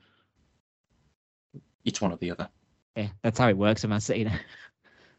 It's 1.84 2.02
one 2.02 2.12
or 2.12 2.18
the 2.18 2.32
other. 2.32 2.50
Yeah, 2.96 3.10
that's 3.22 3.38
how 3.38 3.50
it 3.50 3.58
works 3.58 3.84
at 3.84 3.90
Man 3.90 4.00
City 4.00 4.24
now. 4.24 4.38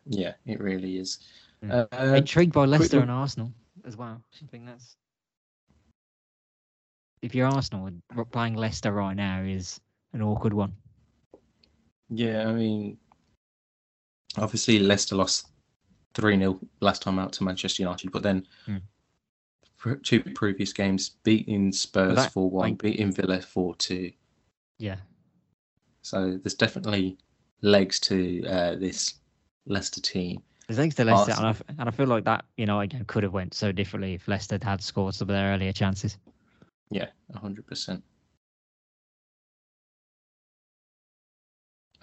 Yeah, 0.09 0.33
it 0.47 0.61
really 0.61 0.99
is. 0.99 1.19
Mm. 1.65 1.87
Uh, 1.93 2.15
Intrigued 2.15 2.53
by 2.53 2.65
Leicester 2.65 2.97
look- 2.97 3.03
and 3.03 3.11
Arsenal 3.11 3.53
as 3.85 3.97
well. 3.97 4.23
I 4.43 4.47
think 4.47 4.67
that's 4.67 4.97
if 7.23 7.35
you're 7.35 7.47
Arsenal, 7.47 7.91
playing 8.31 8.55
Leicester 8.55 8.93
right 8.93 9.17
now 9.17 9.43
is 9.43 9.81
an 10.13 10.23
awkward 10.23 10.53
one. 10.53 10.73
Yeah, 12.11 12.49
I 12.49 12.53
mean, 12.53 12.99
obviously 14.39 14.79
Leicester 14.79 15.17
lost 15.17 15.49
3 16.15 16.39
0 16.39 16.61
last 16.81 17.03
time 17.03 17.19
out 17.19 17.33
to 17.35 17.45
Manchester 17.45 17.83
United, 17.83 18.13
but 18.13 18.23
then 18.23 18.47
pr- 19.77 19.95
two 19.95 20.21
previous 20.21 20.73
games 20.73 21.11
beating 21.25 21.73
Spurs 21.73 22.27
4 22.27 22.51
1, 22.51 22.71
like- 22.71 22.79
beating 22.83 23.13
Villa 23.13 23.41
4 23.41 23.75
2. 23.77 24.13
Yeah. 24.79 24.97
So 26.03 26.39
there's 26.43 26.55
definitely 26.55 27.19
legs 27.63 27.99
to 28.01 28.47
uh, 28.47 28.77
this 28.77 29.15
Leicester 29.67 30.01
team. 30.01 30.43
There's 30.69 30.79
thanks 30.79 30.95
to 30.97 31.05
Leicester, 31.05 31.33
and 31.37 31.47
I, 31.47 31.55
and 31.81 31.89
I 31.89 31.93
feel 31.93 32.07
like 32.07 32.25
that 32.25 32.45
you 32.57 32.67
know 32.67 32.81
again 32.81 33.05
could 33.07 33.23
have 33.23 33.33
went 33.33 33.55
so 33.55 33.73
differently 33.73 34.15
if 34.15 34.29
Leicester 34.29 34.59
had 34.63 34.83
scored 34.83 35.15
some 35.15 35.29
of 35.29 35.35
their 35.35 35.53
earlier 35.53 35.73
chances. 35.73 36.19
Yeah, 36.91 37.09
100%. 37.35 38.03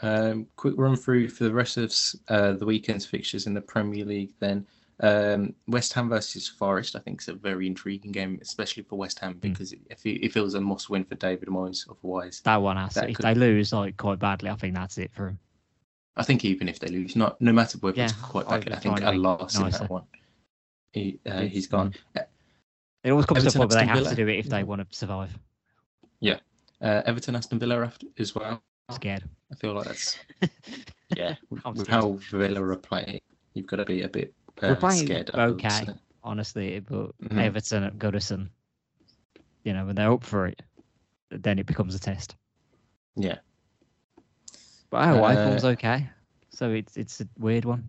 Um, 0.02 0.48
quick 0.58 0.74
run 0.78 0.98
through 0.98 1.30
for 1.30 1.46
the 1.46 1.54
rest 1.54 1.78
of 1.78 1.96
uh, 2.28 2.54
the 2.54 2.66
weekend's 2.66 3.06
fixtures 3.06 3.48
in 3.48 3.54
the 3.54 3.62
Premier 3.62 4.04
League. 4.04 4.32
Then 4.40 4.68
um, 5.00 5.54
West 5.68 5.94
Ham 5.94 6.10
versus 6.10 6.48
Forest, 6.48 6.96
I 6.96 7.00
think, 7.00 7.22
is 7.22 7.30
a 7.30 7.34
very 7.34 7.68
intriguing 7.68 8.12
game, 8.12 8.38
especially 8.42 8.84
for 8.84 8.98
West 8.98 9.20
Ham 9.20 9.38
because 9.40 9.72
it, 9.72 9.80
if 9.90 10.06
it, 10.06 10.24
it 10.26 10.34
feels 10.34 10.56
a 10.56 10.62
must-win 10.62 11.06
for 11.06 11.16
David 11.16 11.48
Moyes. 11.48 11.88
Otherwise, 11.90 12.42
That 12.44 12.62
one 12.62 12.76
has 12.78 12.96
That 12.96 13.06
to. 13.06 13.12
If 13.12 13.18
they 13.20 13.34
lose 13.34 13.72
like 13.72 13.96
quite 13.96 14.20
badly, 14.20 14.50
I 14.50 14.56
think 14.56 14.76
that's 14.76 14.98
it 14.98 15.12
for 15.14 15.30
him. 15.30 15.40
I 16.16 16.24
think 16.24 16.46
even 16.46 16.68
if 16.68 16.80
they 16.80 16.88
lose, 16.88 17.16
not 17.16 17.40
no 17.42 17.54
matter 17.54 17.78
whether 17.80 18.02
it's 18.02 18.14
Yeah, 18.14 18.20
quite 18.22 18.46
I 18.48 18.60
badly, 18.60 18.74
I 18.74 18.80
think 18.80 19.02
a 19.02 19.12
loss 19.14 19.58
in 19.58 19.70
that 19.70 19.90
one. 19.90 20.04
He, 20.92 21.20
uh, 21.26 21.42
he's 21.42 21.66
gone. 21.68 21.96
It 23.04 23.12
always 23.12 23.26
comes 23.26 23.42
to 23.42 23.48
Everton, 23.48 23.62
a 23.62 23.68
point 23.68 23.70
where 23.72 23.86
they 23.86 23.92
Aston 23.92 24.06
have 24.06 24.16
to 24.18 24.24
do 24.24 24.28
it 24.30 24.40
if 24.40 24.50
they 24.50 24.64
want 24.64 24.90
to 24.90 24.98
survive. 24.98 25.38
Uh, 26.82 27.02
Everton, 27.06 27.34
Aston 27.38 27.60
Villa 27.60 27.82
after, 27.86 28.08
as 28.20 28.36
well. 28.36 28.62
Scared. 28.92 29.24
I 29.50 29.56
feel 29.56 29.72
like 29.72 29.86
that's 29.86 30.18
yeah. 31.16 31.36
with, 31.50 31.62
I'm 31.66 31.76
with 31.76 31.88
scared. 31.88 32.02
how 32.02 32.12
Villa 32.32 32.62
are 32.62 32.76
playing, 32.76 33.22
you've 33.54 33.68
got 33.68 33.78
to 33.78 33.86
be 33.86 34.02
a 34.02 34.10
bit 34.10 34.34
uh, 34.62 34.68
We're 34.68 34.76
playing 34.76 35.06
scared. 35.06 35.32
Okay. 35.34 35.70
say. 35.70 35.94
honestly, 36.26 36.82
but 36.82 37.18
Mhm. 37.20 37.38
Everton 37.40 37.84
at 37.84 37.98
Goodison, 37.98 38.50
you 39.64 39.72
know, 39.72 39.86
when 39.86 39.96
they're 39.96 40.12
up 40.12 40.26
for 40.26 40.48
it, 40.48 40.62
then 41.30 41.58
it 41.58 41.66
becomes 41.66 41.96
a 41.96 42.00
test. 42.00 42.36
Yeah. 43.16 43.38
But 44.90 44.98
our 45.08 45.18
away 45.20 45.38
Uh, 45.38 45.48
form's 45.48 45.64
okay, 45.64 46.10
so 46.50 46.70
it's 46.72 46.98
it's 46.98 47.22
a 47.22 47.28
weird 47.40 47.64
one. 47.64 47.88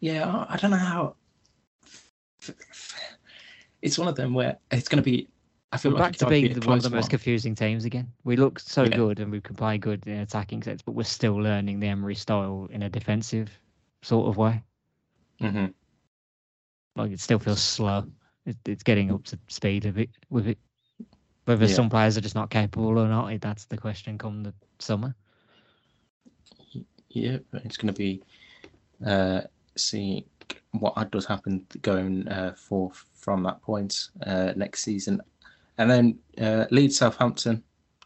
Yeah, 0.00 0.28
I- 0.28 0.54
I 0.54 0.56
don't 0.58 0.70
know 0.70 0.76
how. 0.76 1.16
It's 3.82 3.98
one 3.98 4.08
of 4.08 4.16
them 4.16 4.34
where 4.34 4.58
it's 4.70 4.88
going 4.88 5.02
to 5.02 5.08
be. 5.08 5.28
I 5.70 5.76
feel 5.76 5.92
We're 5.92 5.98
like 5.98 6.12
back 6.12 6.18
to 6.18 6.26
be 6.26 6.42
being 6.48 6.58
the, 6.58 6.66
one 6.66 6.78
of 6.78 6.82
the 6.82 6.90
most 6.90 7.04
one. 7.04 7.10
confusing 7.10 7.54
teams 7.54 7.84
again. 7.84 8.10
We 8.24 8.36
look 8.36 8.58
so 8.58 8.84
Yeah. 8.84 8.96
good 8.96 9.20
and 9.20 9.30
we 9.30 9.40
can 9.40 9.54
play 9.54 9.76
good 9.78 10.06
in 10.06 10.18
attacking 10.20 10.62
sets, 10.62 10.82
but 10.82 10.92
we're 10.92 11.02
still 11.04 11.34
learning 11.36 11.78
the 11.80 11.88
Emery 11.88 12.14
style 12.14 12.68
in 12.70 12.82
a 12.82 12.88
defensive 12.88 13.50
sort 14.02 14.28
of 14.28 14.36
way. 14.38 14.62
Mm-hmm. 15.42 15.66
Like 16.96 17.12
it 17.12 17.20
still 17.20 17.38
feels 17.38 17.60
slow. 17.60 18.06
It, 18.46 18.56
it's 18.64 18.82
getting 18.82 19.12
up 19.12 19.24
to 19.24 19.38
speed 19.48 19.84
a 19.86 19.92
bit 19.92 20.10
with 20.30 20.48
it. 20.48 20.58
Whether 21.44 21.66
Yeah. 21.66 21.74
some 21.74 21.90
players 21.90 22.16
are 22.16 22.22
just 22.22 22.34
not 22.34 22.50
capable 22.50 22.98
or 22.98 23.06
not, 23.06 23.40
that's 23.40 23.66
the 23.66 23.76
question 23.76 24.18
come 24.18 24.42
the 24.42 24.54
summer. 24.78 25.14
Yeah, 27.10 27.38
it's 27.52 27.76
going 27.76 27.92
to 27.92 27.98
be 27.98 28.22
uh, 29.04 29.42
seeing 29.76 30.24
what 30.80 31.10
does 31.10 31.26
happen 31.26 31.66
going 31.82 32.26
uh, 32.28 32.54
forth 32.54 33.04
from 33.14 33.42
that 33.44 33.60
point 33.62 34.08
uh, 34.26 34.52
next 34.56 34.82
season, 34.82 35.20
and 35.78 35.90
then 35.90 36.18
uh, 36.40 36.66
Leeds 36.70 36.98
Southampton 36.98 37.62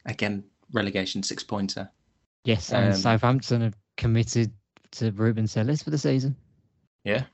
again 0.07 0.45
relegation 0.73 1.23
six 1.23 1.43
pointer. 1.43 1.91
Yes, 2.45 2.73
and 2.73 2.93
Um, 2.93 3.01
Southampton 3.01 3.63
have 3.63 3.77
committed 3.97 4.53
to 4.93 5.13
Ruben 5.13 5.47
Selles 5.47 5.83
for 5.83 5.91
the 5.91 5.99
season. 5.99 6.35
Yeah, 7.05 7.25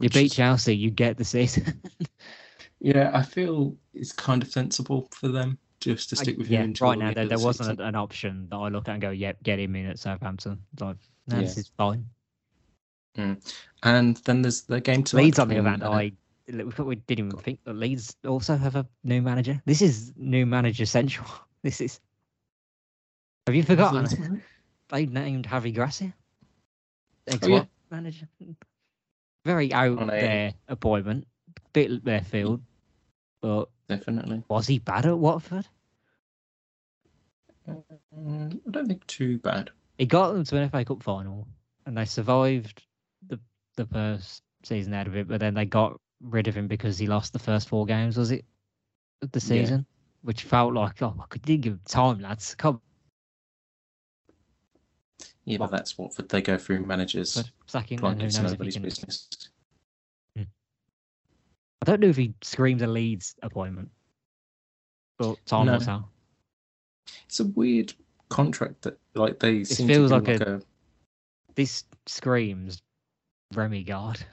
You 0.00 0.08
beat 0.08 0.32
Chelsea, 0.32 0.76
you 0.76 0.90
get 0.90 1.16
the 1.16 1.24
season. 1.24 1.80
Yeah, 2.84 3.10
I 3.14 3.22
feel 3.22 3.74
it's 3.94 4.12
kind 4.12 4.42
of 4.42 4.50
sensible 4.50 5.08
for 5.10 5.28
them 5.28 5.56
just 5.80 6.10
to 6.10 6.16
stick 6.16 6.36
with 6.36 6.48
yeah, 6.48 6.58
him 6.58 6.64
until 6.66 6.88
right 6.88 6.98
now 6.98 7.14
there, 7.14 7.26
there 7.26 7.38
wasn't 7.38 7.80
an 7.80 7.94
option 7.94 8.46
that 8.50 8.56
I 8.56 8.68
look 8.68 8.90
at 8.90 8.92
and 8.92 9.00
go, 9.00 9.08
yep, 9.08 9.42
get 9.42 9.58
him 9.58 9.74
in 9.74 9.86
at 9.86 9.98
Southampton. 9.98 10.60
Like, 10.78 10.98
no, 11.26 11.40
this 11.40 11.56
is 11.56 11.70
fine. 11.78 12.04
And 13.16 14.16
then 14.16 14.42
there's 14.42 14.62
the 14.62 14.80
game 14.80 15.04
tonight. 15.04 15.22
Leeds, 15.22 15.38
on 15.38 15.48
the 15.48 15.58
other 15.58 15.68
hand, 15.70 15.84
I 15.84 16.12
we 16.46 16.96
didn't 16.96 17.26
even 17.26 17.38
think 17.40 17.60
that 17.64 17.74
Leeds 17.74 18.16
also 18.26 18.56
have 18.56 18.76
a 18.76 18.86
new 19.02 19.22
manager. 19.22 19.62
This 19.64 19.80
is 19.82 20.12
new 20.16 20.46
manager 20.46 20.86
central. 20.86 21.28
This 21.62 21.80
is. 21.80 21.98
Have 23.46 23.54
you 23.56 23.62
forgotten? 23.62 24.42
They 24.90 25.06
named 25.06 25.46
Javi 25.48 25.74
Gracia. 25.74 26.12
Ex 27.26 27.38
Oh, 27.42 27.48
yeah. 27.48 27.64
manager. 27.90 28.28
Very 29.46 29.72
out 29.72 29.98
On 29.98 30.10
a- 30.10 30.12
there 30.12 30.52
appointment. 30.68 31.26
Bit 31.72 32.04
left 32.04 32.30
field. 32.30 32.60
But 33.40 33.70
Definitely. 33.88 34.42
was 34.48 34.66
he 34.66 34.78
bad 34.78 35.06
at 35.06 35.18
Watford? 35.18 35.66
Mm, 37.68 38.60
I 38.66 38.70
don't 38.70 38.86
think 38.86 39.06
too 39.06 39.38
bad. 39.38 39.70
He 39.98 40.04
got 40.06 40.32
them 40.32 40.44
to 40.44 40.56
an 40.58 40.68
FA 40.68 40.84
Cup 40.84 41.02
final 41.02 41.46
and 41.86 41.96
they 41.96 42.04
survived 42.04 42.82
the 43.76 43.86
first 43.86 44.42
season 44.62 44.94
out 44.94 45.06
of 45.06 45.16
it, 45.16 45.28
but 45.28 45.40
then 45.40 45.54
they 45.54 45.64
got 45.64 45.98
rid 46.22 46.48
of 46.48 46.54
him 46.56 46.66
because 46.68 46.98
he 46.98 47.06
lost 47.06 47.32
the 47.32 47.38
first 47.38 47.68
four 47.68 47.86
games, 47.86 48.16
was 48.16 48.30
it? 48.30 48.44
Of 49.22 49.32
the 49.32 49.40
Yeah. 49.40 49.62
season? 49.62 49.86
Which 50.22 50.42
felt 50.44 50.72
like, 50.74 51.02
oh, 51.02 51.14
I 51.20 51.26
could 51.26 51.42
give 51.42 51.64
him 51.64 51.80
time, 51.86 52.18
lads. 52.20 52.54
Come 52.54 52.80
Yeah, 55.44 55.58
but 55.58 55.70
that's 55.70 55.98
what 55.98 56.28
they 56.30 56.40
go 56.40 56.56
through 56.56 56.86
managers. 56.86 57.36
on, 57.36 57.44
sack 57.66 57.92
him, 57.92 58.00
Like 58.00 58.16
who 58.18 58.24
it's 58.24 58.36
knows 58.36 58.44
if 58.44 58.50
he 58.50 58.56
nobody's 58.56 58.74
can. 58.74 58.82
business. 58.82 59.28
Hmm. 60.36 60.42
I 61.82 61.84
don't 61.84 62.00
know 62.00 62.08
if 62.08 62.16
he 62.16 62.32
screams 62.40 62.80
a 62.80 62.86
Leeds 62.86 63.34
appointment, 63.42 63.90
but 65.18 65.44
time 65.44 65.66
No. 65.66 65.72
will 65.74 65.80
tell. 65.80 66.10
It's 67.26 67.40
a 67.40 67.44
weird 67.44 67.92
contract 68.30 68.80
that 68.82 68.98
like 69.12 69.38
they 69.38 69.64
seem 69.64 69.86
feels 69.88 70.10
to 70.10 70.16
like 70.16 70.28
like 70.28 70.40
a- 70.40 70.54
a, 70.56 70.62
This 71.54 71.84
screams 72.06 72.80
Remi 73.56 73.82
Garde. 73.84 74.24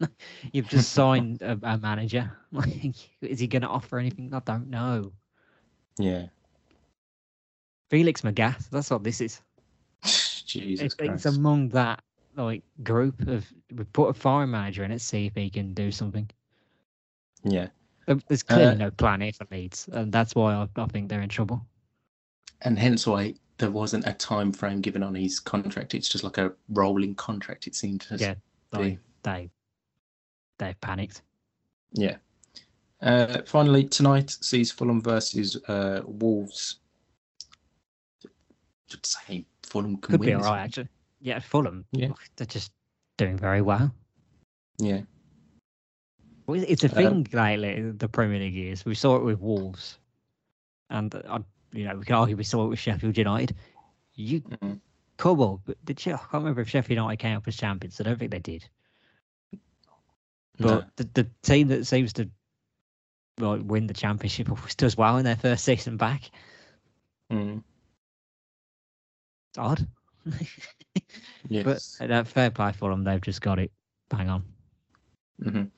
You've 0.52 0.68
just 0.68 0.92
signed 0.92 1.42
a, 1.42 1.58
a 1.62 1.78
manager. 1.78 2.30
Like, 2.52 2.94
is 3.20 3.40
he 3.40 3.48
going 3.48 3.62
to 3.62 3.68
offer 3.68 3.98
anything? 3.98 4.32
I 4.32 4.38
don't 4.40 4.70
know. 4.70 5.12
yeah. 5.98 6.26
Felix 7.90 8.22
Magath. 8.22 8.70
That's 8.70 8.90
what 8.90 9.02
this 9.04 9.20
is. 9.20 9.40
Jesus 10.46 10.86
It's, 10.86 10.94
Christ. 10.94 11.26
it's 11.26 11.36
among 11.36 11.68
that 11.70 12.02
like 12.36 12.62
group 12.82 13.26
of 13.28 13.46
we 13.72 13.84
put 13.84 14.08
a 14.08 14.14
foreign 14.14 14.50
manager 14.50 14.84
in 14.84 14.90
it, 14.92 15.00
see 15.00 15.26
if 15.26 15.34
he 15.34 15.50
can 15.50 15.74
do 15.74 15.90
something. 15.90 16.28
Yeah. 17.44 17.68
There's 18.28 18.42
clearly 18.42 18.72
Uh, 18.74 18.86
no 18.86 18.90
plan 18.90 19.22
A 19.22 19.32
for 19.32 19.46
Leeds, 19.50 19.88
and 19.92 20.12
that's 20.12 20.34
why 20.34 20.54
I, 20.54 20.68
I 20.80 20.86
think 20.86 21.08
they're 21.08 21.22
in 21.22 21.28
trouble. 21.28 21.64
And 22.62 22.78
hence 22.78 23.06
why 23.06 23.34
there 23.58 23.70
wasn't 23.70 24.06
a 24.06 24.12
time 24.12 24.52
frame 24.52 24.80
given 24.80 25.02
on 25.02 25.14
his 25.14 25.38
contract. 25.40 25.94
It's 25.94 26.08
just 26.08 26.24
like 26.24 26.38
a 26.38 26.52
rolling 26.68 27.14
contract. 27.14 27.66
It 27.66 27.74
seemed 27.74 28.00
to 28.02 28.16
Yeah. 28.16 28.34
They 28.72 28.98
they 29.22 29.50
they 30.58 30.74
panicked. 30.80 31.22
Yeah. 31.92 32.16
Uh, 33.00 33.42
finally, 33.46 33.84
tonight 33.84 34.30
sees 34.30 34.72
Fulham 34.72 35.00
versus 35.02 35.56
uh, 35.68 36.00
Wolves. 36.04 36.76
Just 38.88 39.06
say 39.06 39.44
Fulham 39.62 39.96
can 39.98 40.12
Could 40.12 40.20
win. 40.20 40.28
be 40.30 40.34
alright 40.34 40.60
actually. 40.64 40.88
Yeah, 41.20 41.38
Fulham. 41.38 41.84
Yeah. 41.92 42.08
they're 42.36 42.46
just 42.46 42.72
doing 43.16 43.36
very 43.38 43.62
well. 43.62 43.94
Yeah. 44.78 45.02
Well, 46.46 46.60
it's- 46.62 46.82
a 46.84 46.88
Um, 47.08 47.24
thing 47.24 47.38
lately. 47.38 47.90
The 47.92 48.08
Premier 48.08 48.38
League 48.40 48.56
is. 48.56 48.84
We 48.84 48.94
saw 48.94 49.16
it 49.16 49.22
with 49.24 49.40
Wolves, 49.40 49.98
and 50.90 51.14
I, 51.14 51.38
you 51.74 51.84
know, 51.84 51.96
we 51.96 52.04
can 52.04 52.14
argue 52.14 52.36
we 52.36 52.44
saw 52.44 52.64
it 52.64 52.68
with 52.68 52.78
Sheffield 52.78 53.18
United. 53.18 53.56
You 54.14 54.40
Mhm. 54.42 54.80
couple, 55.16 55.60
but 55.64 55.84
did 55.84 55.98
she, 56.00 56.12
I 56.12 56.16
can't 56.16 56.32
remember 56.34 56.60
if 56.60 56.68
Sheffield 56.68 56.96
United 56.96 57.16
came 57.18 57.36
up 57.36 57.46
as 57.48 57.56
champions. 57.56 58.00
I 58.00 58.04
don't 58.04 58.18
think 58.18 58.30
they 58.30 58.38
did. 58.38 58.64
No. 59.52 59.58
But 60.58 60.96
the, 60.96 61.22
the 61.22 61.30
team 61.42 61.68
that 61.68 61.86
seems 61.86 62.12
to 62.14 62.30
like 63.38 63.60
win 63.64 63.88
the 63.88 63.94
championship 63.94 64.50
always 64.50 64.74
does 64.76 64.96
well 64.96 65.18
in 65.18 65.24
their 65.24 65.36
first 65.36 65.64
season 65.64 65.96
back. 65.96 66.30
Mm. 67.32 67.62
It's 69.50 69.58
odd. 69.58 69.86
Yes. 71.48 71.96
But 71.98 72.10
uh, 72.10 72.24
fair 72.24 72.50
play 72.50 72.72
for 72.72 72.90
them. 72.90 73.04
They've 73.04 73.20
just 73.20 73.40
got 73.42 73.58
it 73.58 73.70
bang 74.08 74.30
on. 74.30 74.44
Mhm. 75.42 75.70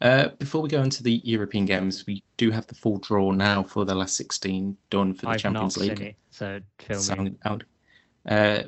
Uh, 0.00 0.28
before 0.38 0.62
we 0.62 0.68
go 0.68 0.82
into 0.82 1.02
the 1.02 1.20
European 1.24 1.66
games, 1.66 2.06
we 2.06 2.22
do 2.38 2.50
have 2.50 2.66
the 2.66 2.74
full 2.74 2.98
draw 2.98 3.30
now 3.32 3.62
for 3.62 3.84
the 3.84 3.94
last 3.94 4.16
16 4.16 4.76
done 4.88 5.12
for 5.12 5.26
the 5.26 5.28
I've 5.32 5.40
Champions 5.40 5.76
not 5.76 5.82
League. 5.82 5.98
seen 5.98 6.06
it, 6.08 6.16
so 6.30 6.60
film 6.78 6.98
me. 6.98 7.04
Sound 7.04 7.38
out. 7.44 7.64
Uh, 8.26 8.62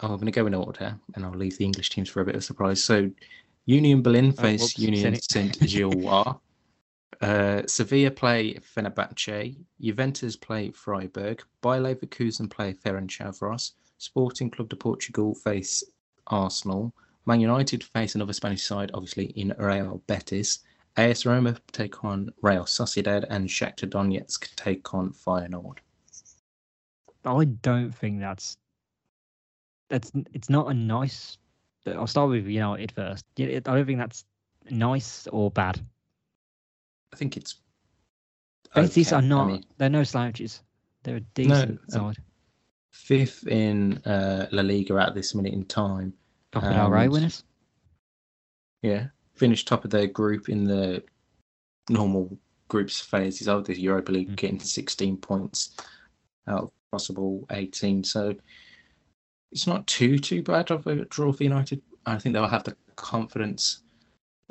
oh, 0.00 0.08
I'm 0.12 0.16
going 0.16 0.26
to 0.26 0.32
go 0.32 0.46
in 0.46 0.54
order, 0.54 0.98
and 1.14 1.24
I'll 1.24 1.30
leave 1.32 1.58
the 1.58 1.64
English 1.64 1.90
teams 1.90 2.08
for 2.08 2.22
a 2.22 2.24
bit 2.24 2.34
of 2.34 2.42
surprise. 2.42 2.82
So, 2.82 3.10
Union 3.66 4.02
Berlin 4.02 4.34
Oh, 4.36 4.42
face 4.42 4.62
whoops, 4.62 4.78
Union. 4.78 5.14
Saint 5.20 5.60
Gilloise. 5.60 6.36
uh, 7.20 7.62
Sevilla 7.66 8.10
play 8.10 8.54
Fenerbahce. 8.54 9.56
Juventus 9.80 10.36
play 10.36 10.70
Freiburg. 10.70 11.42
Bayer 11.62 11.80
Leverkusen 11.80 12.50
play 12.50 12.72
Ferencvaros. 12.72 13.72
Sporting 13.98 14.50
Club 14.50 14.68
de 14.68 14.76
Portugal 14.76 15.34
face 15.34 15.84
Arsenal. 16.28 16.92
Man 17.28 17.40
United 17.40 17.84
face 17.84 18.14
another 18.14 18.32
Spanish 18.32 18.64
side, 18.64 18.90
obviously 18.94 19.26
in 19.36 19.54
Real 19.58 20.02
Betis. 20.06 20.60
AS 20.96 21.26
Roma 21.26 21.56
take 21.72 22.02
on 22.02 22.30
Real 22.40 22.64
Sociedad, 22.64 23.26
and 23.28 23.46
Shakhtar 23.46 23.90
Donetsk 23.90 24.54
take 24.56 24.94
on 24.94 25.12
Feyenoord. 25.12 25.76
I 27.26 27.44
don't 27.44 27.94
think 27.94 28.20
that's 28.20 28.56
that's 29.90 30.10
it's 30.32 30.48
not 30.48 30.70
a 30.70 30.74
nice. 30.74 31.36
I'll 31.86 32.06
start 32.06 32.30
with 32.30 32.46
United 32.46 32.92
first. 32.92 33.26
I 33.38 33.58
don't 33.58 33.84
think 33.84 33.98
that's 33.98 34.24
nice 34.70 35.26
or 35.26 35.50
bad. 35.50 35.84
I 37.12 37.16
think 37.16 37.36
it's 37.36 37.56
Betis 38.74 39.08
okay. 39.08 39.16
are 39.16 39.22
not. 39.22 39.44
I 39.44 39.48
mean, 39.48 39.64
they're 39.76 39.90
no 39.90 40.02
slouches. 40.02 40.62
They're 41.02 41.16
a 41.16 41.20
decent 41.20 41.78
um, 41.92 42.14
side. 42.14 42.22
fifth 42.90 43.46
in 43.46 43.98
uh, 43.98 44.46
La 44.50 44.62
Liga 44.62 44.94
at 44.96 45.14
this 45.14 45.34
minute 45.34 45.52
in 45.52 45.66
time. 45.66 46.14
Copa 46.52 46.70
del 46.72 46.90
Rey 46.90 47.04
and- 47.04 47.12
winners. 47.12 47.44
Yeah, 48.82 49.08
finished 49.34 49.66
top 49.68 49.84
of 49.84 49.90
their 49.90 50.06
group 50.06 50.48
in 50.48 50.64
the 50.64 51.02
normal 51.90 52.38
groups 52.68 53.00
phases 53.00 53.48
of 53.48 53.64
the 53.64 53.78
Europa 53.78 54.12
League, 54.12 54.30
Mm. 54.30 54.36
getting 54.36 54.60
16 54.60 55.16
points 55.16 55.76
out 56.46 56.64
of 56.64 56.70
possible 56.92 57.44
18. 57.50 58.04
So 58.04 58.34
it's 59.52 59.66
not 59.66 59.86
too 59.86 60.18
too 60.18 60.42
bad 60.42 60.70
of 60.70 60.86
a 60.86 61.04
draw 61.06 61.32
for 61.32 61.42
United. 61.44 61.82
I 62.06 62.18
think 62.18 62.34
they'll 62.34 62.46
have 62.46 62.64
the 62.64 62.76
confidence 62.96 63.82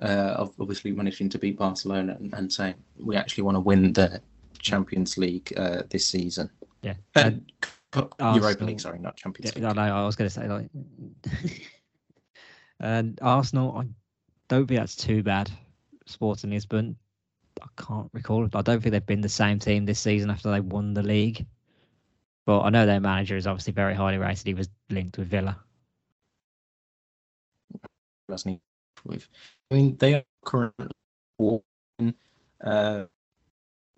uh, 0.02 0.36
of 0.38 0.54
obviously 0.60 0.92
managing 0.92 1.28
to 1.30 1.40
beat 1.40 1.58
Barcelona 1.58 2.16
and, 2.20 2.32
and 2.36 2.52
saying 2.54 2.76
we 3.00 3.16
actually 3.16 3.44
want 3.44 3.56
to 3.56 3.60
win 3.62 3.94
the 3.94 4.22
Champions 4.60 5.18
League 5.18 5.52
uh, 5.58 5.84
this 5.90 6.06
season. 6.08 6.50
Yeah. 6.84 6.94
Uh, 7.16 7.20
And 7.26 7.52
Cup- 7.92 8.14
Europa 8.20 8.64
League, 8.66 8.80
sorry, 8.80 9.00
not 9.00 9.16
Champions 9.18 9.54
Yeah, 9.56 9.70
League. 9.70 9.78
I 9.78 9.88
know. 9.90 9.96
I 9.96 10.06
was 10.06 10.16
going 10.16 10.30
to 10.30 10.34
say 10.34 10.48
like, 10.48 10.70
and 12.80 13.20
Arsenal. 13.22 13.78
I 13.78 13.88
don't 14.48 14.68
think 14.68 14.80
that's 14.80 14.96
too 14.96 15.24
bad. 15.24 15.52
Sporting 16.06 16.52
Lisbon. 16.52 16.96
I 17.62 17.68
can't 17.82 18.10
recall. 18.14 18.48
I 18.54 18.62
don't 18.62 18.82
think 18.82 18.92
they've 18.92 19.06
been 19.06 19.22
the 19.22 19.30
same 19.30 19.60
team 19.60 19.86
this 19.86 20.00
season 20.00 20.30
after 20.30 20.52
they 20.52 20.60
won 20.60 20.94
the 20.94 21.04
league. 21.04 21.46
But 22.46 22.62
I 22.62 22.70
know 22.70 22.86
their 22.86 23.02
manager 23.02 23.36
is 23.36 23.48
obviously 23.48 23.74
very 23.74 23.94
highly 23.94 24.18
rated. 24.18 24.48
He 24.48 24.54
was 24.54 24.70
linked 24.90 25.18
with 25.18 25.28
Villa. 25.28 25.58
he? 28.46 28.62
With, 29.06 29.28
I 29.72 29.76
mean, 29.76 29.98
they 29.98 30.16
are 30.16 30.24
currently 30.46 30.92
in 32.00 32.14
uh, 32.64 33.06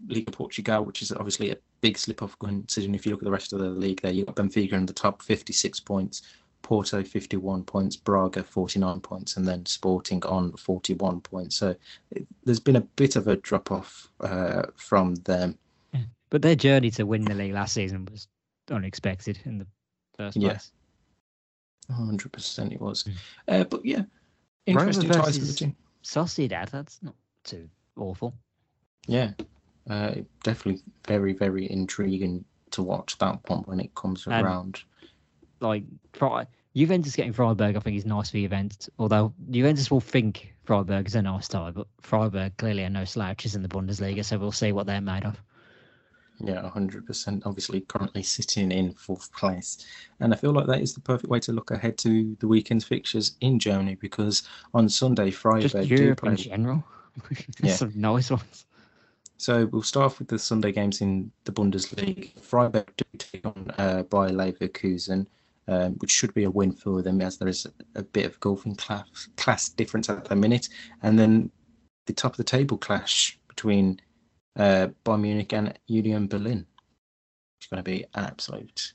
Liga 0.08 0.32
Portugal, 0.32 0.86
which 0.86 1.02
is 1.02 1.12
obviously 1.12 1.52
a 1.52 1.58
big 1.82 1.98
slip 1.98 2.22
off 2.22 2.38
considering 2.40 2.96
if 2.96 3.06
you 3.06 3.12
look 3.12 3.22
at 3.22 3.26
the 3.26 3.32
rest 3.32 3.54
of 3.54 3.60
the 3.60 3.70
league 3.70 4.02
there, 4.02 4.12
you've 4.12 4.28
got 4.28 4.36
Benfica 4.36 4.74
in 4.74 4.86
the 4.86 4.94
top 4.94 5.22
56 5.22 5.80
points, 5.82 6.24
Porto 6.62 7.04
51 7.04 7.64
points, 7.64 7.96
Braga 7.96 8.44
49 8.44 9.00
points, 9.00 9.38
and 9.38 9.48
then 9.48 9.66
Sporting 9.66 10.24
on 10.26 10.52
41 10.54 11.22
points. 11.22 11.56
So 11.56 11.76
it, 12.12 12.28
there's 12.44 12.60
been 12.60 12.76
a 12.76 12.82
bit 12.82 13.16
of 13.16 13.28
a 13.28 13.38
drop 13.38 13.72
off 13.72 14.08
uh, 14.20 14.64
from 14.76 15.16
them. 15.16 15.58
But 16.30 16.44
their 16.44 16.56
journey 16.56 16.92
to 16.92 17.06
win 17.06 17.24
the 17.26 17.34
league 17.34 17.54
last 17.54 17.74
season 17.74 18.08
was 18.12 18.28
unexpected 18.70 19.40
in 19.46 19.58
the 19.58 19.66
first 20.16 20.38
Yeah. 20.38 20.50
place. 20.50 20.72
100% 21.92 22.72
it 22.72 22.80
was. 22.82 23.04
Mm. 23.04 23.14
Uh, 23.48 23.64
but 23.64 23.84
yeah, 23.84 24.04
Roma 24.68 24.82
interesting 24.82 25.10
ties 25.10 25.16
for 25.16 25.32
the 25.32 25.40
versus- 25.40 25.56
team. 25.56 25.76
Sociedad, 26.04 26.70
that's 26.70 27.00
not 27.02 27.16
too 27.44 27.68
awful. 27.98 28.34
Yeah, 29.08 29.32
uh, 29.90 30.16
definitely 30.44 30.82
very, 31.08 31.34
very 31.34 31.70
intriguing 31.70 32.46
to 32.72 32.84
watch 32.84 33.18
that 33.18 33.40
one 33.50 33.64
when 33.64 33.80
it 33.80 33.94
comes 33.96 34.26
And- 34.28 34.46
around. 34.46 34.84
Like 35.60 35.84
Fri- 36.14 36.46
Juventus 36.76 37.16
getting 37.16 37.34
Freiburg, 37.34 37.76
I 37.76 37.80
think 37.80 37.98
is 37.98 38.06
nice 38.06 38.30
for 38.30 38.38
Juventus. 38.38 38.90
Although 39.00 39.34
Juventus 39.50 39.90
will 39.90 40.00
think 40.02 40.54
Freiburg 40.64 41.08
is 41.08 41.16
a 41.16 41.22
nice 41.22 41.48
tie, 41.48 41.72
but 41.72 41.88
Freiburg 42.02 42.56
clearly 42.58 42.84
are 42.86 42.90
no 42.90 43.06
slouches 43.06 43.56
in 43.56 43.62
the 43.64 43.68
Bundesliga, 43.70 44.24
so 44.24 44.38
we'll 44.38 44.52
see 44.52 44.72
what 44.72 44.86
they're 44.86 45.02
made 45.02 45.24
of. 45.26 45.42
Yeah, 46.42 46.70
100%. 46.74 47.42
Obviously, 47.46 47.82
currently 47.82 48.24
sitting 48.24 48.72
in 48.72 48.94
fourth 48.94 49.34
place. 49.34 49.86
And 50.22 50.34
I 50.34 50.38
feel 50.38 50.54
like 50.54 50.68
that 50.68 50.80
is 50.80 50.94
the 50.94 51.02
perfect 51.02 51.30
way 51.30 51.40
to 51.42 51.52
look 51.52 51.72
ahead 51.72 51.98
to 52.00 52.38
the 52.40 52.48
weekend's 52.48 52.86
fixtures 52.86 53.36
in 53.42 53.60
Germany 53.60 53.96
because 53.96 54.44
on 54.74 54.88
Sunday, 54.88 55.32
Just 55.32 55.42
Freiburg 55.42 55.72
do 55.90 55.96
Europe 55.96 56.22
play. 56.22 56.32
in 56.32 56.38
general. 56.38 56.84
Yeah. 57.62 57.74
Some 57.74 57.92
nice 57.96 58.30
ones. 58.32 58.66
So 59.36 59.66
we'll 59.66 59.82
start 59.82 60.06
off 60.06 60.20
with 60.20 60.30
the 60.30 60.40
Sunday 60.40 60.72
games 60.72 61.02
in 61.02 61.30
the 61.44 61.52
Bundesliga. 61.52 62.30
Freiburg 62.42 62.90
do 62.96 63.04
take 63.18 63.46
on 63.46 63.74
uh, 63.78 64.04
Bayer 64.04 64.30
Leverkusen, 64.30 65.28
um, 65.70 65.94
which 66.00 66.12
should 66.12 66.34
be 66.34 66.46
a 66.46 66.50
win 66.50 66.72
for 66.72 67.02
them 67.02 67.22
as 67.22 67.38
there 67.38 67.48
is 67.48 67.68
a, 67.96 68.04
bit 68.04 68.26
of 68.26 68.40
golfing 68.40 68.76
class, 68.76 69.30
class 69.38 69.70
difference 69.70 70.10
at 70.10 70.26
the 70.26 70.36
minute. 70.36 70.68
And 71.04 71.18
then 71.18 71.52
the 72.08 72.14
top 72.14 72.34
of 72.34 72.38
the 72.38 72.44
table 72.44 72.78
clash 72.78 73.40
between 73.48 74.00
uh, 74.58 74.88
Bayern 75.06 75.22
Munich 75.22 75.54
and 75.54 75.78
Union 75.86 76.28
Berlin. 76.28 76.66
It's 77.60 77.68
going 77.68 77.84
to 77.84 77.90
be 77.90 78.04
an 78.16 78.26
absolute 78.26 78.94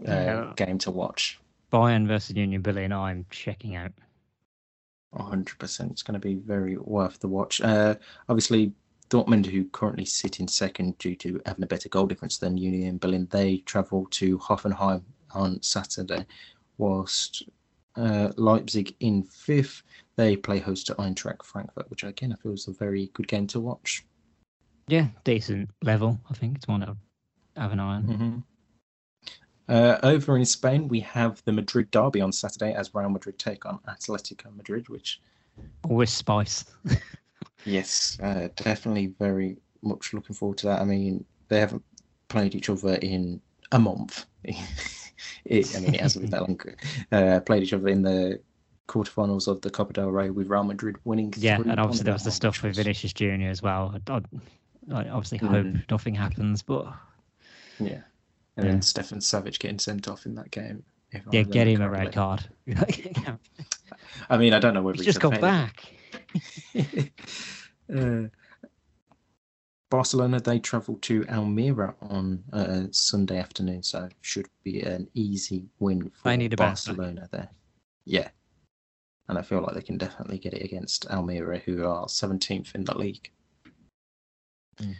uh, 0.00 0.10
Yeah. 0.10 0.52
game 0.56 0.78
to 0.78 0.90
watch. 0.90 1.38
Bayern 1.72 2.06
versus 2.08 2.36
Union 2.36 2.62
Berlin, 2.62 2.92
I'm 2.92 3.24
checking 3.30 3.76
out. 3.76 3.92
100%. 5.14 5.90
It's 5.90 6.02
going 6.02 6.20
to 6.20 6.26
be 6.26 6.34
very 6.34 6.76
worth 6.78 7.20
the 7.20 7.28
watch. 7.28 7.60
Uh, 7.60 7.94
obviously, 8.28 8.72
Dortmund, 9.08 9.46
who 9.46 9.66
currently 9.66 10.06
sit 10.06 10.40
in 10.40 10.48
second 10.48 10.96
due 10.98 11.14
to 11.16 11.40
having 11.46 11.62
a 11.62 11.66
better 11.66 11.88
goal 11.88 12.06
difference 12.06 12.38
than 12.38 12.56
Union 12.56 12.98
Berlin, 12.98 13.28
they 13.30 13.58
travel 13.58 14.06
to 14.12 14.38
Hoffenheim 14.38 15.02
on 15.34 15.62
Saturday, 15.62 16.26
whilst 16.78 17.44
uh, 17.96 18.32
Leipzig 18.36 18.94
in 19.00 19.22
fifth, 19.22 19.82
they 20.16 20.36
play 20.36 20.58
host 20.58 20.86
to 20.86 20.94
Eintracht 20.94 21.44
Frankfurt, 21.44 21.90
which 21.90 22.04
again 22.04 22.32
I 22.32 22.36
feel 22.36 22.52
is 22.52 22.68
a 22.68 22.72
very 22.72 23.10
good 23.14 23.28
game 23.28 23.46
to 23.48 23.60
watch. 23.60 24.04
Yeah, 24.88 25.08
decent 25.24 25.70
level. 25.82 26.18
I 26.30 26.34
think 26.34 26.56
it's 26.56 26.68
one 26.68 26.80
to 26.80 26.96
have 27.56 27.72
an 27.72 27.80
eye 27.80 27.96
on. 27.96 28.02
hmm 28.02 28.38
Uh, 29.68 29.98
over 30.02 30.36
in 30.36 30.44
Spain, 30.44 30.88
we 30.88 31.00
have 31.00 31.42
the 31.44 31.52
Madrid 31.52 31.90
derby 31.90 32.20
on 32.20 32.32
Saturday 32.32 32.74
as 32.74 32.94
Real 32.94 33.08
Madrid 33.08 33.38
take 33.38 33.64
on 33.64 33.78
Atletico 33.88 34.54
Madrid, 34.54 34.88
which 34.88 35.20
Always 35.88 36.10
spice. 36.10 36.64
Yes, 37.64 38.18
uh, 38.20 38.48
definitely 38.56 39.14
very 39.18 39.56
much 39.82 40.12
looking 40.12 40.34
forward 40.34 40.58
to 40.58 40.66
that. 40.66 40.80
I 40.80 40.84
mean, 40.84 41.24
they 41.48 41.60
haven't 41.60 41.84
played 42.28 42.54
each 42.54 42.68
other 42.68 42.94
in 42.94 43.40
a 43.70 43.78
month. 43.78 44.26
it, 45.44 45.76
I 45.76 45.80
mean, 45.80 45.94
it 45.94 46.00
hasn't 46.00 46.22
been 46.22 46.30
that 46.30 46.42
long. 46.42 46.60
Uh, 47.10 47.40
played 47.40 47.62
each 47.62 47.72
other 47.72 47.88
in 47.88 48.02
the 48.02 48.40
quarterfinals 48.88 49.46
of 49.48 49.60
the 49.62 49.70
Copa 49.70 49.92
del 49.92 50.10
Rey 50.10 50.30
with 50.30 50.48
Real 50.48 50.64
Madrid 50.64 50.96
winning. 51.04 51.32
Yeah, 51.36 51.56
and 51.56 51.78
obviously 51.80 52.04
there 52.04 52.12
was 52.12 52.24
the 52.24 52.30
stuff 52.30 52.62
with 52.62 52.76
Vinicius 52.76 53.12
Junior 53.12 53.48
as 53.48 53.62
well. 53.62 53.96
I, 54.08 54.20
obviously 54.90 55.38
hope 55.38 55.64
Mhm. 55.66 55.90
nothing 55.90 56.14
happens, 56.14 56.62
but 56.62 56.86
Yeah, 57.78 58.02
and 58.56 58.66
Yeah. 58.66 58.72
then 58.72 58.82
Stefan 58.82 59.18
Savić 59.18 59.58
getting 59.58 59.78
sent 59.78 60.08
off 60.08 60.26
in 60.26 60.34
that 60.34 60.50
game. 60.50 60.84
yeah, 61.30 61.42
get 61.42 61.68
him 61.68 61.80
a 61.82 61.88
red 61.88 62.12
card. 62.12 62.44
I 64.30 64.36
mean, 64.36 64.52
I 64.52 64.58
don't 64.58 64.74
know 64.74 64.82
whether 64.82 64.96
He's 64.96 65.06
he's 65.06 65.14
just 65.14 65.20
got 65.20 65.40
back. 65.40 65.84
uh, 67.94 68.28
Barcelona 69.92 70.40
they 70.40 70.58
travel 70.58 70.96
to 71.02 71.26
Almeria 71.28 71.94
on 72.00 72.42
uh, 72.54 72.84
Sunday 72.92 73.38
afternoon, 73.38 73.82
so 73.82 74.08
should 74.22 74.48
be 74.64 74.80
an 74.80 75.06
easy 75.12 75.66
win 75.80 76.08
for 76.08 76.30
They 76.30 76.38
need 76.38 76.54
a. 76.54 76.56
Barcelona 76.56 77.28
there. 77.30 77.50
Yeah, 78.06 78.30
and 79.28 79.36
I 79.36 79.42
feel 79.42 79.60
like 79.60 79.74
they 79.74 79.82
can 79.82 79.98
definitely 79.98 80.38
get 80.38 80.54
it 80.54 80.64
against 80.64 81.04
Almeria, 81.10 81.60
who 81.66 81.84
are 81.84 82.06
17th 82.06 82.74
in 82.74 82.84
the 82.84 82.96
league. 82.96 83.30
Mm. 84.80 84.94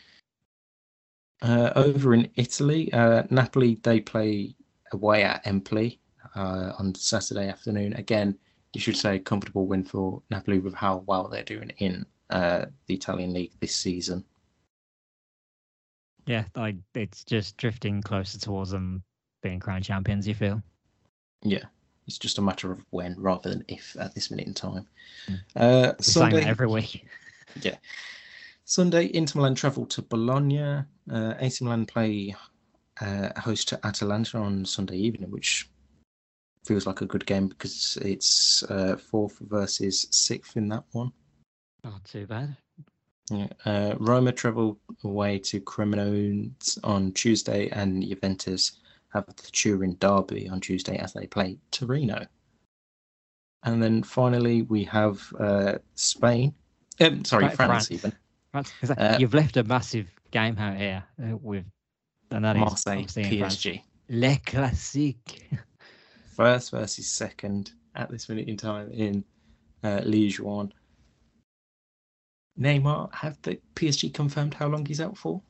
Uh, 1.41 1.73
over 1.75 2.13
in 2.13 2.29
Italy, 2.37 2.93
uh, 2.93 3.23
Napoli 3.31 3.81
they 3.83 3.99
play 3.99 4.55
away 4.93 5.25
at 5.25 5.47
Empoli 5.47 6.01
uh, 6.37 6.73
on 6.79 6.95
Saturday 6.95 7.49
afternoon. 7.49 7.95
Again, 7.95 8.39
you 8.75 8.81
should 8.83 8.99
say 8.99 9.19
comfortable 9.19 9.67
win 9.67 9.85
for 9.85 10.21
Napoli 10.29 10.59
with 10.59 10.75
how 10.75 11.03
well 11.07 11.29
they're 11.29 11.43
doing 11.45 11.73
in 11.79 12.05
uh, 12.29 12.67
the 12.89 12.95
Italian 12.95 13.33
league 13.33 13.53
this 13.59 13.75
season. 13.75 14.23
Yeah, 16.27 16.45
like 16.57 16.77
it's 16.95 17.25
just 17.25 17.57
drifting 17.57 18.03
closer 18.03 18.39
towards 18.39 18.71
them 18.71 19.03
being 19.43 19.61
crowned 19.61 19.85
champions. 19.85 20.27
You 20.27 20.35
feel? 20.35 20.63
Yeah, 21.43 21.65
it's 22.07 22.19
just 22.19 22.39
a 22.39 22.43
matter 22.43 22.71
of 22.71 22.85
when 22.91 23.17
rather 23.19 23.51
than 23.51 23.65
if 23.69 23.97
at 23.99 24.15
this 24.15 24.31
minute 24.31 24.47
in 24.47 24.55
time. 24.55 24.87
Mm. 25.29 25.41
Uh, 25.57 25.93
We're 25.99 26.03
Sunday, 26.03 26.45
every 26.45 26.67
week. 26.67 27.07
Yeah, 27.61 27.77
Sunday, 28.65 29.11
Inter 29.13 29.39
Milan 29.39 29.55
travel 29.55 29.85
to 29.87 30.01
Bologna. 30.01 30.85
Uh, 31.11 31.35
AC 31.39 31.63
Milan 31.63 31.85
play 31.85 32.35
uh, 33.01 33.29
host 33.39 33.69
to 33.69 33.87
Atalanta 33.87 34.39
on 34.39 34.65
Sunday 34.65 34.97
evening, 34.97 35.31
which 35.31 35.69
feels 36.65 36.87
like 36.87 37.03
a 37.03 37.07
good 37.07 37.27
game 37.27 37.49
because 37.49 37.99
it's 38.01 38.63
uh, 38.65 38.97
fourth 38.97 39.39
versus 39.41 40.07
sixth 40.11 40.57
in 40.57 40.69
that 40.69 40.85
one. 40.93 41.13
Not 41.85 42.05
too 42.05 42.27
bad. 42.27 42.57
Yeah. 43.31 43.47
Uh, 43.65 43.95
Roma 43.99 44.33
travel 44.33 44.79
away 45.05 45.39
to 45.41 45.61
Cremonese 45.61 46.79
on 46.85 47.13
Tuesday, 47.13 47.69
and 47.71 48.03
Juventus 48.03 48.73
have 49.13 49.27
the 49.27 49.35
Turin 49.53 49.97
Derby 50.01 50.49
on 50.49 50.61
Tuesday 50.61 50.97
as 50.97 51.13
they 51.13 51.27
play 51.27 51.59
Torino. 51.71 52.27
And 53.65 53.83
then 53.83 54.03
finally, 54.03 54.63
we 54.63 54.85
have 54.85 55.23
uh, 55.39 55.75
Spain. 55.95 56.55
Um, 57.01 57.25
sorry, 57.25 57.45
Right, 57.45 57.55
France, 57.57 57.89
France. 57.89 57.91
even. 57.93 58.13
That- 58.83 58.99
Uh, 58.99 59.17
you've 59.19 59.35
left 59.35 59.57
a 59.57 59.65
massive 59.65 60.09
game 60.31 60.59
out 60.59 60.77
here 60.77 61.05
uh, 61.23 61.37
with, 61.37 61.65
and 62.31 62.45
that 62.45 62.57
Marseille. 62.57 63.05
PSG. 63.05 63.83
Le 64.09 64.37
Classique. 64.45 65.49
First 66.37 66.71
versus 66.73 67.07
second 67.07 67.73
at 67.95 68.11
this 68.11 68.29
minute 68.29 68.49
in 68.49 68.57
time 68.57 68.91
in 68.91 69.25
uh, 69.85 70.01
Ligue 70.05 70.39
1. 70.41 70.73
Neymar, 72.59 73.15
have 73.15 73.39
the 73.43 73.59
PSG 73.75 74.13
confirmed 74.13 74.55
how 74.55 74.69
long 74.69 74.85
he's 74.87 75.01
out 75.01 75.17
for? 75.17 75.43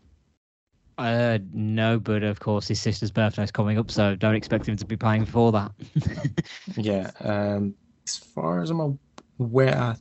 Uh, 0.99 1.39
no, 1.53 1.99
but 1.99 2.23
of 2.23 2.39
course 2.39 2.69
his 2.69 2.81
sister's 2.81 3.11
birthday's 3.11 3.51
coming 3.51 3.79
up, 3.79 3.91
so 3.91 4.15
don't 4.15 4.35
expect 4.37 4.69
him 4.69 4.77
to 4.77 4.85
be 4.85 4.97
playing 4.97 5.25
for 5.25 5.51
that. 5.53 5.73
Yeah. 6.77 7.11
Um, 7.21 7.75
as 8.07 8.17
far 8.17 8.63
as 8.63 8.71
I'm 8.71 8.99
aware, 9.39 9.97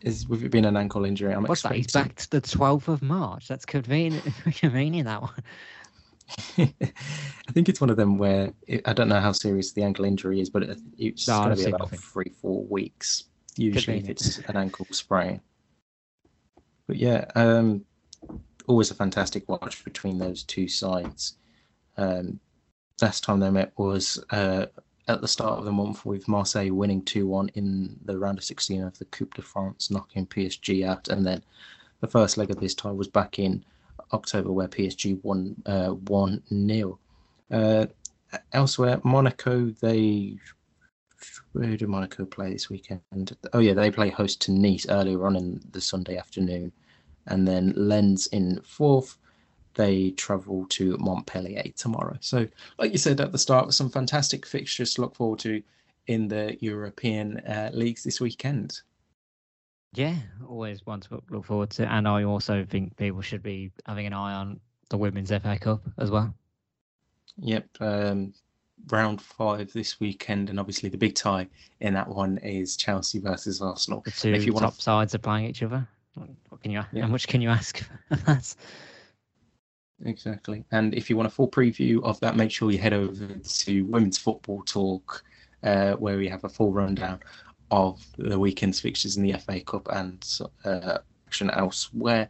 is 0.00 0.26
with 0.28 0.42
it 0.44 0.50
being 0.50 0.64
an 0.66 0.76
ankle 0.76 1.04
injury, 1.04 1.32
I'm 1.34 1.44
What's 1.44 1.62
that? 1.62 1.72
He's 1.74 1.86
expecting. 1.86 2.08
back 2.10 2.16
to 2.16 2.30
the 2.30 2.40
12th 2.40 2.88
of 2.88 3.02
March. 3.02 3.48
That's 3.48 3.64
convenient. 3.64 4.24
convenient 4.56 5.06
that 5.06 5.22
one. 5.22 5.30
I 7.48 7.52
think 7.52 7.68
it's 7.68 7.80
one 7.80 7.90
of 7.90 7.96
them 7.96 8.16
where 8.18 8.52
it, 8.66 8.82
I 8.86 8.92
don't 8.92 9.08
know 9.08 9.20
how 9.20 9.32
serious 9.32 9.72
the 9.72 9.82
ankle 9.82 10.04
injury 10.04 10.40
is, 10.40 10.48
but 10.50 10.62
it, 10.62 10.78
it's 10.98 11.26
No, 11.28 11.38
going 11.38 11.50
to 11.50 11.56
be 11.56 11.62
seen 11.62 11.74
about 11.74 11.80
nothing. 11.82 11.98
three, 12.00 12.32
four 12.40 12.64
weeks 12.64 13.24
usually 13.56 13.98
if 13.98 14.08
it's 14.08 14.38
an 14.38 14.56
ankle 14.56 14.86
sprain. 14.90 15.40
But 16.86 16.96
yeah, 16.96 17.24
um, 17.34 17.84
always 18.66 18.90
a 18.90 18.94
fantastic 18.94 19.48
watch 19.48 19.84
between 19.84 20.18
those 20.18 20.42
two 20.42 20.68
sides. 20.68 21.36
Um, 21.96 22.40
last 23.00 23.24
time 23.24 23.40
they 23.40 23.50
met 23.50 23.72
was 23.76 24.22
uh, 24.30 24.66
at 25.08 25.20
the 25.20 25.28
start 25.28 25.58
of 25.58 25.64
the 25.64 25.72
month 25.72 26.04
with 26.06 26.28
Marseille 26.28 26.72
winning 26.72 27.02
2 27.02 27.26
1 27.26 27.48
in 27.54 27.96
the 28.04 28.18
round 28.18 28.38
of 28.38 28.44
16 28.44 28.82
of 28.82 28.98
the 28.98 29.04
Coupe 29.06 29.34
de 29.34 29.42
France, 29.42 29.90
knocking 29.90 30.26
PSG 30.26 30.86
out. 30.86 31.08
And 31.08 31.24
then 31.26 31.42
the 32.00 32.08
first 32.08 32.36
leg 32.36 32.50
of 32.50 32.60
this 32.60 32.74
tie 32.74 32.90
was 32.90 33.08
back 33.08 33.38
in 33.38 33.64
October, 34.12 34.52
where 34.52 34.68
PSG 34.68 35.22
won 35.22 35.56
uh, 35.66 35.90
1 35.90 36.42
0. 36.66 36.98
Uh, 37.50 37.86
elsewhere, 38.52 39.00
Monaco, 39.04 39.66
they. 39.80 40.38
Where 41.52 41.76
do 41.76 41.86
Monaco 41.86 42.24
play 42.24 42.52
this 42.52 42.70
weekend? 42.70 43.36
Oh, 43.52 43.58
yeah, 43.58 43.74
they 43.74 43.90
play 43.90 44.10
host 44.10 44.40
to 44.42 44.52
Nice 44.52 44.86
earlier 44.88 45.26
on 45.26 45.36
in 45.36 45.60
the 45.70 45.80
Sunday 45.80 46.16
afternoon. 46.16 46.72
And 47.26 47.46
then 47.48 47.72
Lens 47.76 48.26
in 48.28 48.60
fourth 48.62 49.16
they 49.74 50.10
travel 50.12 50.66
to 50.70 50.96
Montpellier 50.98 51.64
tomorrow. 51.76 52.16
So, 52.20 52.46
like 52.78 52.92
you 52.92 52.98
said 52.98 53.20
at 53.20 53.32
the 53.32 53.38
start, 53.38 53.74
some 53.74 53.90
fantastic 53.90 54.46
fixtures 54.46 54.94
to 54.94 55.00
look 55.02 55.14
forward 55.14 55.40
to 55.40 55.62
in 56.06 56.28
the 56.28 56.56
European 56.60 57.38
uh, 57.38 57.70
leagues 57.72 58.02
this 58.02 58.20
weekend. 58.20 58.80
Yeah, 59.94 60.16
always 60.48 60.84
one 60.84 61.00
to 61.00 61.22
look 61.30 61.44
forward 61.44 61.70
to. 61.70 61.90
And 61.90 62.08
I 62.08 62.24
also 62.24 62.64
think 62.64 62.96
people 62.96 63.20
should 63.20 63.42
be 63.42 63.70
having 63.86 64.06
an 64.06 64.12
eye 64.12 64.34
on 64.34 64.60
the 64.90 64.98
Women's 64.98 65.30
FA 65.30 65.58
Cup 65.60 65.82
as 65.98 66.10
well. 66.10 66.34
Yep, 67.38 67.68
um, 67.80 68.32
round 68.90 69.20
five 69.20 69.72
this 69.72 70.00
weekend, 70.00 70.50
and 70.50 70.60
obviously 70.60 70.88
the 70.88 70.98
big 70.98 71.14
tie 71.14 71.48
in 71.80 71.94
that 71.94 72.08
one 72.08 72.38
is 72.38 72.76
Chelsea 72.76 73.18
versus 73.18 73.60
Arsenal. 73.60 74.02
The 74.04 74.10
two 74.10 74.34
If 74.34 74.44
you 74.44 74.52
top 74.52 74.80
sides 74.80 75.14
are 75.14 75.18
playing 75.18 75.46
each 75.46 75.62
other. 75.62 75.86
What 76.14 76.62
can 76.62 76.70
you? 76.70 76.84
Yeah. 76.92 77.02
How 77.02 77.08
much 77.08 77.26
can 77.26 77.40
you 77.40 77.48
ask? 77.48 77.78
for 78.08 78.16
that? 78.26 78.54
Exactly. 80.04 80.64
And 80.70 80.94
if 80.94 81.08
you 81.08 81.16
want 81.16 81.26
a 81.26 81.30
full 81.30 81.48
preview 81.48 82.02
of 82.02 82.18
that, 82.20 82.36
make 82.36 82.50
sure 82.50 82.70
you 82.70 82.78
head 82.78 82.92
over 82.92 83.26
to 83.26 83.82
Women's 83.86 84.18
Football 84.18 84.62
Talk, 84.62 85.24
uh, 85.62 85.92
where 85.94 86.16
we 86.16 86.28
have 86.28 86.44
a 86.44 86.48
full 86.48 86.72
rundown 86.72 87.20
of 87.70 88.04
the 88.18 88.38
weekend's 88.38 88.80
fixtures 88.80 89.16
in 89.16 89.22
the 89.22 89.32
FA 89.38 89.60
Cup 89.60 89.88
and 89.90 90.24
uh, 90.64 90.98
action 91.26 91.50
elsewhere. 91.50 92.28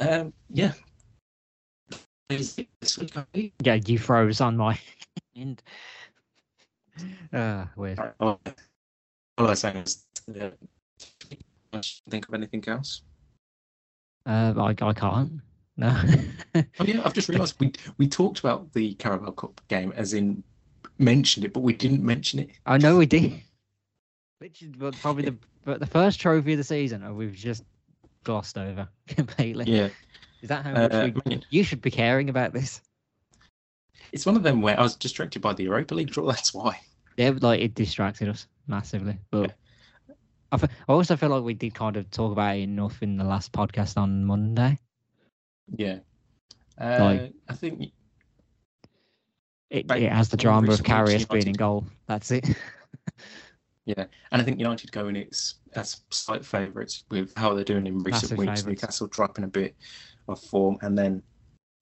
Um, 0.00 0.32
yeah. 0.48 0.72
Is 1.90 1.98
it 1.98 1.98
this 1.98 1.98
week, 1.98 1.98
I 1.98 1.98
think? 1.98 2.19
Yeah, 3.62 3.78
you 3.86 3.98
froze 3.98 4.40
on 4.40 4.56
my 4.56 4.78
end. 5.36 5.62
Uh, 7.32 7.64
weird. 7.76 7.98
Oh, 8.20 8.38
all 9.38 9.46
I 9.46 9.50
was 9.50 9.60
saying 9.60 9.82
was, 9.82 10.04
uh, 10.40 10.50
think 12.08 12.28
of 12.28 12.34
anything 12.34 12.64
else? 12.68 13.02
Uh, 14.26 14.52
I, 14.56 14.70
I 14.82 14.92
can't. 14.92 15.40
No. 15.76 15.96
Oh 16.80 16.84
yeah, 16.84 17.00
I've 17.04 17.14
just 17.14 17.28
realised 17.28 17.54
we 17.60 17.72
we 17.96 18.08
talked 18.08 18.40
about 18.40 18.72
the 18.72 18.94
Carabao 18.94 19.30
Cup 19.30 19.60
game 19.68 19.92
as 19.96 20.14
in 20.14 20.42
mentioned 20.98 21.46
it, 21.46 21.52
but 21.52 21.60
we 21.60 21.72
didn't 21.72 22.02
mention 22.02 22.40
it. 22.40 22.50
I 22.66 22.76
know 22.76 22.96
we 22.96 23.06
did. 23.06 23.40
Which 24.38 24.62
is 24.62 24.70
probably 25.00 25.24
the 25.24 25.36
but 25.64 25.78
the 25.78 25.86
first 25.86 26.20
trophy 26.20 26.52
of 26.52 26.58
the 26.58 26.64
season, 26.64 27.04
and 27.04 27.16
we've 27.16 27.34
just 27.34 27.64
glossed 28.24 28.58
over 28.58 28.88
completely. 29.06 29.66
Yeah, 29.66 29.88
Is 30.42 30.48
that 30.48 30.64
how 30.64 30.72
much 30.72 30.92
Uh, 30.92 31.10
we, 31.26 31.40
you 31.50 31.62
should 31.64 31.80
be 31.82 31.90
caring 31.90 32.28
about 32.30 32.52
this? 32.52 32.80
it's 34.12 34.26
one 34.26 34.36
of 34.36 34.42
them 34.42 34.60
where 34.60 34.78
I 34.78 34.82
was 34.82 34.96
distracted 34.96 35.40
by 35.42 35.52
the 35.52 35.64
Europa 35.64 35.94
League 35.94 36.10
draw. 36.10 36.26
That's 36.32 36.52
why. 36.54 36.80
Yeah, 37.16 37.32
like 37.40 37.60
it 37.60 37.74
distracted 37.74 38.28
us 38.28 38.46
massively. 38.66 39.18
But 39.30 39.54
I, 40.52 40.56
fe- 40.56 40.68
I 40.88 40.92
also 40.92 41.16
feel 41.16 41.28
like 41.28 41.44
we 41.44 41.54
did 41.54 41.74
kind 41.74 41.96
of 41.96 42.10
talk 42.10 42.32
about 42.32 42.56
it 42.56 42.60
enough 42.60 43.02
in 43.02 43.16
the 43.16 43.24
last 43.24 43.52
podcast 43.52 43.96
on 43.96 44.24
Monday. 44.24 44.78
Yeah, 45.76 45.98
uh, 46.80 46.96
Like- 47.00 47.32
I 47.48 47.52
think 47.54 47.92
It, 49.70 49.90
it 49.92 50.10
has 50.10 50.28
the 50.30 50.36
drama 50.36 50.72
of 50.72 50.82
Karius 50.82 51.28
being 51.28 51.46
in 51.48 51.52
goal. 51.52 51.86
That's 52.08 52.30
it. 52.32 52.44
yeah, 53.84 54.06
and 54.32 54.42
I 54.42 54.44
think 54.44 54.58
United 54.58 54.90
going 54.90 55.14
it's 55.14 55.56
as 55.74 56.00
slight 56.10 56.44
favourites 56.44 57.04
with 57.10 57.32
how 57.36 57.54
they're 57.54 57.62
doing 57.62 57.86
in 57.86 57.98
recent 57.98 58.10
Massive 58.32 58.38
weeks. 58.38 58.60
favourites. 58.62 58.82
Newcastle 58.82 59.06
dropping 59.06 59.44
a 59.44 59.48
bit 59.48 59.76
of 60.32 60.40
form 60.40 60.78
and 60.82 60.96
then 60.96 61.22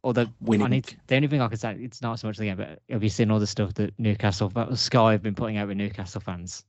Although 0.04 0.26
winning. 0.40 0.66
I 0.66 0.70
need 0.70 0.96
the 1.08 1.16
only 1.16 1.28
thing 1.28 1.40
I 1.40 1.48
can 1.48 1.58
say 1.58 1.76
it's 1.80 2.00
not 2.00 2.20
so 2.20 2.28
much 2.28 2.36
the 2.36 2.44
game, 2.44 2.56
but 2.56 2.80
have 2.88 3.02
you 3.02 3.08
seen 3.08 3.30
all 3.30 3.40
the 3.40 3.46
stuff 3.46 3.74
that 3.74 3.98
Newcastle 3.98 4.52
Sky 4.76 5.12
have 5.12 5.22
been 5.22 5.34
putting 5.34 5.56
out 5.56 5.68
with 5.68 5.76
Newcastle 5.76 6.20
fans, 6.20 6.64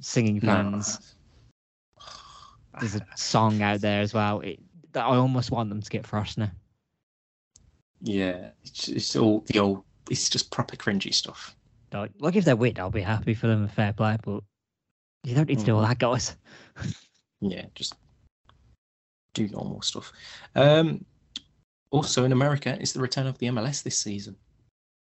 singing 0.00 0.40
No. 0.42 0.54
fans? 0.54 1.16
There's 2.78 2.94
a 2.94 3.06
song 3.16 3.60
out 3.62 3.80
there 3.80 4.00
as 4.00 4.14
well. 4.14 4.40
It, 4.40 4.60
that 4.92 5.04
I 5.04 5.16
almost 5.16 5.50
want 5.50 5.68
them 5.70 5.82
to 5.82 5.90
get 5.90 6.06
frost 6.06 6.38
now. 6.38 6.50
Yeah, 8.00 8.50
it's, 8.64 8.88
it's 8.88 9.16
all 9.16 9.40
the 9.46 9.58
old. 9.58 9.84
It's 10.08 10.28
just 10.28 10.50
proper 10.50 10.76
cringy 10.76 11.12
stuff. 11.12 11.56
Like, 11.92 12.12
like 12.18 12.36
if 12.36 12.44
they 12.44 12.54
win, 12.54 12.78
I'll 12.78 12.90
be 12.90 13.02
happy 13.02 13.34
for 13.34 13.48
them. 13.48 13.68
Fair 13.68 13.92
play, 13.92 14.16
but 14.24 14.42
you 15.24 15.34
don't 15.34 15.48
need 15.48 15.58
to 15.58 15.64
do 15.64 15.76
all 15.76 15.82
mm-hmm. 15.82 15.90
that, 15.90 15.98
guys. 15.98 16.36
yeah, 17.40 17.66
just 17.74 17.94
do 19.34 19.48
normal 19.48 19.82
stuff. 19.82 20.12
Um, 20.54 21.04
also 21.90 22.24
in 22.24 22.32
America, 22.32 22.76
it's 22.80 22.92
the 22.92 23.00
return 23.00 23.26
of 23.26 23.38
the 23.38 23.46
MLS 23.48 23.82
this 23.82 23.98
season. 23.98 24.36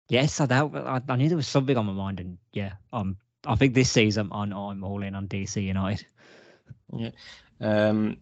Yes, 0.09 0.39
I 0.41 0.45
doubt. 0.45 0.76
I, 0.76 1.01
I 1.07 1.15
knew 1.15 1.28
there 1.30 1.38
was 1.38 1.47
something 1.47 1.78
on 1.78 1.86
my 1.86 1.93
mind, 1.93 2.19
and 2.19 2.38
yeah, 2.53 2.74
um, 2.91 3.15
I 3.45 3.55
think 3.55 3.74
this 3.74 3.89
season 3.91 4.30
I'm, 4.32 4.51
I'm 4.51 4.84
all 4.84 5.03
in 5.03 5.15
on 5.15 5.28
DC 5.28 5.63
United. 5.63 6.05
Yeah, 6.93 7.11
um, 7.61 8.17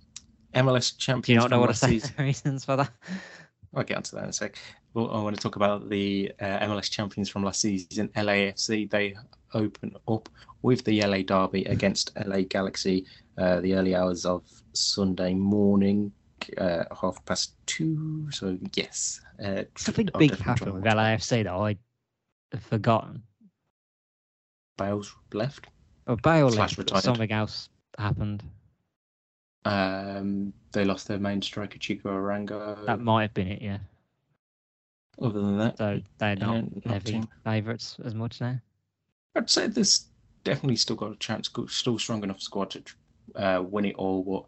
MLS 0.54 0.98
champions. 0.98 1.26
Do 1.26 1.34
you 1.34 1.40
not 1.40 1.50
know 1.50 1.60
what 1.60 1.70
last 1.70 1.82
say? 1.82 2.00
season- 2.00 2.14
Reasons 2.20 2.66
for 2.66 2.76
that? 2.76 2.92
I'll 3.76 3.84
get 3.84 3.98
onto 3.98 4.16
that 4.16 4.24
in 4.24 4.30
a 4.30 4.34
sec. 4.34 4.58
Well, 4.94 5.12
I 5.12 5.22
want 5.22 5.36
to 5.36 5.42
talk 5.42 5.56
about 5.56 5.90
the 5.90 6.32
uh, 6.40 6.46
MLS 6.68 6.90
champions 6.90 7.30
from 7.30 7.44
last 7.44 7.62
season, 7.62 8.10
LAFC. 8.10 8.90
They 8.90 9.16
open 9.54 9.96
up 10.08 10.30
with 10.62 10.84
the 10.84 11.02
LA 11.06 11.22
Derby 11.22 11.64
against 11.66 12.12
LA 12.26 12.42
Galaxy, 12.42 13.06
uh, 13.38 13.62
the 13.62 13.74
early 13.76 13.96
hours 13.96 14.26
of 14.26 14.44
Sunday 14.74 15.34
morning, 15.34 16.12
uh, 16.58 16.84
half 17.00 17.24
past 17.26 17.54
two. 17.66 18.30
So 18.32 18.58
yes, 18.74 19.22
uh, 19.44 19.64
Something 19.76 20.10
big 20.18 20.38
happened 20.38 20.74
with 20.74 20.84
LAFC 20.84 21.44
that 21.44 21.54
I'd 21.54 21.78
forgotten. 22.62 23.24
Bales 24.78 25.14
left. 25.34 25.68
Or 26.08 26.16
Bale 26.18 26.50
Slash 26.50 26.70
left, 26.72 26.78
retired. 26.78 27.04
something 27.04 27.32
else 27.32 27.70
happened. 27.98 28.44
Um, 29.66 30.54
they 30.72 30.86
lost 30.86 31.08
their 31.08 31.20
main 31.20 31.42
striker 31.42 31.78
Chicho 31.78 32.04
Arango. 32.04 32.86
That 32.86 33.02
might 33.02 33.24
have 33.24 33.34
been 33.34 33.48
it, 33.50 33.62
yeah. 33.62 33.78
Other 35.22 35.42
than 35.42 35.58
that, 35.58 35.78
So 35.78 36.00
they're 36.18 36.38
not 36.38 36.56
Yeah, 36.56 36.62
not 36.62 36.94
heavy 36.94 37.22
favourites 37.44 37.98
as 38.06 38.16
much 38.16 38.40
now. 38.40 38.58
I'd 39.36 39.50
say 39.50 39.68
there's 39.68 40.08
definitely 40.50 40.76
still 40.78 40.96
got 40.96 41.12
a 41.12 41.16
chance, 41.16 41.50
still 41.68 42.00
strong 42.00 42.24
enough 42.24 42.42
squad 42.42 42.72
to 42.72 42.84
uh, 43.36 43.62
win 43.62 43.86
it 43.86 43.96
all. 43.96 44.24
But 44.24 44.46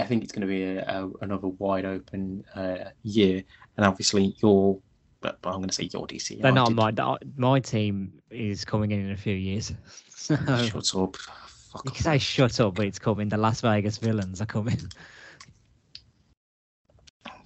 I 0.00 0.06
think 0.06 0.22
it's 0.22 0.32
going 0.32 0.42
to 0.42 0.46
be 0.46 0.62
a, 0.62 0.84
a, 0.84 1.10
another 1.20 1.48
wide 1.48 1.84
open 1.84 2.44
uh, 2.54 2.90
year, 3.02 3.42
and 3.76 3.86
obviously 3.86 4.36
your, 4.42 4.78
but 5.20 5.40
but 5.42 5.50
I'm 5.50 5.56
going 5.56 5.68
to 5.68 5.74
say 5.74 5.88
your 5.92 6.06
DC. 6.06 6.40
They're 6.40 6.52
not 6.52 6.72
my 6.72 6.92
my 7.36 7.60
team 7.60 8.12
is 8.30 8.64
coming 8.64 8.90
in 8.90 9.00
in 9.00 9.10
a 9.10 9.16
few 9.16 9.34
years. 9.34 9.72
So 10.08 10.36
Shut 10.64 10.94
up. 10.94 11.16
Fuck 11.16 11.84
you 11.86 11.90
can 11.90 12.04
say 12.04 12.18
shut 12.18 12.60
up, 12.60 12.74
but 12.74 12.86
it's 12.86 12.98
coming. 12.98 13.28
The 13.30 13.38
Las 13.38 13.62
Vegas 13.62 13.96
villains 13.96 14.42
are 14.42 14.46
coming. 14.46 14.78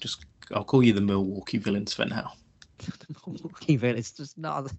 Just 0.00 0.26
I'll 0.52 0.64
call 0.64 0.82
you 0.82 0.92
the 0.92 1.00
Milwaukee 1.00 1.58
villains 1.58 1.94
for 1.94 2.04
now. 2.04 2.32
It's 3.68 4.12
just 4.12 4.38
not. 4.38 4.70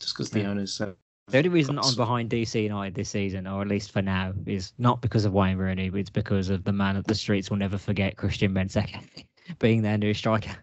Just 0.00 0.14
because 0.14 0.30
the 0.30 0.44
owners. 0.46 0.80
Uh, 0.80 0.94
The 1.30 1.38
only 1.38 1.48
reason 1.50 1.78
I'm 1.78 1.94
behind 1.94 2.28
DC 2.30 2.60
United 2.60 2.94
this 2.94 3.10
season, 3.10 3.46
or 3.46 3.62
at 3.62 3.68
least 3.68 3.92
for 3.92 4.02
now, 4.02 4.32
is 4.46 4.72
not 4.78 5.00
because 5.00 5.24
of 5.24 5.32
Wayne 5.32 5.56
Rooney, 5.58 5.88
but 5.88 6.00
it's 6.00 6.10
because 6.10 6.48
of 6.50 6.64
the 6.64 6.72
man 6.72 6.96
of 6.96 7.04
the 7.04 7.14
streets 7.14 7.50
will 7.50 7.56
never 7.56 7.78
forget 7.78 8.16
Christian 8.16 8.52
Benteke 8.52 9.24
being 9.60 9.82
their 9.82 9.96
new 9.96 10.12
striker. 10.12 10.56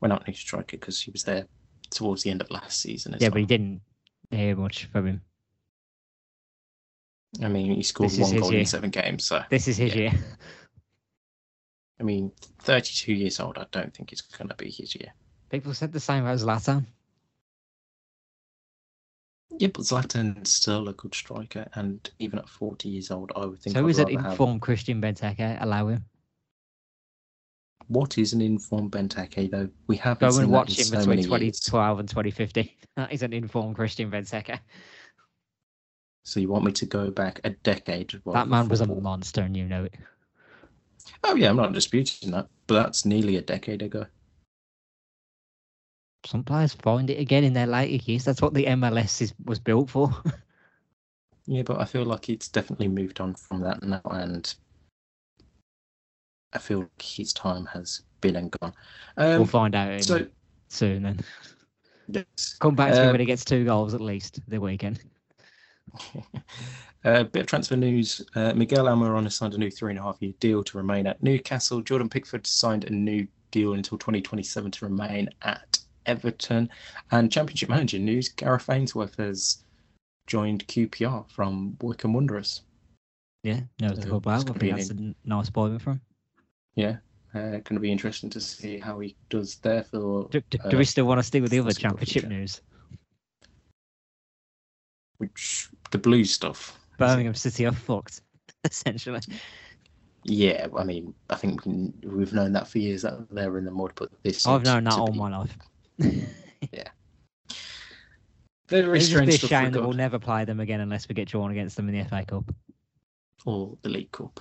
well, 0.00 0.08
not 0.08 0.26
new 0.26 0.34
striker 0.34 0.76
because 0.76 1.00
he 1.00 1.10
was 1.12 1.22
there 1.22 1.46
towards 1.90 2.22
the 2.24 2.30
end 2.30 2.40
of 2.40 2.50
last 2.50 2.80
season. 2.80 3.14
As 3.14 3.22
Yeah, 3.22 3.28
well. 3.28 3.34
but 3.34 3.40
he 3.40 3.46
didn't 3.46 3.82
hear 4.30 4.56
much 4.56 4.86
from 4.86 5.06
him. 5.06 5.20
I 7.40 7.48
mean, 7.48 7.72
he 7.72 7.82
scored 7.84 8.10
one 8.18 8.36
goal 8.36 8.50
year. 8.50 8.60
in 8.60 8.66
seven 8.66 8.90
games. 8.90 9.24
So, 9.26 9.42
This 9.48 9.68
is 9.68 9.76
his 9.76 9.94
Yeah. 9.94 10.00
year. 10.10 10.12
I 12.00 12.02
mean, 12.02 12.32
32 12.62 13.12
years 13.12 13.38
old, 13.38 13.58
I 13.58 13.66
don't 13.70 13.94
think 13.94 14.10
it's 14.10 14.22
going 14.22 14.48
to 14.48 14.56
be 14.56 14.70
his 14.70 14.94
year. 14.96 15.12
People 15.50 15.74
said 15.74 15.92
the 15.92 16.00
same 16.00 16.24
about 16.24 16.38
Zlatan. 16.38 16.86
Yeah, 19.58 19.68
but 19.68 19.82
Zlatan's 19.82 20.52
still 20.52 20.88
a 20.88 20.92
good 20.92 21.14
striker, 21.14 21.66
and 21.74 22.08
even 22.18 22.38
at 22.38 22.48
40 22.48 22.88
years 22.88 23.10
old, 23.10 23.32
I 23.36 23.46
would 23.46 23.58
think. 23.60 23.74
So 23.76 23.84
I'd 23.84 23.90
is 23.90 23.98
it 23.98 24.02
rather 24.08 24.20
have- 24.20 24.30
informed 24.32 24.62
Christian 24.62 25.00
Benteke 25.02 25.58
allow 25.60 25.88
him? 25.88 26.04
What 27.88 28.16
is 28.18 28.32
an 28.32 28.40
informed 28.40 28.92
Benteke, 28.92 29.50
though? 29.50 29.68
We 29.88 29.96
haven't 29.96 30.28
Go 30.30 30.38
and 30.38 30.50
watch 30.52 30.78
him 30.78 30.84
so 30.84 30.90
between 30.98 31.08
many 31.08 31.22
years. 31.22 31.58
2012 31.60 31.98
and 32.00 32.08
2015. 32.08 32.68
That 32.96 33.12
is 33.12 33.22
an 33.22 33.32
informed 33.32 33.76
Christian 33.76 34.10
Benteke. 34.10 34.60
So 36.24 36.38
you 36.38 36.48
want 36.48 36.64
me 36.64 36.72
to 36.72 36.86
go 36.86 37.10
back 37.10 37.40
a 37.44 37.50
decade? 37.50 38.12
That 38.26 38.46
man 38.48 38.68
was 38.68 38.80
a 38.80 38.86
monster, 38.86 39.40
and 39.42 39.56
you 39.56 39.64
know 39.64 39.84
it. 39.84 39.94
Oh 41.24 41.34
yeah, 41.34 41.48
I'm 41.50 41.56
not 41.56 41.72
disputing 41.72 42.30
that, 42.32 42.48
but 42.66 42.74
that's 42.82 43.04
nearly 43.04 43.36
a 43.36 43.42
decade 43.42 43.82
ago. 43.82 44.06
Some 46.26 46.44
players 46.44 46.74
find 46.74 47.08
it 47.10 47.18
again 47.18 47.44
in 47.44 47.52
their 47.54 47.66
later 47.66 48.02
years. 48.04 48.24
That's 48.24 48.42
what 48.42 48.52
the 48.54 48.66
MLS 48.66 49.20
is 49.22 49.32
was 49.44 49.58
built 49.58 49.90
for. 49.90 50.10
Yeah, 51.46 51.62
but 51.62 51.80
I 51.80 51.84
feel 51.84 52.04
like 52.04 52.28
it's 52.28 52.46
definitely 52.46 52.86
moved 52.86 53.18
on 53.20 53.34
from 53.34 53.60
that 53.62 53.82
now, 53.82 54.02
and 54.04 54.54
I 56.52 56.58
feel 56.58 56.80
like 56.80 57.02
his 57.02 57.32
time 57.32 57.66
has 57.66 58.02
been 58.20 58.36
and 58.36 58.50
gone. 58.52 58.72
we'll 59.16 59.40
Um, 59.40 59.46
find 59.46 59.74
out 59.74 60.00
so 60.04 60.26
soon. 60.68 61.02
Then 61.02 61.24
yes. 62.08 62.56
come 62.60 62.76
back 62.76 62.92
to 62.92 63.00
me 63.00 63.06
Um, 63.06 63.12
when 63.12 63.20
he 63.20 63.26
gets 63.26 63.44
two 63.44 63.64
goals 63.64 63.94
at 63.94 64.00
least 64.00 64.38
the 64.46 64.60
weekend. 64.60 65.00
A 67.04 67.24
bit 67.24 67.40
of 67.40 67.46
transfer 67.46 67.74
news. 67.74 68.20
Uh, 68.36 68.52
Miguel 68.54 68.84
Almiron 68.84 69.24
has 69.24 69.34
signed 69.34 69.54
a 69.54 69.58
new 69.58 69.70
three 69.70 69.90
and 69.90 69.98
a 69.98 70.02
half 70.02 70.18
year 70.20 70.34
deal 70.38 70.62
to 70.62 70.76
remain 70.78 71.06
at 71.08 71.20
Newcastle. 71.20 71.80
Jordan 71.80 72.08
Pickford 72.08 72.46
signed 72.46 72.84
a 72.84 72.90
new 72.90 73.26
deal 73.50 73.72
until 73.72 73.98
2027 73.98 74.70
to 74.70 74.84
remain 74.84 75.28
at 75.42 75.80
Everton. 76.10 76.68
And 77.10 77.30
Championship 77.30 77.68
manager 77.68 77.98
news 77.98 78.28
Gareth 78.28 78.68
Ainsworth 78.68 79.16
has 79.16 79.64
joined 80.26 80.66
QPR 80.68 81.28
from 81.30 81.76
Wycombe 81.80 82.14
Wanderers. 82.14 82.62
Yeah, 83.42 83.60
no, 83.80 83.88
it's 83.88 84.04
a 84.04 84.08
good 84.08 84.22
player. 84.22 84.34
I 84.34 84.40
it's 84.40 84.44
gonna 84.44 84.58
think 84.58 84.76
that's 84.76 84.90
a 84.90 85.14
nice 85.24 85.48
appointment 85.48 85.82
from. 85.82 85.92
him. 85.94 86.00
Yeah, 86.74 86.96
uh, 87.34 87.50
going 87.50 87.74
to 87.74 87.80
be 87.80 87.90
interesting 87.90 88.28
to 88.30 88.40
see 88.40 88.78
how 88.78 88.98
he 89.00 89.16
does 89.28 89.56
there 89.56 89.84
for 89.84 90.28
Do, 90.30 90.40
do, 90.50 90.58
Uh, 90.62 90.68
do 90.68 90.78
we 90.78 90.84
still 90.84 91.06
want 91.06 91.18
to 91.18 91.22
stick 91.22 91.42
with 91.42 91.50
the 91.50 91.60
other 91.60 91.72
for 91.72 91.80
championship 91.80 92.22
Jack. 92.22 92.30
news? 92.30 92.60
which 95.20 95.68
the 95.90 95.98
blue 95.98 96.24
stuff. 96.24 96.78
Birmingham 96.98 97.34
City 97.34 97.66
are 97.66 97.72
fucked, 97.72 98.22
essentially. 98.64 99.20
Yeah, 100.24 100.66
I 100.76 100.84
mean, 100.84 101.14
I 101.28 101.36
think 101.36 101.64
we 101.64 101.72
can, 101.72 101.94
we've 102.02 102.32
known 102.32 102.52
that 102.52 102.68
for 102.68 102.78
years 102.78 103.02
that 103.02 103.28
they're 103.30 103.58
in 103.58 103.64
the 103.66 103.70
mud, 103.70 103.92
but 103.94 104.10
this. 104.22 104.46
I've 104.46 104.64
known 104.64 104.84
that 104.84 104.94
all 104.94 105.12
be 105.12 105.18
my 105.18 105.36
life. 105.36 105.56
Very 108.68 108.98
It's 108.98 109.08
just 109.08 109.10
strange 109.10 109.30
be 109.30 109.34
a 109.34 109.48
shame 109.48 109.72
that 109.72 109.82
we'll 109.82 109.92
never 109.92 110.18
play 110.20 110.44
them 110.44 110.60
again 110.60 110.80
unless 110.80 111.08
we 111.08 111.14
get 111.14 111.26
drawn 111.28 111.50
against 111.50 111.76
them 111.76 111.88
in 111.88 111.98
the 111.98 112.04
FA 112.04 112.24
Cup. 112.24 112.54
or 113.44 113.76
the 113.82 113.88
League 113.88 114.12
Cup. 114.12 114.38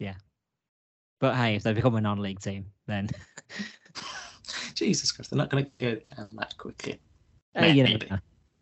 Yeah. 0.00 0.14
But 1.20 1.36
hey, 1.36 1.54
if 1.54 1.62
they 1.62 1.72
become 1.72 1.94
a 1.94 2.00
non-league 2.00 2.40
team, 2.40 2.66
then 2.86 3.08
Jesus 4.74 5.12
Christ, 5.12 5.30
they're 5.30 5.38
not 5.38 5.50
going 5.50 5.64
to 5.64 5.70
go 5.78 6.00
down 6.16 6.28
that 6.32 6.56
quickly. 6.58 6.98
eh, 7.54 7.66
you 7.68 7.84
never 7.84 8.06
know. 8.10 8.18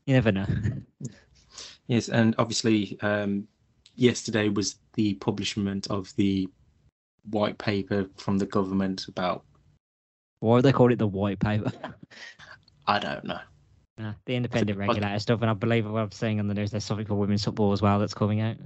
You 0.06 0.14
never 0.14 0.32
know. 0.32 0.46
Yes, 1.88 2.08
and 2.08 2.34
obviously, 2.38 2.98
um, 3.02 3.46
yesterday 3.94 4.48
was 4.48 4.76
the 4.94 5.14
publishment 5.14 5.86
of 5.86 6.12
the 6.16 6.48
white 7.30 7.56
paper 7.58 8.08
from 8.16 8.38
the 8.38 8.46
government 8.46 9.06
about. 9.06 9.44
Why 10.46 10.54
would 10.54 10.64
they 10.64 10.72
call 10.72 10.92
it 10.92 10.98
the 11.00 11.08
white 11.08 11.40
paper? 11.40 11.72
I 12.86 13.00
don't 13.00 13.24
know. 13.24 13.40
Nah, 13.98 14.12
the 14.26 14.36
independent 14.36 14.78
like- 14.78 14.88
regulator 14.88 15.18
stuff, 15.18 15.40
and 15.40 15.50
I 15.50 15.54
believe 15.54 15.90
what 15.90 16.00
I'm 16.00 16.12
seeing 16.12 16.38
on 16.38 16.46
the 16.46 16.54
news, 16.54 16.70
there's 16.70 16.84
something 16.84 17.04
for 17.04 17.16
women's 17.16 17.44
football 17.44 17.72
as 17.72 17.82
well 17.82 17.98
that's 17.98 18.14
coming 18.14 18.40
out. 18.40 18.56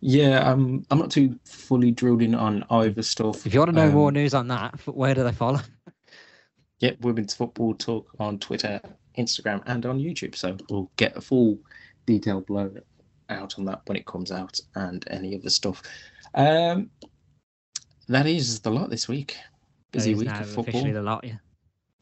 Yeah, 0.00 0.50
um, 0.50 0.86
I'm 0.90 0.98
not 0.98 1.10
too 1.10 1.38
fully 1.44 1.90
drilled 1.90 2.22
in 2.22 2.34
on 2.34 2.64
either 2.70 3.02
stuff. 3.02 3.46
If 3.46 3.52
you 3.52 3.60
want 3.60 3.68
to 3.70 3.76
know 3.76 3.90
more 3.90 4.08
Um, 4.08 4.14
news 4.14 4.32
on 4.32 4.48
that, 4.48 4.80
where 4.86 5.14
do 5.14 5.24
they 5.24 5.32
follow? 5.32 5.60
yeah, 6.80 6.92
Women's 7.00 7.34
Football 7.34 7.74
Talk 7.74 8.08
on 8.18 8.38
Twitter, 8.38 8.80
Instagram, 9.18 9.62
and 9.66 9.84
on 9.84 9.98
YouTube. 9.98 10.34
So 10.34 10.56
we'll 10.70 10.90
get 10.96 11.16
a 11.18 11.20
full 11.20 11.58
detail 12.06 12.40
blow 12.40 12.72
out 13.28 13.58
on 13.58 13.66
that 13.66 13.82
when 13.84 13.96
it 13.96 14.06
comes 14.06 14.32
out 14.32 14.58
and 14.74 15.04
any 15.10 15.36
other 15.36 15.50
stuff. 15.50 15.82
Um, 16.34 16.90
that 18.08 18.26
is 18.26 18.60
the 18.60 18.70
lot 18.70 18.90
this 18.90 19.06
week. 19.06 19.36
Busy 19.92 20.14
week 20.14 20.28
of 20.30 20.48
football. 20.48 20.82
The 20.84 21.02
lot, 21.02 21.24
yeah. 21.24 21.36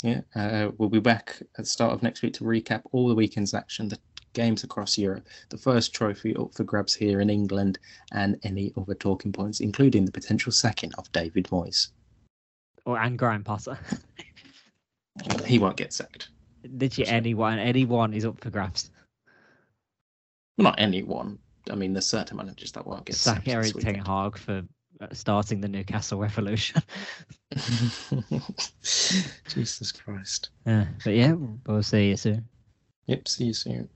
Yeah, 0.02 0.20
uh, 0.34 0.70
we'll 0.78 0.88
be 0.88 1.00
back 1.00 1.36
at 1.40 1.64
the 1.64 1.64
start 1.66 1.92
of 1.92 2.02
next 2.02 2.22
week 2.22 2.32
to 2.34 2.44
recap 2.44 2.82
all 2.92 3.08
the 3.08 3.14
weekend's 3.14 3.52
action, 3.52 3.88
the 3.88 3.98
games 4.32 4.64
across 4.64 4.96
Europe, 4.96 5.26
the 5.50 5.58
first 5.58 5.92
trophy 5.94 6.34
up 6.36 6.54
for 6.54 6.64
grabs 6.64 6.94
here 6.94 7.20
in 7.20 7.28
England, 7.28 7.78
and 8.12 8.38
any 8.42 8.72
other 8.78 8.94
talking 8.94 9.32
points, 9.32 9.60
including 9.60 10.06
the 10.06 10.12
potential 10.12 10.52
sacking 10.52 10.90
of 10.96 11.10
David 11.12 11.44
Moyes. 11.46 11.88
Or 12.86 12.98
and 12.98 13.18
Graham 13.18 13.44
Potter. 13.44 13.78
He 15.44 15.58
won't 15.58 15.76
get 15.76 15.92
sacked. 15.92 16.28
Literally 16.62 17.04
Sure. 17.06 17.14
anyone, 17.14 17.58
anyone 17.58 18.14
is 18.14 18.24
up 18.24 18.40
for 18.40 18.48
grabs. 18.48 18.90
Well, 20.56 20.64
not 20.64 20.76
anyone. 20.80 21.38
I 21.70 21.74
mean, 21.74 21.92
there's 21.92 22.06
certain 22.06 22.36
managers 22.36 22.72
that 22.72 22.86
won't 22.86 23.04
get 23.04 23.16
sacked. 23.16 23.44
this 23.44 23.54
Eric 23.54 23.74
Ten. 23.74 23.94
Hag 23.96 24.38
for 24.38 24.62
starting 25.12 25.60
the 25.60 25.68
Newcastle 25.68 26.18
Revolution. 26.18 26.82
Jesus 28.82 29.92
Christ. 29.92 30.50
yeah, 30.66 30.86
but 31.04 31.14
yeah, 31.14 31.34
we'll 31.66 31.82
see 31.82 32.08
you 32.08 32.16
soon. 32.16 32.48
Yep, 33.06 33.28
see 33.28 33.44
you 33.44 33.54
soon. 33.54 33.88